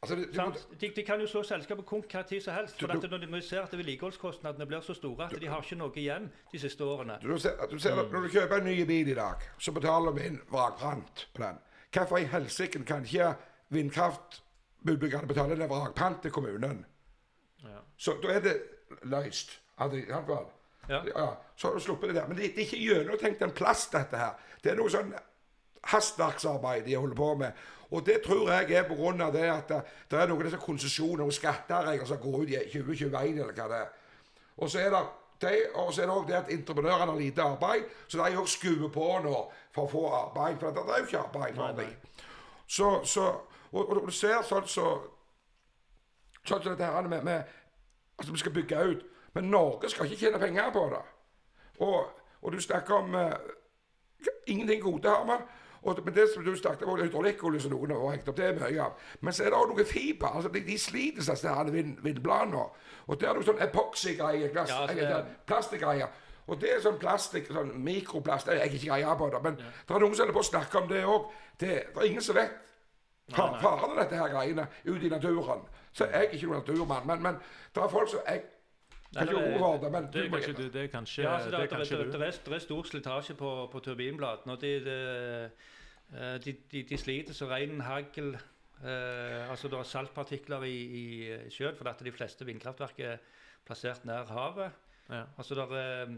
[0.03, 0.69] Altså, det, Sant?
[0.81, 2.79] De, de kan jo slå selskapet konk hva tid som helst.
[2.79, 5.77] For Du- du- når de, ser at vedlikeholdskostnadene blir så store at de har ikke
[5.81, 7.19] noe igjen de siste årene.
[7.23, 10.27] Du ser, du ser, Når du kjøper en ny bil i dag, så betaler vi
[10.31, 11.59] inn vrakpant på den.
[11.93, 13.35] Hvorfor i helsike kan ikke
[13.75, 16.85] vindkraftutbyggerne betaler den vrakpant til kommunen?
[17.65, 17.81] Ja.
[17.97, 18.57] Så da er det
[19.03, 19.61] løst.
[19.77, 20.53] Hadde, sant?
[20.89, 21.03] Ja.
[21.17, 22.29] Ja, så sluppet det der.
[22.29, 24.37] Men det, det er ikke gjennomtenkt en plass, dette her.
[24.63, 25.11] Det er noe sånn
[25.91, 27.67] hastverksarbeid de holder på med.
[27.91, 29.31] Og det tror jeg er pga.
[29.31, 32.59] det at det, det er noen av disse konsesjoner og skatteregler som går ut i
[32.73, 33.93] 2021, eller hva det er.
[34.57, 35.05] Og så er det
[35.41, 38.49] de, og så er det også det at entreprenørene har lite arbeid, så de òg
[38.49, 39.35] skuer på nå
[39.75, 40.57] for å få arbeid.
[40.61, 41.93] For det er jo ikke arbeid for dem.
[42.67, 43.27] Så, så,
[43.73, 44.89] og, og du ser sånn så
[46.47, 47.43] Sånn som dette her med, med
[48.17, 49.01] Altså, vi skal bygge ut.
[49.35, 51.01] Men Norge skal ikke tjene penger på det.
[51.85, 52.07] Og,
[52.43, 53.33] og du snakker om uh,
[54.47, 55.37] Ingenting gode har vi.
[55.83, 58.57] Og, men det som du snakket om, hydraulikkolje som noen har hengt opp, det er
[58.57, 59.03] mye av.
[59.21, 60.33] Men så er det òg noe fiber.
[60.35, 62.63] altså De, de sliter seg, disse vind, vindbladene.
[63.07, 64.55] Og det er noe sånn epoksygreier.
[64.55, 64.87] Ja, så
[65.47, 66.15] Plastgreier.
[66.47, 69.95] Og det er sånn plastikk, sånn mikroplast Jeg er ikke greia på det, men det
[69.95, 71.25] er noen som holder på å snakke om det òg.
[71.59, 72.66] Det, det er ingen som vet
[73.35, 75.65] faren av dette her greiene ute i naturen.
[75.93, 77.39] Så jeg er ikke noen naturmann, men, men
[77.75, 78.43] det er folk som jeg
[79.17, 80.69] Kan ikke for det, men Det er du må- kanskje du.
[80.69, 83.51] Det er kanskje, Ja, altså, det det, det, det, det, det er stor slitasje på,
[83.73, 84.53] på turbinbladene.
[84.53, 85.51] og de, de,
[86.13, 88.35] eh, de, de, de sliter så regn, hagl
[88.85, 93.17] eh, altså Det er saltpartikler i, i sjøen fordi at de fleste vindkraftverk er
[93.67, 94.71] plassert nær havet.
[95.09, 95.23] Ja.
[95.39, 96.13] Altså der, eh,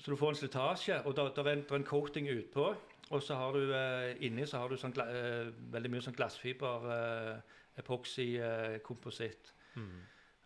[0.00, 2.74] så du får en slitasje, og det er, en, der er en coating utpå.
[3.10, 6.86] Og så har du eh, inni så har du sånn, eh, veldig mye sånn glassfiber,
[6.94, 8.36] eh, epoxy,
[8.84, 9.52] kompositt.
[9.76, 10.00] Mm.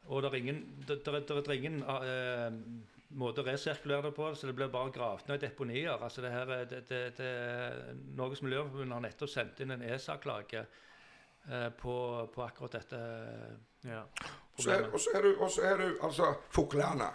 [0.06, 2.52] Og det er ingen, der, der, der er ingen uh,
[3.18, 5.96] måte å resirkulere det på, så det blir bare gravd ned i deponier.
[5.98, 7.30] Altså det her, er- det, det, det,
[8.14, 10.62] Norges Miljøforbund har nettopp sendt inn en ESA-klage
[11.50, 11.96] uh, på,
[12.34, 13.00] på akkurat dette
[13.86, 14.04] Ja.
[14.56, 14.94] Problemet.
[14.94, 15.32] og så er du,
[15.66, 17.10] er du altså fuglene.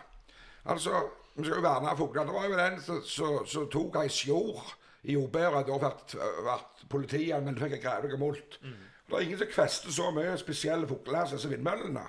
[0.65, 0.99] Altså,
[1.37, 2.27] vi skal jo verne fuglene.
[2.27, 4.59] Det var jo den som- tok ei skjor
[5.03, 5.67] i jordbæret.
[5.67, 8.59] Da vært, vært politianmeldt, fikk ei greie molt.
[8.61, 8.79] Mm.
[9.07, 12.05] Det er ingen som kvester så mye spesielle fugler som vindmøllene.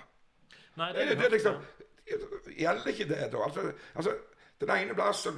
[0.77, 1.59] Nei, Det, det, det, liksom,
[2.59, 3.43] Gjelder ikke det, da?
[3.45, 4.15] Altså, altså,
[4.61, 5.37] den ene plassen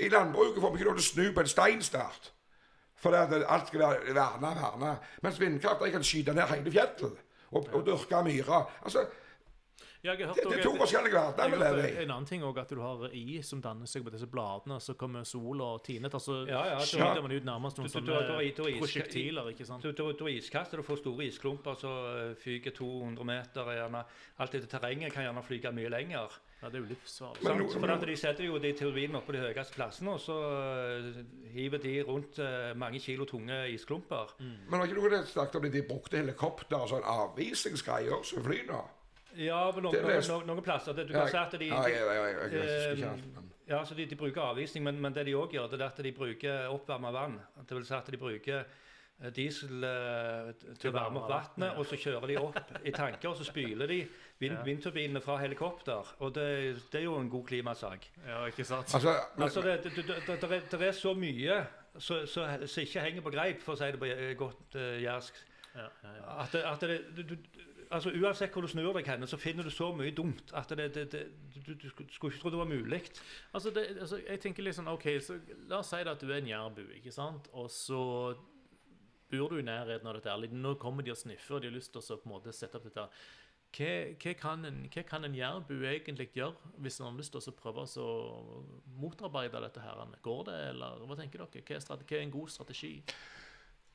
[0.00, 2.32] I landbruket får vi ikke lov til å snu på en stein snart.
[2.98, 4.92] For alt skal være verna, verna.
[5.22, 7.02] Mens vindkraft de kan skyte ned hele fjellet
[7.50, 8.70] og, og dyrke myrer.
[8.82, 9.06] Altså.
[10.08, 12.02] Jeg har hørt det, det er to forskjellige verdener vi lever i.
[12.04, 14.80] En annen ting også, at du har is som danner seg på disse bladene.
[14.80, 16.12] Så kommer sol og tinet.
[16.12, 18.54] så Ja, ja, skyter man ut nærmest noen Du- du- du har- du har- sånne
[18.56, 19.48] du har prosjektiler.
[19.52, 19.82] ikke sant?
[19.82, 23.64] Så du, og iskaster, du får store isklumper som fyker 200 meter.
[23.78, 24.04] Gjerne.
[24.38, 26.28] Alt dette terrenget kan gjerne flyge mye lenger.
[26.62, 27.42] Ja, Det er jo livsfarlig.
[27.44, 27.98] Men Sant?
[28.00, 31.78] For De setter jo de turbinene oppe på de høyeste plassene, og så eh, hiver
[31.78, 34.32] de rundt eh, mange kilo tunge isklumper.
[34.40, 38.42] Men har ikke noe det snakket om det de brukte helikopter og sånn avvisningsgreier som
[38.42, 38.82] fly nå?
[39.38, 40.96] Ja, på noen, Det noen, noen, plasser.
[40.98, 43.22] Det, du kan si at de, ja, de, ja, jeg, ja, jeg husker ikke eh,
[43.36, 45.90] men- ja, så de, de bruker avvisning, men, men det de òg gjør, det er
[45.90, 47.34] at de bruker oppvarma vann.
[47.68, 50.48] Det vil si at de bruker eh, diesel eh,
[50.80, 53.86] til å varme opp vannet, og så kjører de opp i tanker, og så spyler
[53.92, 53.98] de
[54.40, 54.62] vind, Ja.
[54.64, 56.14] vindturbinene fra helikopter.
[56.24, 56.48] Og det,
[56.92, 58.08] det er jo en god klimasak.
[58.26, 58.88] Ja, ikke sant?
[58.94, 61.60] Altså, men, Altså, det, det, det, det, det, er, det er så mye
[61.98, 65.44] som ikke henger på greip, for å si det på eh, godt uh, jærsk.
[65.74, 66.36] Ja, ja, ja.
[66.42, 69.66] At, det, at det, du, du, altså, uansett hvor du snur deg, henne, så finner
[69.66, 71.22] du så mye dumt at det, det, det,
[71.54, 73.02] du, du skulle- ikke tro det var mulig.
[73.52, 76.52] Altså, altså, jeg tenker litt sånn, ok, så La oss si at du er en
[76.52, 77.48] jærbu, ikke sant?
[77.52, 78.00] Og så
[79.30, 80.54] bor du i nærheten av dette.
[80.56, 82.78] Nå kommer de og sniffer, og de har lyst til å på en måte sette
[82.78, 83.08] opp dette.
[83.68, 87.84] Hva, hva, kan en, hva jærbu egentlig gjøre hvis en har lyst til å prøve
[88.00, 88.06] å
[88.96, 89.82] motarbeide dette?
[89.84, 90.00] her?
[90.24, 91.60] Går det, eller hva tenker dere?
[91.68, 92.94] Hva er, hva er en god strategi?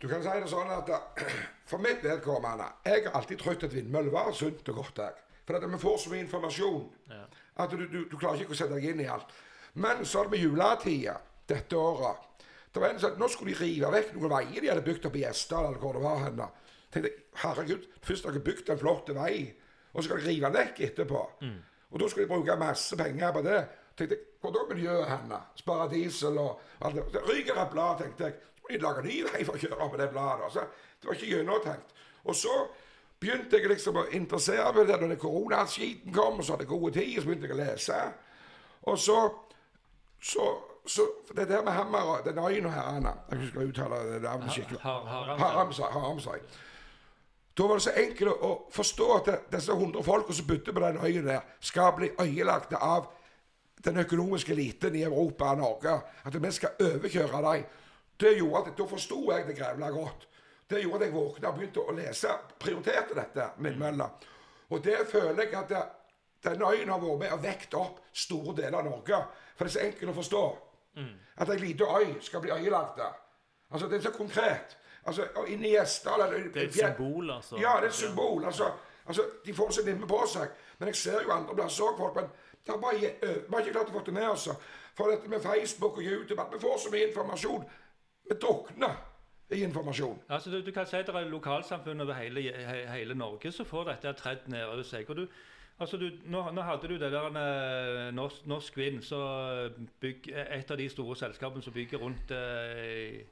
[0.04, 1.36] Du kan si det sånn at eh,
[1.70, 5.00] for mitt vedkommende Jeg har alltid trodd at vindmøller var sunt og godt.
[5.00, 5.22] Jeg.
[5.48, 7.24] For at vi får så mye informasjon Ja.
[7.64, 9.32] at du, du, du klarer ikke å sette deg inn i alt.
[9.80, 11.16] Men så er det med juletida
[11.50, 12.30] dette året.
[12.74, 15.06] Det var en som sa Nå skulle de rive vekk noen veier de hadde bygd
[15.10, 15.66] opp i Gjesdal.
[15.70, 16.48] eller hvor det var henne.
[16.92, 19.36] tenkte jeg, herregud, Først har dere bygd en flott vei,
[19.94, 21.22] og så skal dere rive den vekk etterpå.
[21.94, 23.60] Og da skulle de bruke masse penger på det.
[23.98, 25.38] tenkte jeg, Hvor da miljøet henne?
[25.56, 26.96] Spare diesel og alt.
[27.14, 28.34] Det ryker et blad, tenkte jeg.
[28.74, 30.52] De lage ny vei for å kjøre på det bladet.
[30.54, 31.96] Så det var ikke gjennomtenkt.
[32.24, 32.58] Og så
[33.22, 36.74] begynte jeg liksom å interessere meg for det når koronaskiten kom, og så hadde jeg
[36.74, 38.04] gode tid, så begynte jeg å lese.
[38.92, 39.18] Og så
[40.24, 40.44] så,
[40.86, 41.02] så
[41.36, 44.80] det der med hammer den øyen og herrene Jeg å uttale det navnet skikkelig.
[44.80, 45.36] Har, har,
[45.92, 46.38] Haramsai.
[47.58, 50.84] Da var det så enkelt å forstå at det, disse hundre folka som bodde på
[50.86, 53.12] den øya der, skal bli øyelagte av
[53.86, 56.00] den økonomiske eliten i Europa og Norge.
[56.24, 57.66] At vi skal overkjøre dem.
[58.24, 60.28] Det gjorde at Da forsto jeg det grevla godt.
[60.70, 62.36] Det gjorde at jeg våkna og begynte å lese.
[62.60, 64.30] Prioriterte dette Møller.
[64.70, 65.82] Og det føler jeg at det,
[66.44, 69.20] denne øyen har vært med og vekt opp store deler av Norge.
[69.58, 70.44] For det er så enkelt å forstå.
[71.44, 73.02] At ei lita øy skal bli øyelagt.
[73.72, 74.78] Altså, det er så konkret.
[75.06, 76.22] Altså, Inne i Gjesdal
[76.54, 77.58] Det er et symbol, altså.
[77.60, 78.46] Ja, det er et symbol.
[78.46, 78.72] Altså,
[79.06, 80.50] altså, de får seg nimme på seg.
[80.80, 82.16] Men jeg ser jo andre plasser òg folk.
[82.16, 82.30] Men
[82.66, 84.48] det har bare, vi har ikke klart å få det med oss.
[84.96, 87.66] For dette med Facebook og YouTube, at vi får så mye informasjon.
[88.30, 88.96] Vi drukner
[89.52, 90.22] i informasjon.
[90.30, 93.68] Altså, du, du kan si at det er lokalsamfunn over hele, he, hele Norge som
[93.68, 95.10] får dette tredd nedover seg.
[95.10, 95.28] og du
[95.82, 99.18] Altså, du, nå, nå hadde du det der eh, Norsk, norsk Vind, så
[100.00, 103.24] bygg, et av de store selskapene som bygger rundt eh,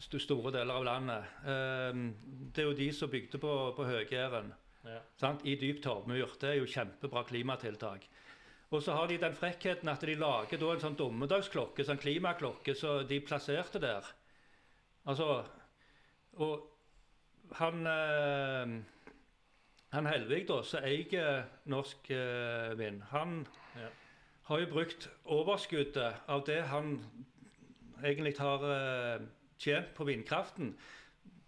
[0.00, 1.28] store deler av landet.
[1.44, 2.00] Eh,
[2.56, 4.54] det er jo de som bygde på, på Høg-Jæren,
[4.88, 5.34] Ja.
[5.44, 6.32] i dyp torvmyr.
[6.40, 8.08] Det er jo kjempebra klimatiltak.
[8.70, 12.98] Og så har de den frekkheten at de lager en sånn dommedagsklokke, sånn klimaklokke, så
[13.08, 14.04] de plasserte der.
[15.08, 15.44] Altså
[16.38, 16.66] Og
[17.56, 18.74] han eh,
[19.96, 23.46] Han Helvig, da, som eier Norsk eh, Vind, han
[23.78, 23.88] Ja.
[24.50, 26.98] har jo brukt overskuddet av det han
[28.04, 29.26] egentlig har eh,
[29.58, 30.74] tjent på vindkraften,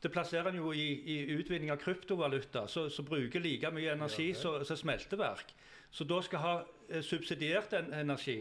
[0.02, 4.64] det plasserer han jo i, i utvinning av kryptovaluta, som bruker like mye energi som
[4.64, 5.52] smelteverk.
[5.92, 6.54] Så da skal ha
[7.02, 8.40] subsidiert en, energi.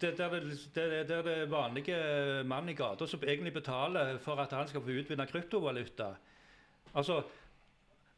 [0.00, 4.52] Det, der, det, det, er det vanlige mann i gata som egentlig betaler for at
[4.54, 6.12] han skal få utvinne kryptovaluta.
[6.94, 7.22] Altså,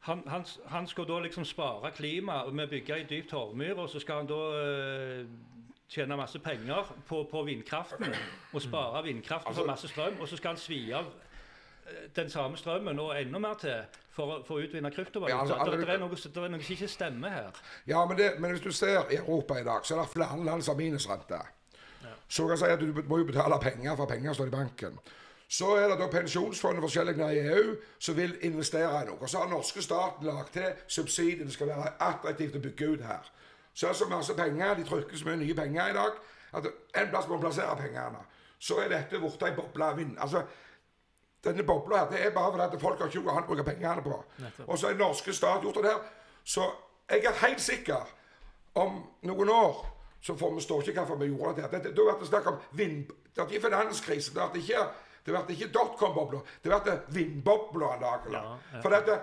[0.01, 3.89] han, han, han, skal da liksom spare klimaet med å bygge ei dyp torvmyr, og
[3.91, 5.25] så skal han da øh,
[5.89, 8.15] tjene masse penger på, på vindkraften
[8.53, 11.28] og spare vindkraften for altså- masse strøm, og så skal han svi av eh,
[12.17, 13.83] den samme strømmen og enda mer til
[14.19, 15.37] for, for å utvinne kryptovaluta.
[15.37, 17.63] Ja, altså, det, det, er noe, det er noe som ikke stemmer her.
[17.87, 20.45] Ja, men, det, men, hvis du ser i Europa i dag, så er det flere
[20.45, 21.41] land som har minusrente.
[22.03, 22.15] Ja.
[22.29, 25.01] Så kan jeg si at du må jo betale penger for penger står i banken.
[25.49, 29.17] Så er det da pensjonsfondet forskjellige i EU som vil investere i noe.
[29.17, 33.31] Og så har norske staten lagt til subsidiene skal være attraktivt å bygge ut her.
[33.73, 36.19] Så er det så masse penger, de trykker så mye nye penger i dag,
[36.59, 36.67] at
[37.01, 38.21] en plass må plassere pengene.
[38.59, 40.17] Så er dette blitt ei boble av vind.
[40.19, 40.43] Altså,
[41.45, 43.67] denne bobla her, det er bare fordi at folk har ikke noe annet å bruke
[43.67, 44.17] pengene på.
[44.67, 46.01] Og så er norske stat gjort det der.
[46.45, 46.65] Så
[47.11, 48.15] jeg er helt sikker
[48.79, 49.85] om noen år
[50.21, 51.93] så får vi stå ikke hvorfor vi gjorde dette.
[51.95, 53.13] Da har det snakk om vind...
[53.35, 54.35] Det har ikke finanskrise.
[54.35, 54.87] Det er ikke
[55.29, 57.89] det ikke dotcom-bobla, det blir vindbobla.
[58.01, 58.81] Ja, ja.
[58.83, 59.19] For dette,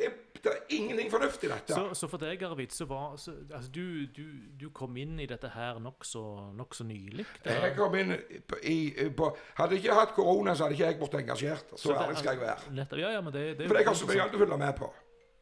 [0.00, 0.10] det,
[0.44, 1.74] det, er ingenting fornuftig i dette.
[1.74, 4.24] Så, så, for deg, Arvid, så var så, altså, du, du,
[4.60, 6.22] du, kom inn i dette her nokså
[6.56, 7.26] nok så nylig?
[7.44, 8.16] Jeg kom inn
[8.62, 8.78] i,
[9.16, 11.76] på Hadde jeg ikke hatt korona, så hadde ikke jeg blitt engasjert.
[11.76, 12.74] Så, så ærlig skal jeg være.
[12.80, 14.74] Nettopp, ja, ja, men det, det for jeg har så mye annet å følge med
[14.80, 14.90] på.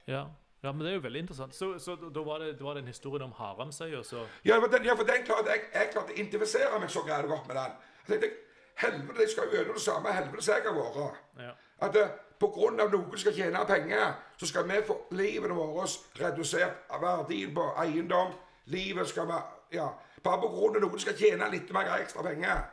[0.08, 0.26] Ja.
[0.62, 1.54] Ja, men Det er jo veldig interessant.
[1.54, 4.02] Så, så da var det, var det en historie om Haramsøya?
[4.02, 4.24] Så...
[4.44, 7.30] Ja, for den, ja, for den klarte jeg, jeg klarte å identifisere meg så greit
[7.30, 7.76] godt med den.
[8.08, 8.44] Jeg tenkte,
[8.78, 11.22] Helvete, de skal jo gjennom det samme helvete jeg har vært.
[11.42, 11.54] Ja.
[11.80, 12.08] At pga.
[12.54, 17.54] grunn av noen skal tjene penger, så skal vi få livet vårt redusert av verdien
[17.54, 18.32] på eiendom.
[18.66, 19.42] Livet skal være
[19.72, 19.88] Ja.
[20.22, 22.64] Bare av noen skal tjene litt mer ekstra penger.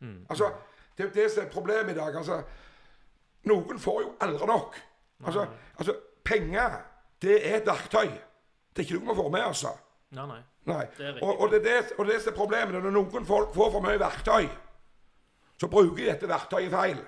[0.00, 0.26] Mm.
[0.30, 0.50] Altså,
[0.96, 2.16] Det er det som er problemet i dag.
[2.16, 2.42] altså,
[3.44, 4.76] Noen får jo aldri nok.
[5.24, 5.46] Altså,
[5.78, 6.70] altså, Penger,
[7.22, 8.10] det er et verktøy.
[8.76, 9.64] Det er ikke noe vi får med oss.
[10.10, 10.40] Nei, nei.
[10.64, 10.86] nei.
[10.98, 12.82] Det og, og, det er det, og det som er problemet.
[12.82, 14.48] Når noen folk får for mye verktøy,
[15.60, 17.00] så bruker de dette verktøyet feil.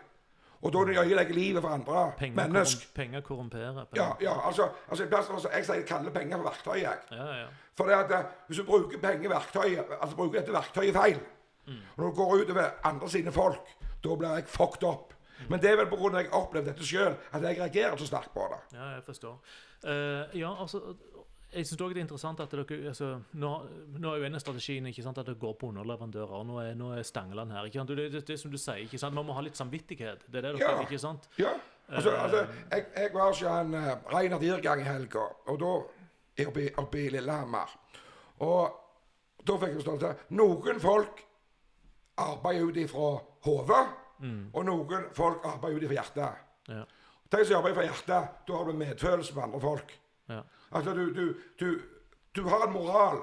[0.63, 2.87] Og da ødelegger livet for andre penger mennesker.
[2.95, 3.85] Penger korrumperer.
[3.97, 6.79] Ja, ja, altså, altså, Jeg sier kaller penger for verktøy.
[6.83, 6.99] Jeg.
[7.13, 7.47] Ja, ja.
[7.77, 11.19] For det at, eh, hvis du bruker penger altså bruker dette verktøyet feil,
[11.67, 11.73] mm.
[11.97, 13.75] og når du går utover andre sine folk,
[14.05, 15.15] da blir jeg fucked up.
[15.39, 15.51] Mm.
[15.51, 16.07] Men det er vel pga.
[16.07, 18.79] at jeg har opplevd dette sjøl, at jeg reagerer så sterkt på det.
[18.79, 19.41] Ja, jeg forstår.
[19.83, 20.79] Uh, ja, altså
[21.53, 23.51] jeg synes også det er interessant at dere, altså, nå,
[23.99, 26.45] nå, er jo en av strategiene sant, at det går på underleverandører.
[26.49, 27.69] Nå er, nå er Stangeland her.
[27.75, 27.89] sant?
[27.89, 29.15] Det, det, det som du sier, ikke sant?
[29.15, 30.25] Man må ha litt samvittighet.
[30.29, 30.87] Det er det dere ja.
[30.87, 31.29] ikke sant?
[31.39, 31.53] Ja.
[31.89, 35.73] Altså, uh, altså jeg, jeg, var hos en uh, Reinhard Irgang i helga, og da
[36.47, 37.77] oppe, oppe i Lillehammer.
[38.47, 38.81] Og
[39.45, 41.21] da fikk jeg forstå at noen folk
[42.23, 43.13] arbeider ut ifra
[43.45, 43.85] hodet,
[44.23, 44.43] mm.
[44.55, 46.49] og noen folk arbeider ut ifra hjertet.
[46.73, 46.87] Ja.
[47.33, 49.95] De som arbeider fra hjertet, da har du medfølelse med andre folk.
[50.33, 50.41] Ja.
[50.75, 51.81] Altså, du, du, du,
[52.37, 53.19] du har en moral.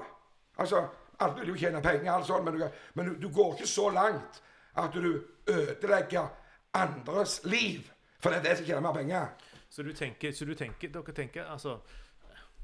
[0.58, 0.88] Altså,
[1.20, 4.42] Alle vil jo tjene penger, altså, men, du, men du, går ikke så langt
[4.76, 6.28] at du ødelegger
[6.74, 7.80] andres liv.
[8.20, 9.26] For det er det som tjener mer penger.
[9.70, 11.78] Så du tenker, så du tenker dere tenker altså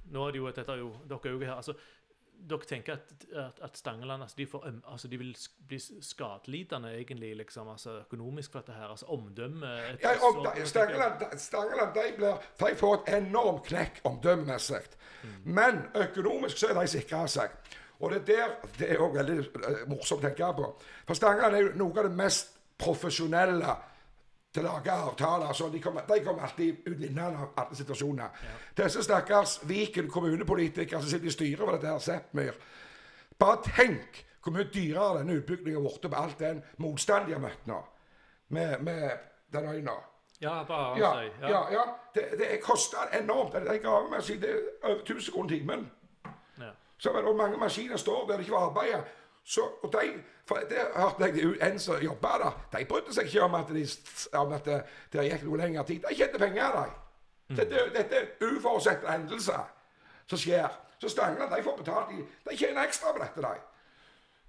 [0.07, 1.73] Nå er det jo, dette er jo dere er jo her, altså
[2.51, 5.33] dere tenker at, at, at Stangeland altså de, får, altså de, vil
[5.69, 8.91] bli skadelidende egentlig liksom, altså økonomisk for dette her?
[8.95, 9.67] altså Omdømme
[10.03, 14.83] ja, om, Stangeland, Stangeland de, blir, de, får et enormt knekk omdømmemessig.
[15.23, 15.35] Mm.
[15.45, 17.57] Men økonomisk så er de sikra seg.
[18.01, 20.71] Og det, der, det er òg veldig uh, morsomt å tenke på.
[21.09, 23.77] For Stangeland er jo noe av det mest profesjonelle
[24.57, 25.53] til å lage avtaler.
[25.53, 28.41] Så de kommer, de kommer alltid ut vinnende av alle situasjoner.
[28.49, 28.55] Ja.
[28.83, 32.59] Disse stakkars Viken kommunepolitikere som sitter i styret for dette her Seppmyr.
[33.39, 37.43] Bare tenk hvor mye dyrere denne utbyggingen har blitt på alt den motstand de har
[37.43, 37.81] møtt nå.
[38.55, 39.11] Med, med
[39.53, 39.97] den øyna.
[40.41, 41.49] Ja, bare ja, ja.
[41.49, 41.85] ja, ja.
[42.15, 43.57] Det, det koster enormt.
[43.57, 45.87] Den gravemaskin det er over 1000 kroner timen.
[46.61, 46.71] Ja.
[46.99, 49.05] Så det mange maskiner står der det ikke var arbeidet.
[49.47, 52.57] Så, og de, for det hørte jeg en som jobba der.
[52.73, 53.85] De brydde seg ikke om at, de,
[54.39, 54.81] om at det,
[55.13, 56.03] det, gikk noe lengre tid.
[56.03, 56.97] De tjente penger, de.
[57.49, 57.61] Mm.
[57.61, 59.69] Dette, dette er uforutsette hendelser
[60.27, 60.67] som skjer.
[60.99, 62.11] Så Stangeland de får betalt.
[62.11, 63.55] De, de tjener ekstra på dette, de.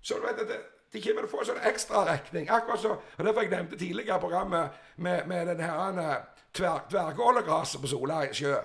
[0.01, 0.59] Så du vet, det,
[0.93, 2.49] de kommer til å få en sånn ekstraregning.
[2.57, 6.23] Akkurat så, og Derfor jeg nevnte tidligere programmet med, med den her
[6.57, 8.55] tver, tverrgålegraset på Sola sjø.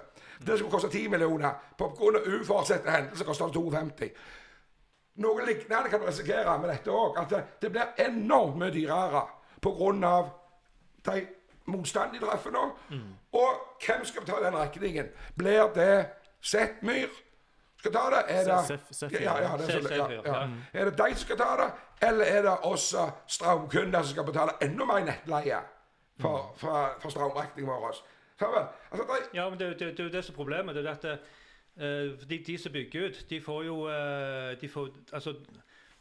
[0.47, 1.61] Det skulle koste 10 millioner.
[1.79, 4.09] På grunn av uforutsette hendelser koster det 52.
[5.21, 7.19] Noe lignende kan du risikere med dette òg.
[7.21, 9.27] At det, det, blir enormt mye dyrere
[9.63, 10.15] pga.
[11.05, 11.27] de
[11.67, 12.63] motstandene de treffer nå.
[12.91, 13.11] Mm.
[13.33, 15.13] Og hvem skal betale den regningen?
[15.37, 16.07] Blir det
[16.43, 17.13] Zeppmyr
[17.79, 18.25] skal ta det?
[18.29, 18.81] Er det,
[19.21, 20.49] ja, ja, det er, så, ja, ja.
[20.73, 21.71] er det de som skal ta det,
[22.09, 22.95] eller er det oss
[23.27, 25.63] strømkunder som skal betale enda mer nettleie?
[26.23, 27.87] for, for, for strømregningen vår.
[28.91, 30.75] Altså, de, Ja, men det, det, det er jo det som er problemet.
[30.75, 31.19] det er eh,
[31.77, 35.33] de, de som bygger ut, de får jo eh, de får, altså,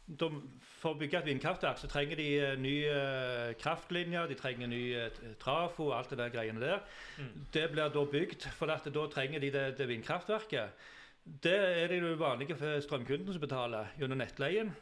[0.06, 0.28] de,
[0.82, 2.94] For å bygge et vindkraftverk så trenger de uh, nye
[3.60, 4.82] kraftlinjer, de trenger ny
[5.40, 6.82] trafo og alt det der greiene der.
[7.54, 10.88] Det blir da bygd, for at da trenger de det, det vindkraftverket.
[11.22, 14.74] Det er det jo vanlige strømkunden som betaler gjennom nettleien.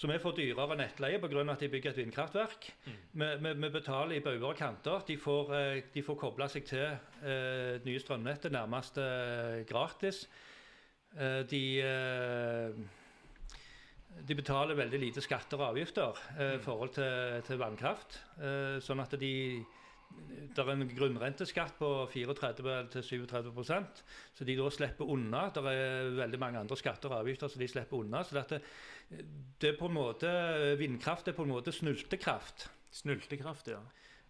[0.00, 1.42] Så vi får dyrere nettleie pga.
[1.52, 2.72] at de bygger et vindkraftverk.
[2.86, 2.92] Mm.
[3.12, 5.02] Vi, vi, vi, betaler i bauger og kanter.
[5.06, 6.86] De får, eh, de får koble seg til
[7.20, 10.22] eh, nye strømnettet nærmest eh, gratis.
[11.18, 12.72] Eh, de, eh,
[14.24, 16.64] de betaler veldig lite skatter og avgifter i mm.
[16.64, 18.22] forhold til, til vannkraft.
[18.80, 19.34] sånn at de
[20.50, 24.00] det er en grunnrenteskatt på 34-37%
[24.34, 25.44] så de da slipper unna.
[25.54, 28.24] Det er veldig mange andre skatter og avgifter som de slipper unna.
[28.24, 28.60] så dette,
[29.60, 30.28] det er på en måte,
[30.80, 32.68] Vindkraft er på en måte snultekraft.
[32.94, 33.80] Snultekraft, ja.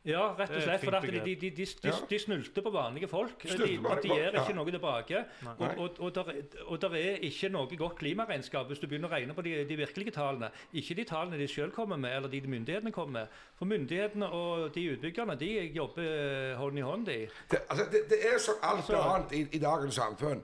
[0.08, 0.80] Ja, rett og slett.
[0.80, 3.42] For de, de, de, de, de snulter på vanlige folk.
[3.44, 3.66] De,
[4.08, 5.24] gir ikke noe tilbake.
[5.44, 6.30] Og, og, og, der,
[6.64, 10.14] og der er ikke noe godt klimaregnskap hvis du begynner å regne på de, virkelige
[10.16, 10.48] tallene.
[10.72, 13.34] Ikke de tallene de selv kommer med, eller de myndighetene kommer med.
[13.58, 17.18] For myndighetene og de utbyggerne de jobber eh, hånd i hånd, de.
[17.52, 20.40] Det, altså, det, det er som alt altså, annet i, i, dagens samfunn.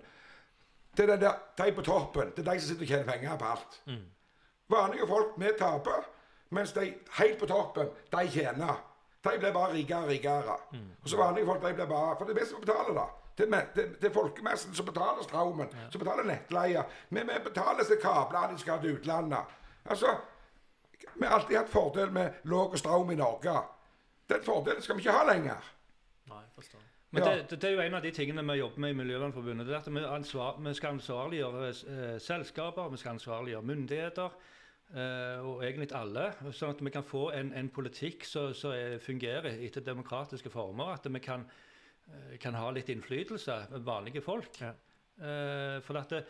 [0.97, 2.37] Det er der, de på toppen.
[2.37, 3.81] Det er de som sitter og tjener penger på alt.
[4.69, 6.07] Vanlige folk, vi taper.
[6.49, 8.83] Mens de helt på toppen, de tjener.
[9.25, 10.57] De blir bare rikere og rikere.
[10.73, 10.91] Mm.
[11.03, 13.07] Og så vanlige folk de blir bare For det er vi som betaler, da.
[13.39, 15.91] Det er, folkemessen som betaler strømmen, ja.
[15.91, 16.87] som betaler nettleia.
[17.09, 19.57] Vi, vi betaler disse kablene de skal til utlandet.
[19.85, 20.17] Altså,
[21.15, 23.53] Vi har alltid hatt fordel med lav strøm i Norge.
[24.29, 25.73] Den fordelen skal vi ikke ha lenger.
[26.29, 26.81] Nei, forstår.
[27.11, 27.35] Men ja.
[27.37, 29.67] det, det, er jo en av de tingene vi jobber med i Miljøvernforbundet.
[29.67, 34.29] det er at Vi, ansvar, vi skal ansvarliggjøre eh, selskaper, vi skal ansvarliggjøre myndigheter.
[34.87, 36.29] Uh, og egentlig alle.
[36.55, 38.53] Sånn at vi kan få en, en politikk som
[39.03, 40.95] fungerer etter demokratiske former.
[40.95, 41.47] At vi kan,
[42.11, 44.61] uh, kan ha litt innflytelse, vanlige folk.
[44.63, 44.75] Ja.
[45.17, 46.23] Uh, for at det,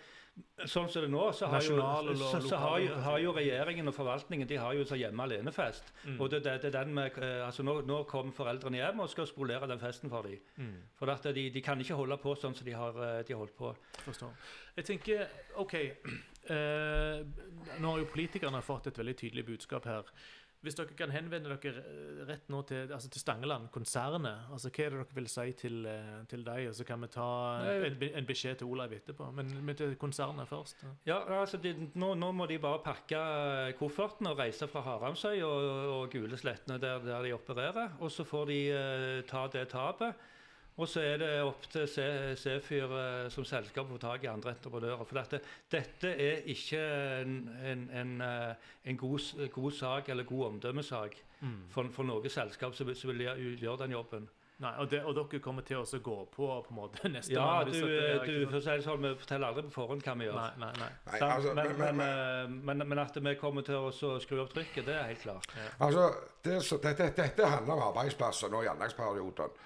[0.69, 1.77] Sånn som det er nå, så har, jo,
[2.21, 5.89] så, så har, jo, har jo, regjeringen og forvaltningen de har jo så hjemme alene-fest.
[6.05, 6.19] Mm.
[6.21, 9.29] Og det, det, det, er den med, altså nå, nå kom foreldrene hjem og skal
[9.31, 10.41] spolere den festen for dem.
[10.61, 10.79] Mm.
[10.99, 13.73] For at de, de, kan ikke holde på sånn som de har, de holdt på.
[14.05, 14.49] Forstår.
[14.77, 15.29] Jeg tenker,
[15.65, 15.77] OK
[16.47, 17.27] Eh,
[17.83, 20.11] nå har jo politikerne fått et veldig tydelig budskap her.
[20.67, 24.87] Hvis dere kan henvende dere eh, rett nå til, altså til Stangeland, konsernet, altså hva
[24.87, 26.63] er det dere vil si til, eh, til dem?
[26.71, 27.29] Og så kan vi ta
[27.71, 29.31] en, en beskjed til Olav etterpå.
[29.37, 30.83] Men, men til konsernet først.
[31.07, 33.21] Ja, altså de, nå, nå, må de bare pakke
[33.79, 37.95] kofferten og reise fra Haramsøy og, og Guleslettene, der, der, de opererer.
[38.01, 40.27] Og så får de uh, ta det tapet.
[40.77, 44.53] Og så er det opp til Sefyr eh, som selskap å få tak i andre
[44.53, 45.05] entreprenører.
[45.09, 45.41] For dette,
[45.73, 46.83] dette er ikke
[47.23, 51.63] en, en, en, eh, en god, god, sak eller god omdømmesak mm.
[51.73, 54.29] for, for noe selskap som, som vil gjøre den jobben.
[54.57, 57.45] Nei, og, det, og, dere kommer til å gå på på en måte neste ja,
[57.45, 57.73] gang?
[57.73, 60.39] Ja, du, du for si sånn, vi forteller aldri på forhånd hva vi gjør.
[60.41, 60.91] Nei, nei, nei.
[61.11, 64.97] nei altså, men, men, men, men, at vi kommer til å skru opp trykket, det
[64.97, 65.57] er helt klart.
[65.57, 65.71] Ja.
[65.89, 66.07] Altså,
[66.45, 69.57] det, dette, dette handler om arbeidsplasser nå i anleggsperioden.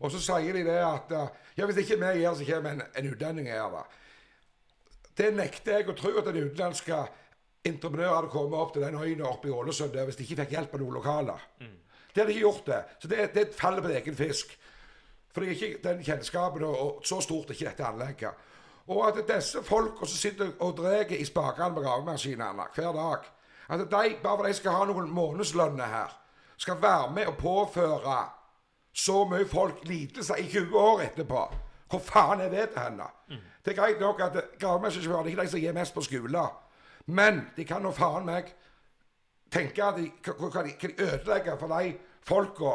[0.00, 1.12] Og så sier de det at
[1.56, 3.70] ja, hvis ikke vi gjør, så kommer en, en utlending her.
[3.72, 3.84] da.
[5.16, 6.90] Det nekter jeg å tro at en utenlandsk
[7.66, 10.74] entreprenør hadde kommet opp til den øya oppe i Ålesund hvis de ikke fikk hjelp
[10.76, 11.36] av noen lokale.
[11.60, 11.76] Mm.
[12.12, 12.82] Det hadde ikke gjort det.
[13.00, 14.52] Så det, det faller på egen fisk.
[15.32, 18.44] For det er ikke den kjennskapen, og, og så stort er ikke dette anlegget.
[18.86, 23.26] Og at disse folka som sitter og drar i spakene med gravemaskinene hver dag
[23.68, 26.12] At de, bare fordi de skal ha noen månedslønner her,
[26.56, 28.18] skal være med og påføre
[28.96, 31.42] så mye folk lidelser i 20 år etterpå.
[31.90, 33.08] Hvor faen er det til henne?
[33.28, 33.42] Mm.
[33.64, 36.48] Det er greit nok at gravemestersjåfører er ikke de som gir mest på skolen.
[37.06, 38.48] Men de kan nå faen meg
[39.52, 41.92] tenke at de, hva, de, ødelegge for de
[42.26, 42.72] folka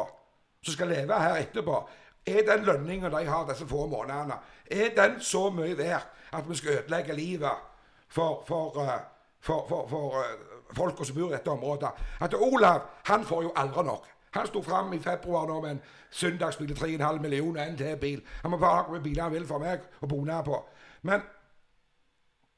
[0.62, 1.82] som skal leve her etterpå.
[2.26, 4.38] Er den lønninga de har disse få månedene,
[4.70, 7.68] er den så mye verdt at vi skal ødelegge livet
[8.08, 9.00] for, for, uh,
[9.40, 11.90] for, for, for uh, folka som bor i dette området?
[12.20, 14.06] At Olav han får jo aldri nok.
[14.32, 18.22] Han sto fram i februar nå med en søndagsbil til 3,5 millioner, en til bil.
[18.42, 20.58] Han må bare ha hvor mye biler han vil for meg å bone på.
[21.02, 21.24] Men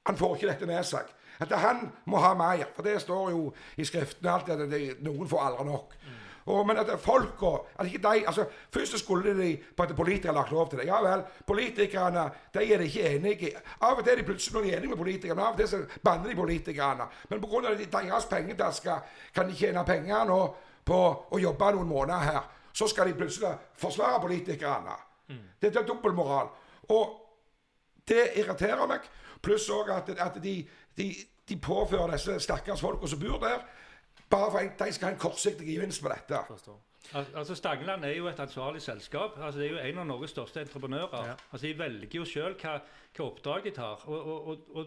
[0.07, 1.11] han får ikke dette med seg.
[1.43, 2.69] At han må ha mer.
[2.77, 5.97] For det står jo i skriftene alltid at det, noen får aldri nok.
[6.45, 7.47] Og, men at folka
[7.79, 10.87] altså, Først skulle de på at politikerne lagt lov til det.
[10.87, 13.55] Ja vel, politikerne de er de ikke enige i.
[13.81, 16.29] Av og til er de plutselig er enige med politikerne, av og til så banner
[16.29, 17.09] de politikerne.
[17.31, 17.75] Men pga.
[17.93, 18.99] deres pengetasker
[19.35, 20.41] kan de tjene penger nå
[20.85, 21.01] på
[21.31, 22.41] å jobbe noen måneder her.
[22.75, 24.97] Så skal de plutselig forsvare politikerne.
[25.29, 25.45] Mm.
[25.63, 26.51] Dette er dobbeltmoral.
[26.89, 27.21] Og
[28.09, 29.07] det irriterer meg.
[29.45, 30.57] Pluss òg at, at de,
[30.97, 31.11] de,
[31.49, 33.63] de, påfører disse stakkars folka som bor der,
[34.31, 36.41] bare for at de skal ha en kortsiktig gevinst på dette.
[37.13, 39.39] Al altså Stangeland er jo et ansvarlig selskap.
[39.39, 41.27] altså Det er jo en av Norges største entreprenører.
[41.27, 41.35] Ja.
[41.53, 42.79] altså De velger jo sjøl hva,
[43.17, 44.05] hva oppdrag de tar.
[44.09, 44.87] Og, og, og,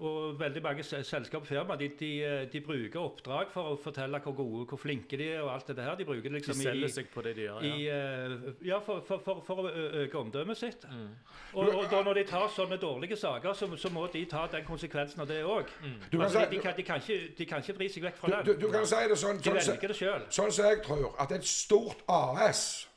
[0.00, 4.18] og, veldig mange selskap og firma de, de, eh, de bruker oppdrag for å fortelle
[4.24, 5.94] hvor gode, hvor flinke de er og alt det her.
[6.00, 7.60] De bruker det De liksom selger i, seg på det de gjør.
[7.68, 7.98] i Ja.
[7.98, 10.86] eh, Ja, for, for, for, for å øke omdømmet sitt.
[10.90, 11.10] Mm.
[11.54, 14.64] Og, og da når de tar sånne dårlige saker, så, så må de ta den
[14.64, 15.68] konsekvensen av det òg.
[15.84, 16.20] Mm.
[16.22, 18.60] Altså, de, de, kan- de, ikke- de kan ikke vri seg vekk fra Du, den.
[18.60, 19.96] du, du kan si det sånn, De sånn, som- det
[20.32, 22.88] sånn som jeg tror, at et stort AS,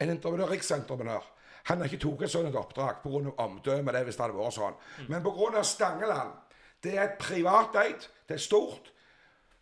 [0.00, 1.22] en entreprenør, riksentreprenør,
[1.64, 3.32] han har ikke tatt et sånt oppdrag pga.
[3.44, 4.78] omdømmet, det hvis det hadde vært sånn.
[5.08, 5.62] Men pga.
[5.62, 6.32] Stangeland.
[6.82, 8.92] Det er et privateid, det er stort,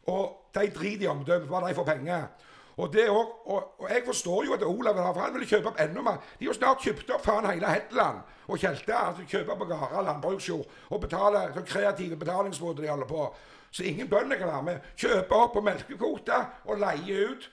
[0.07, 2.29] og de driter i omdømmet, hva de får penger.
[2.79, 5.49] Og, det også, og, og jeg forstår jo at Olav vil ha, for han vil
[5.51, 6.20] kjøpe opp enda mer.
[6.39, 8.95] De har jo snart kjøpt opp faen hele Hetland og Tjelte.
[8.95, 13.25] Altså kjøpe opp Gara landbruksjord og betale så kreative betalingsmåter de holder på.
[13.75, 14.87] Så ingen bønder kan være med.
[14.97, 17.51] Kjøpe opp på melkekvoter og leie ut.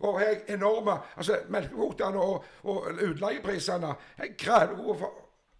[0.00, 5.12] Og har enorme altså Melkekvotene og, og utleieprisene Jeg krever god for,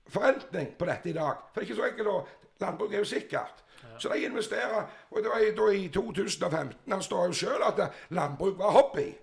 [0.09, 1.35] forventning på dette i dag.
[1.53, 2.21] For det er ikke så enkelt å
[2.61, 3.63] Landbruket er jo sikkert.
[3.99, 4.83] Så de investerer.
[5.11, 9.15] Og det var i- da i 2015 Han står jo sjøl at landbruk var hobby.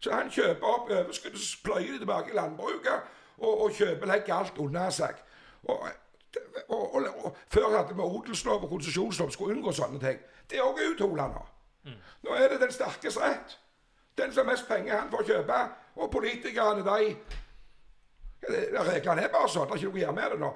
[0.00, 3.06] Så han kjøper opp overskuddet, så pløyer de tilbake i landbruket,
[3.38, 5.14] og, og kjøper legger alt unna seg.
[5.64, 5.86] Og,
[6.68, 10.18] og, og, Før hadde vi odelslov og konsesjonslov, skulle unngå sånne ting.
[10.50, 11.46] Det er òg uthola nå.
[12.26, 13.56] Nå er det den sterkes rett.
[14.18, 15.58] Den som har mest penger, han får kjøpe.
[15.96, 17.16] Og politikerne, de
[18.46, 19.66] Reglene er bare sånn.
[19.66, 20.50] Det er ikke noe å gjøre med det nå.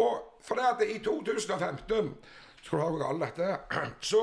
[0.00, 2.14] Og for det at i 2015
[2.64, 3.80] Skal du ha hvor galt dette
[4.12, 4.22] Så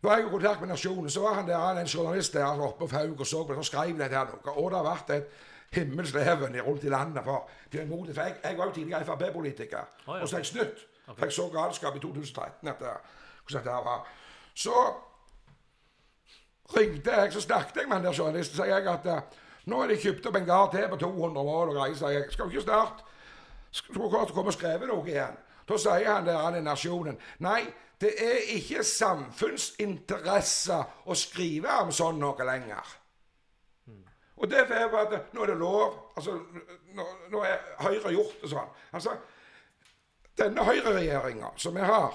[0.00, 1.10] var jeg i kontakt med Nasjonen.
[1.10, 3.68] Så var han der, en journalist der oppe på Faug og så på det, og
[3.68, 4.54] skrev dette her noe.
[4.54, 5.32] Og det har vært et
[5.74, 9.90] himmelsleven rundt i landet for For jeg, jeg var jo tidligere Frp-politiker.
[10.06, 10.86] Ja, Og så har jeg snudd.
[11.08, 13.02] For jeg så galskap i 2013 etter
[13.48, 14.06] hvordan dette var.
[14.54, 14.74] Så
[16.76, 18.56] ringte jeg, så snakket jeg med han der journalisten.
[18.56, 19.36] Sier jeg at eh,
[19.68, 21.96] nå har de kjøpt opp en gard til på 200 mål og greier.
[21.98, 23.04] Sier jeg skal du ikke snart
[23.94, 25.36] du klart komme og skrevet noe igjen?
[25.68, 27.66] Da sier han der han i Nasjonen nei,
[28.00, 32.94] det er ikke samfunnsinteresse å skrive om sånn noe lenger.
[34.38, 35.96] Og derfor er at nå er det lov.
[36.16, 36.38] altså
[36.94, 38.70] Nå, nå er Høyre gjort det sånn.
[38.94, 39.16] Altså,
[40.38, 42.14] Denne Høyre-regjeringa som vi har,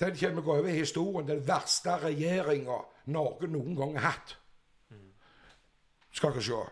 [0.00, 1.28] den kommer gå over i historien.
[1.28, 4.36] Den verste regjeringa Norge noen gang har hatt.
[6.16, 6.64] Skal dere se.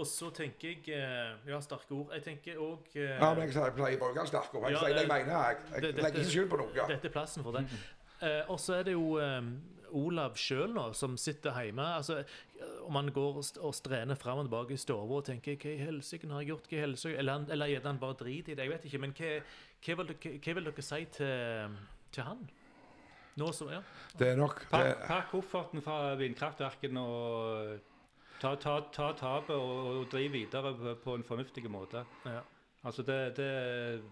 [0.00, 2.12] Og så tenker jeg eh, Ja, sterke ord.
[2.14, 4.68] Jeg tenker òg Ja, men jeg pleier å bruke sterke ord.
[4.70, 5.58] Jeg, Ja, jeg eh, mener jeg.
[5.74, 6.86] Jeg dette, legger ikke skyld på noe.
[6.94, 7.66] Dette er plassen for det.
[8.20, 9.50] Eh, og så er det jo eh,
[10.00, 11.84] Olav sjøl nå, som sitter hjemme.
[11.98, 12.20] Altså,
[12.86, 16.30] om han går og strener fram og tilbake i stua og tenker 'Hva i helsike
[16.30, 17.14] har jeg gjort?' Hva?
[17.18, 18.64] Eller, han- er han bare driter i det?
[18.64, 18.98] Jeg vet ikke.
[19.00, 19.40] Men hva,
[19.84, 21.76] hva, vil, dere, hva vil dere si til,
[22.12, 22.48] til han?
[23.40, 23.80] Nå som Ja.
[24.18, 27.78] Det er nok Pakk, pak kofferten fra vindkraftverkene og
[28.40, 32.04] ta, ta, ta tapet og, og driv videre på, på en fornuftig måte.
[32.26, 32.40] ja.
[32.84, 34.02] Altså, det, det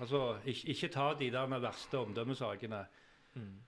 [0.00, 2.84] Altså, ikke, ikke ta de der med verste omdømmesakene.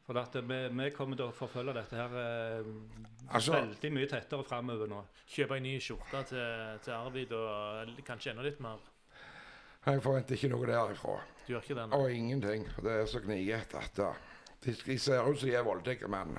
[0.07, 2.71] For at vi, vi kommer til å forfølge dette her eh,
[3.31, 5.01] Altså- veldig mye tettere framover nå.
[5.31, 8.79] Kjøpe en ny skjorte til, til Arvid og kanskje enda litt mer.
[9.87, 11.15] Jeg forventer ikke noe derifra.
[11.47, 11.85] Du gjør ikke det?
[11.89, 11.97] nå?
[11.97, 12.67] Og ingenting.
[12.85, 14.15] Det er så gnigete at uh,
[14.65, 16.35] de, de ser ut som de er voldtekte, men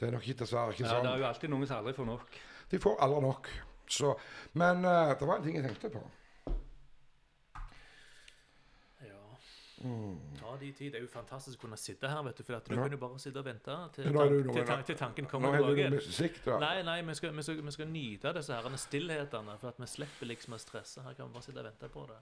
[0.00, 1.20] det er nok ikke dessverre ikke Ja, det er sånn.
[1.22, 2.38] jo alltid noen som aldri får nok.
[2.70, 3.50] De får aldri nok.
[3.90, 4.12] Så,
[4.60, 6.02] men uh, det var en ting jeg tenkte på.
[9.08, 9.22] Ja.
[9.80, 10.92] Ta de tid.
[10.92, 12.42] Det er jo fantastisk å kunne sitte her, vet du.
[12.44, 12.82] For at du Ja.
[12.82, 16.58] kan jo bare sitte og vente til, tank, til, tank, til tanken kommer tilbake.
[16.60, 19.86] Nei, nei, vi skal, vi, skal, vi skal nyte disse herrene stillhetene, for at vi
[19.86, 21.02] slipper liksom å stresse.
[21.02, 22.20] Her kan vi bare sitte og vente på det.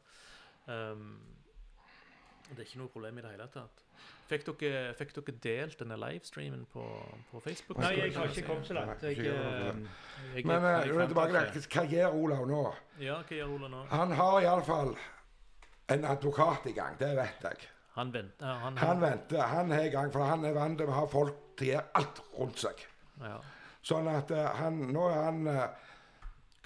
[0.68, 1.20] Um,
[2.48, 3.82] det er ikke noe problem i det hele tatt.
[4.28, 6.84] Fikk dere, fikk dere delt denne livestreamen på,
[7.30, 7.78] på Facebook?
[7.82, 9.02] Nei, jeg har ikke kommet så langt.
[9.02, 9.88] Jeg, eh, det.
[10.34, 11.62] jeg, Men uh, jeg tilbake ikke.
[11.74, 12.64] Hva gjør Olav nå?
[13.00, 13.84] Ja, hva gjør Olav nå?
[13.92, 14.94] Han har iallfall
[15.88, 17.68] en advokat i gang, det vet jeg.
[17.98, 18.46] Han venter.
[18.46, 21.38] Han, Han venter, han er i gang, for han er vant til å ha folk
[21.58, 22.84] til å gjøre alt rundt seg.
[23.24, 23.38] ja.
[23.88, 25.60] Sånn at uh, han Nå er han uh,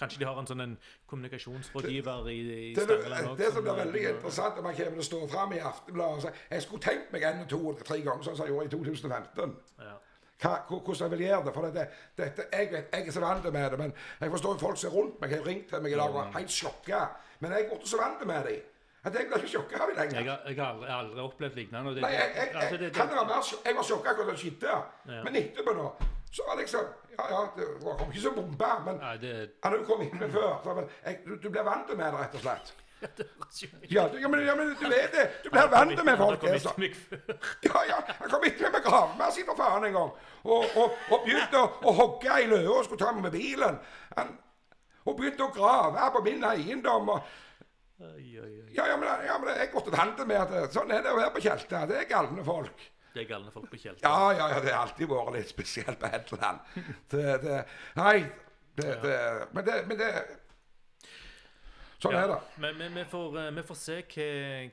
[0.00, 0.72] Kanskje de har en sånn en
[1.06, 4.96] kommunikasjonsrådgiver i, i det, Stangeland det, det som som blir veldig interessant om han kommer
[4.96, 7.86] til å stå fram i Aftenbladet og si Jeg skulle tenkt meg en, to eller
[7.86, 9.54] tre ganger, sånn som jeg gjorde i 2015.
[9.84, 9.94] Ja.
[10.42, 11.54] Hva, hvordan jeg vil gjøre det.
[11.54, 11.86] For det,
[12.18, 13.94] dette, jeg, vet, jeg er så vant med det, men
[14.24, 16.22] jeg forstår jo folk som er rundt meg, har ringt til meg i dag og
[16.24, 17.02] er helt sjokka.
[17.44, 18.71] Men jeg er blitt så vant med dem
[19.04, 20.30] at jeg blir ikke sjokka av Jeg lenger.
[20.30, 21.94] har, jeg har aldri, aldri opplevd lignende.
[21.94, 24.38] det- Nei, jeg, jeg, altså, det, det- kan være mer, jeg var sjokka da det
[24.38, 24.74] skjedde,
[25.08, 25.22] Ja.
[25.24, 25.92] men etterpå nå
[26.32, 26.84] så var det liksom
[27.18, 27.66] Ja, ja, det
[27.98, 30.60] kom ikke som bombe, men Nei, det, han har jo kommet med før.
[30.64, 32.72] Så, men jeg, du, du blir vant med det, rett og slett.
[33.90, 35.24] Ja, du, ja, men, ja, men du vet det.
[35.44, 36.40] Du blir vant med folk.
[36.42, 37.36] Han kom så- før.
[37.68, 40.10] Ja, ja, han kom etter meg med gravemaskinen for faen en gang.
[40.44, 43.78] Og, og, og begynte å, å hogge i løa og skulle ta meg med bilen.
[44.16, 44.32] Han,
[45.04, 47.08] og begynte å grave på min eiendom.
[47.12, 47.20] Og,
[48.02, 48.72] Oi, oi, oi.
[48.74, 51.34] ja, ja, men, ja, men jeg måtte vante med at sånn er det å være
[51.36, 51.84] på Tjelta.
[51.86, 52.86] Det er galne folk.
[53.12, 54.02] Det er galne folk på Tjelta.
[54.08, 56.10] Ja, ja, ja, det har alltid vært litt spesielt på
[57.38, 57.58] det,
[58.00, 58.16] nei,
[58.80, 59.16] det, det,
[59.52, 60.10] men det, men det
[62.02, 62.36] Sånn Ja, er det.
[62.58, 64.24] Men vi, vi, får, eh, vi får se hva,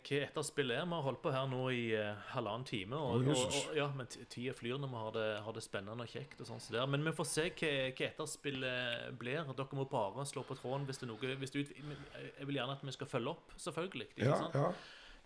[0.01, 0.87] hva etterspillet er.
[0.89, 2.97] Vi har holdt på her nå i uh, halvannen time.
[2.97, 6.09] Og, og, og, ja, men tida flyr når vi har det, har det spennende og
[6.09, 6.39] kjekt.
[6.41, 6.89] og sånn så det er.
[6.89, 9.51] Men vi får se hva, hva etterspillet blir.
[9.59, 11.75] Dere må bare slå på tråden hvis det er noe hvis det ut,
[12.39, 14.09] Jeg vil gjerne at vi skal følge opp, selvfølgelig.
[14.15, 14.57] Ikke Ja, sant?
[14.57, 14.71] ja.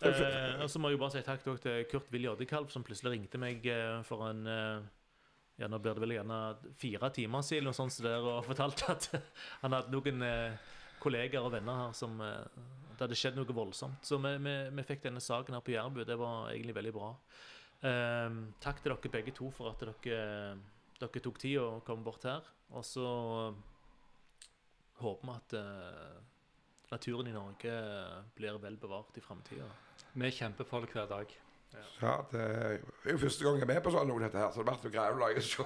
[0.04, 3.14] Eh, og så må jeg jo bare si takk til Kurt Willy Oddekalv, som plutselig
[3.14, 4.84] ringte meg eh, for en eh,
[5.62, 6.38] ja, nå blir det vel gjerne
[6.80, 9.06] fire timer siden og sånt så der, og fortalte at
[9.62, 10.72] han hadde noen eh,
[11.04, 12.62] kollegaer og venner her som eh,
[12.94, 14.00] Det hadde skjedd noe voldsomt.
[14.06, 16.04] Så vi, vi, vi fikk denne saken her på Jærbu.
[16.06, 17.08] Det var egentlig veldig bra.
[17.84, 20.56] Eh, takk til dere begge to for at dere,
[21.00, 22.46] dere tok tid å komme bort her.
[22.74, 23.04] Og så
[25.02, 26.20] håper vi at eh,
[26.94, 27.74] naturen i Norge
[28.38, 29.66] blir vel bevart i framtida.
[30.14, 31.34] Vi kjemper for det hver dag.
[31.98, 32.76] ja det er
[33.10, 34.92] jo første gang jeg er med på sånn noe, dette her, så det blir jo
[34.94, 35.64] greit å lage og.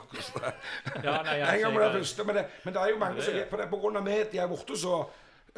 [1.05, 3.20] Ja, nei, En gang altså, det jeg- første, men det, men det er jo mange
[3.27, 4.94] som Det er- For det er på grunn av media er borte så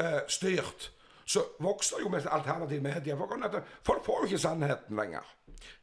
[0.01, 0.91] eh, styrt,
[1.27, 3.17] så vokser jo med alternativ media.
[3.17, 5.27] For folk får jo ikke sannheten lenger.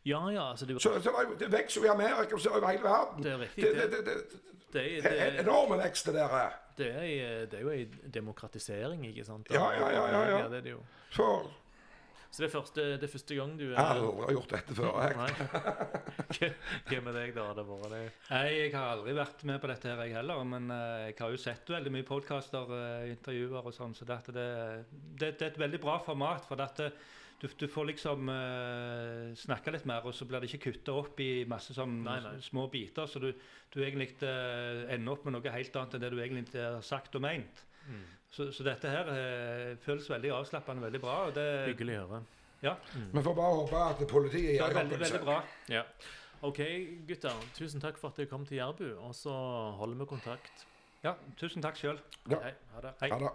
[0.06, 2.84] Ja, ja, altså det, Så, så det, det vokser jo i Amerika og over hele
[2.84, 3.24] verden.
[3.24, 6.30] Det er riktig, Det, det, det- er- enorme vekst, det der.
[6.38, 6.50] er.
[6.78, 9.48] det, er, det er jo ei demokratisering, ikke sant?
[9.52, 10.48] Ja, ja, ja, ja, ja.
[10.50, 10.82] det er det jo.
[11.12, 11.28] Så
[12.30, 14.98] Så det er første, det er første gang du jeg har aldri gjort dette før.
[15.08, 16.50] Jeg.
[16.90, 17.46] Hva med deg, da?
[17.58, 18.02] Det var det?
[18.30, 20.42] Nei, jeg har aldri vært med på dette her, jeg heller.
[20.56, 22.74] Men eh, jeg har jo sett veldig mye podkaster,
[23.14, 23.96] intervjuer og sånn.
[23.98, 24.50] Så dette, det,
[24.92, 26.46] det, det er et veldig bra format.
[26.50, 26.92] For dette,
[27.42, 31.20] du, du får liksom uh, snakke litt mer, og så blir det ikke kutta opp
[31.22, 32.36] i masse sånn Nei, nei.
[32.42, 33.10] små biter.
[33.10, 33.30] Så du,
[33.74, 37.18] du egentlig uh, ender opp med noe helt annet enn det du egentlig har sagt
[37.20, 37.64] og meint.
[37.88, 38.06] Mm.
[38.32, 41.16] Så, så dette her eh, føles veldig avslappende, veldig bra.
[41.30, 42.22] Og det, Hyggelig å høre.
[42.66, 42.74] ja,
[43.14, 45.26] Vi får bare håpe at politiet det gjør er veldig, jobben veldig sin.
[45.26, 45.38] bra.
[45.72, 45.84] Ja.
[46.48, 46.60] OK,
[47.10, 47.40] gutter.
[47.58, 48.86] Tusen takk for at dere kom til Jærbu.
[49.08, 49.34] Og så
[49.80, 50.66] holder vi kontakt.
[51.06, 51.98] Ja, tusen takk sjøl.
[52.30, 52.42] Ja.
[52.44, 52.54] Hei.
[52.76, 52.94] Ha det.
[53.02, 53.10] Hei.
[53.16, 53.32] Ha det.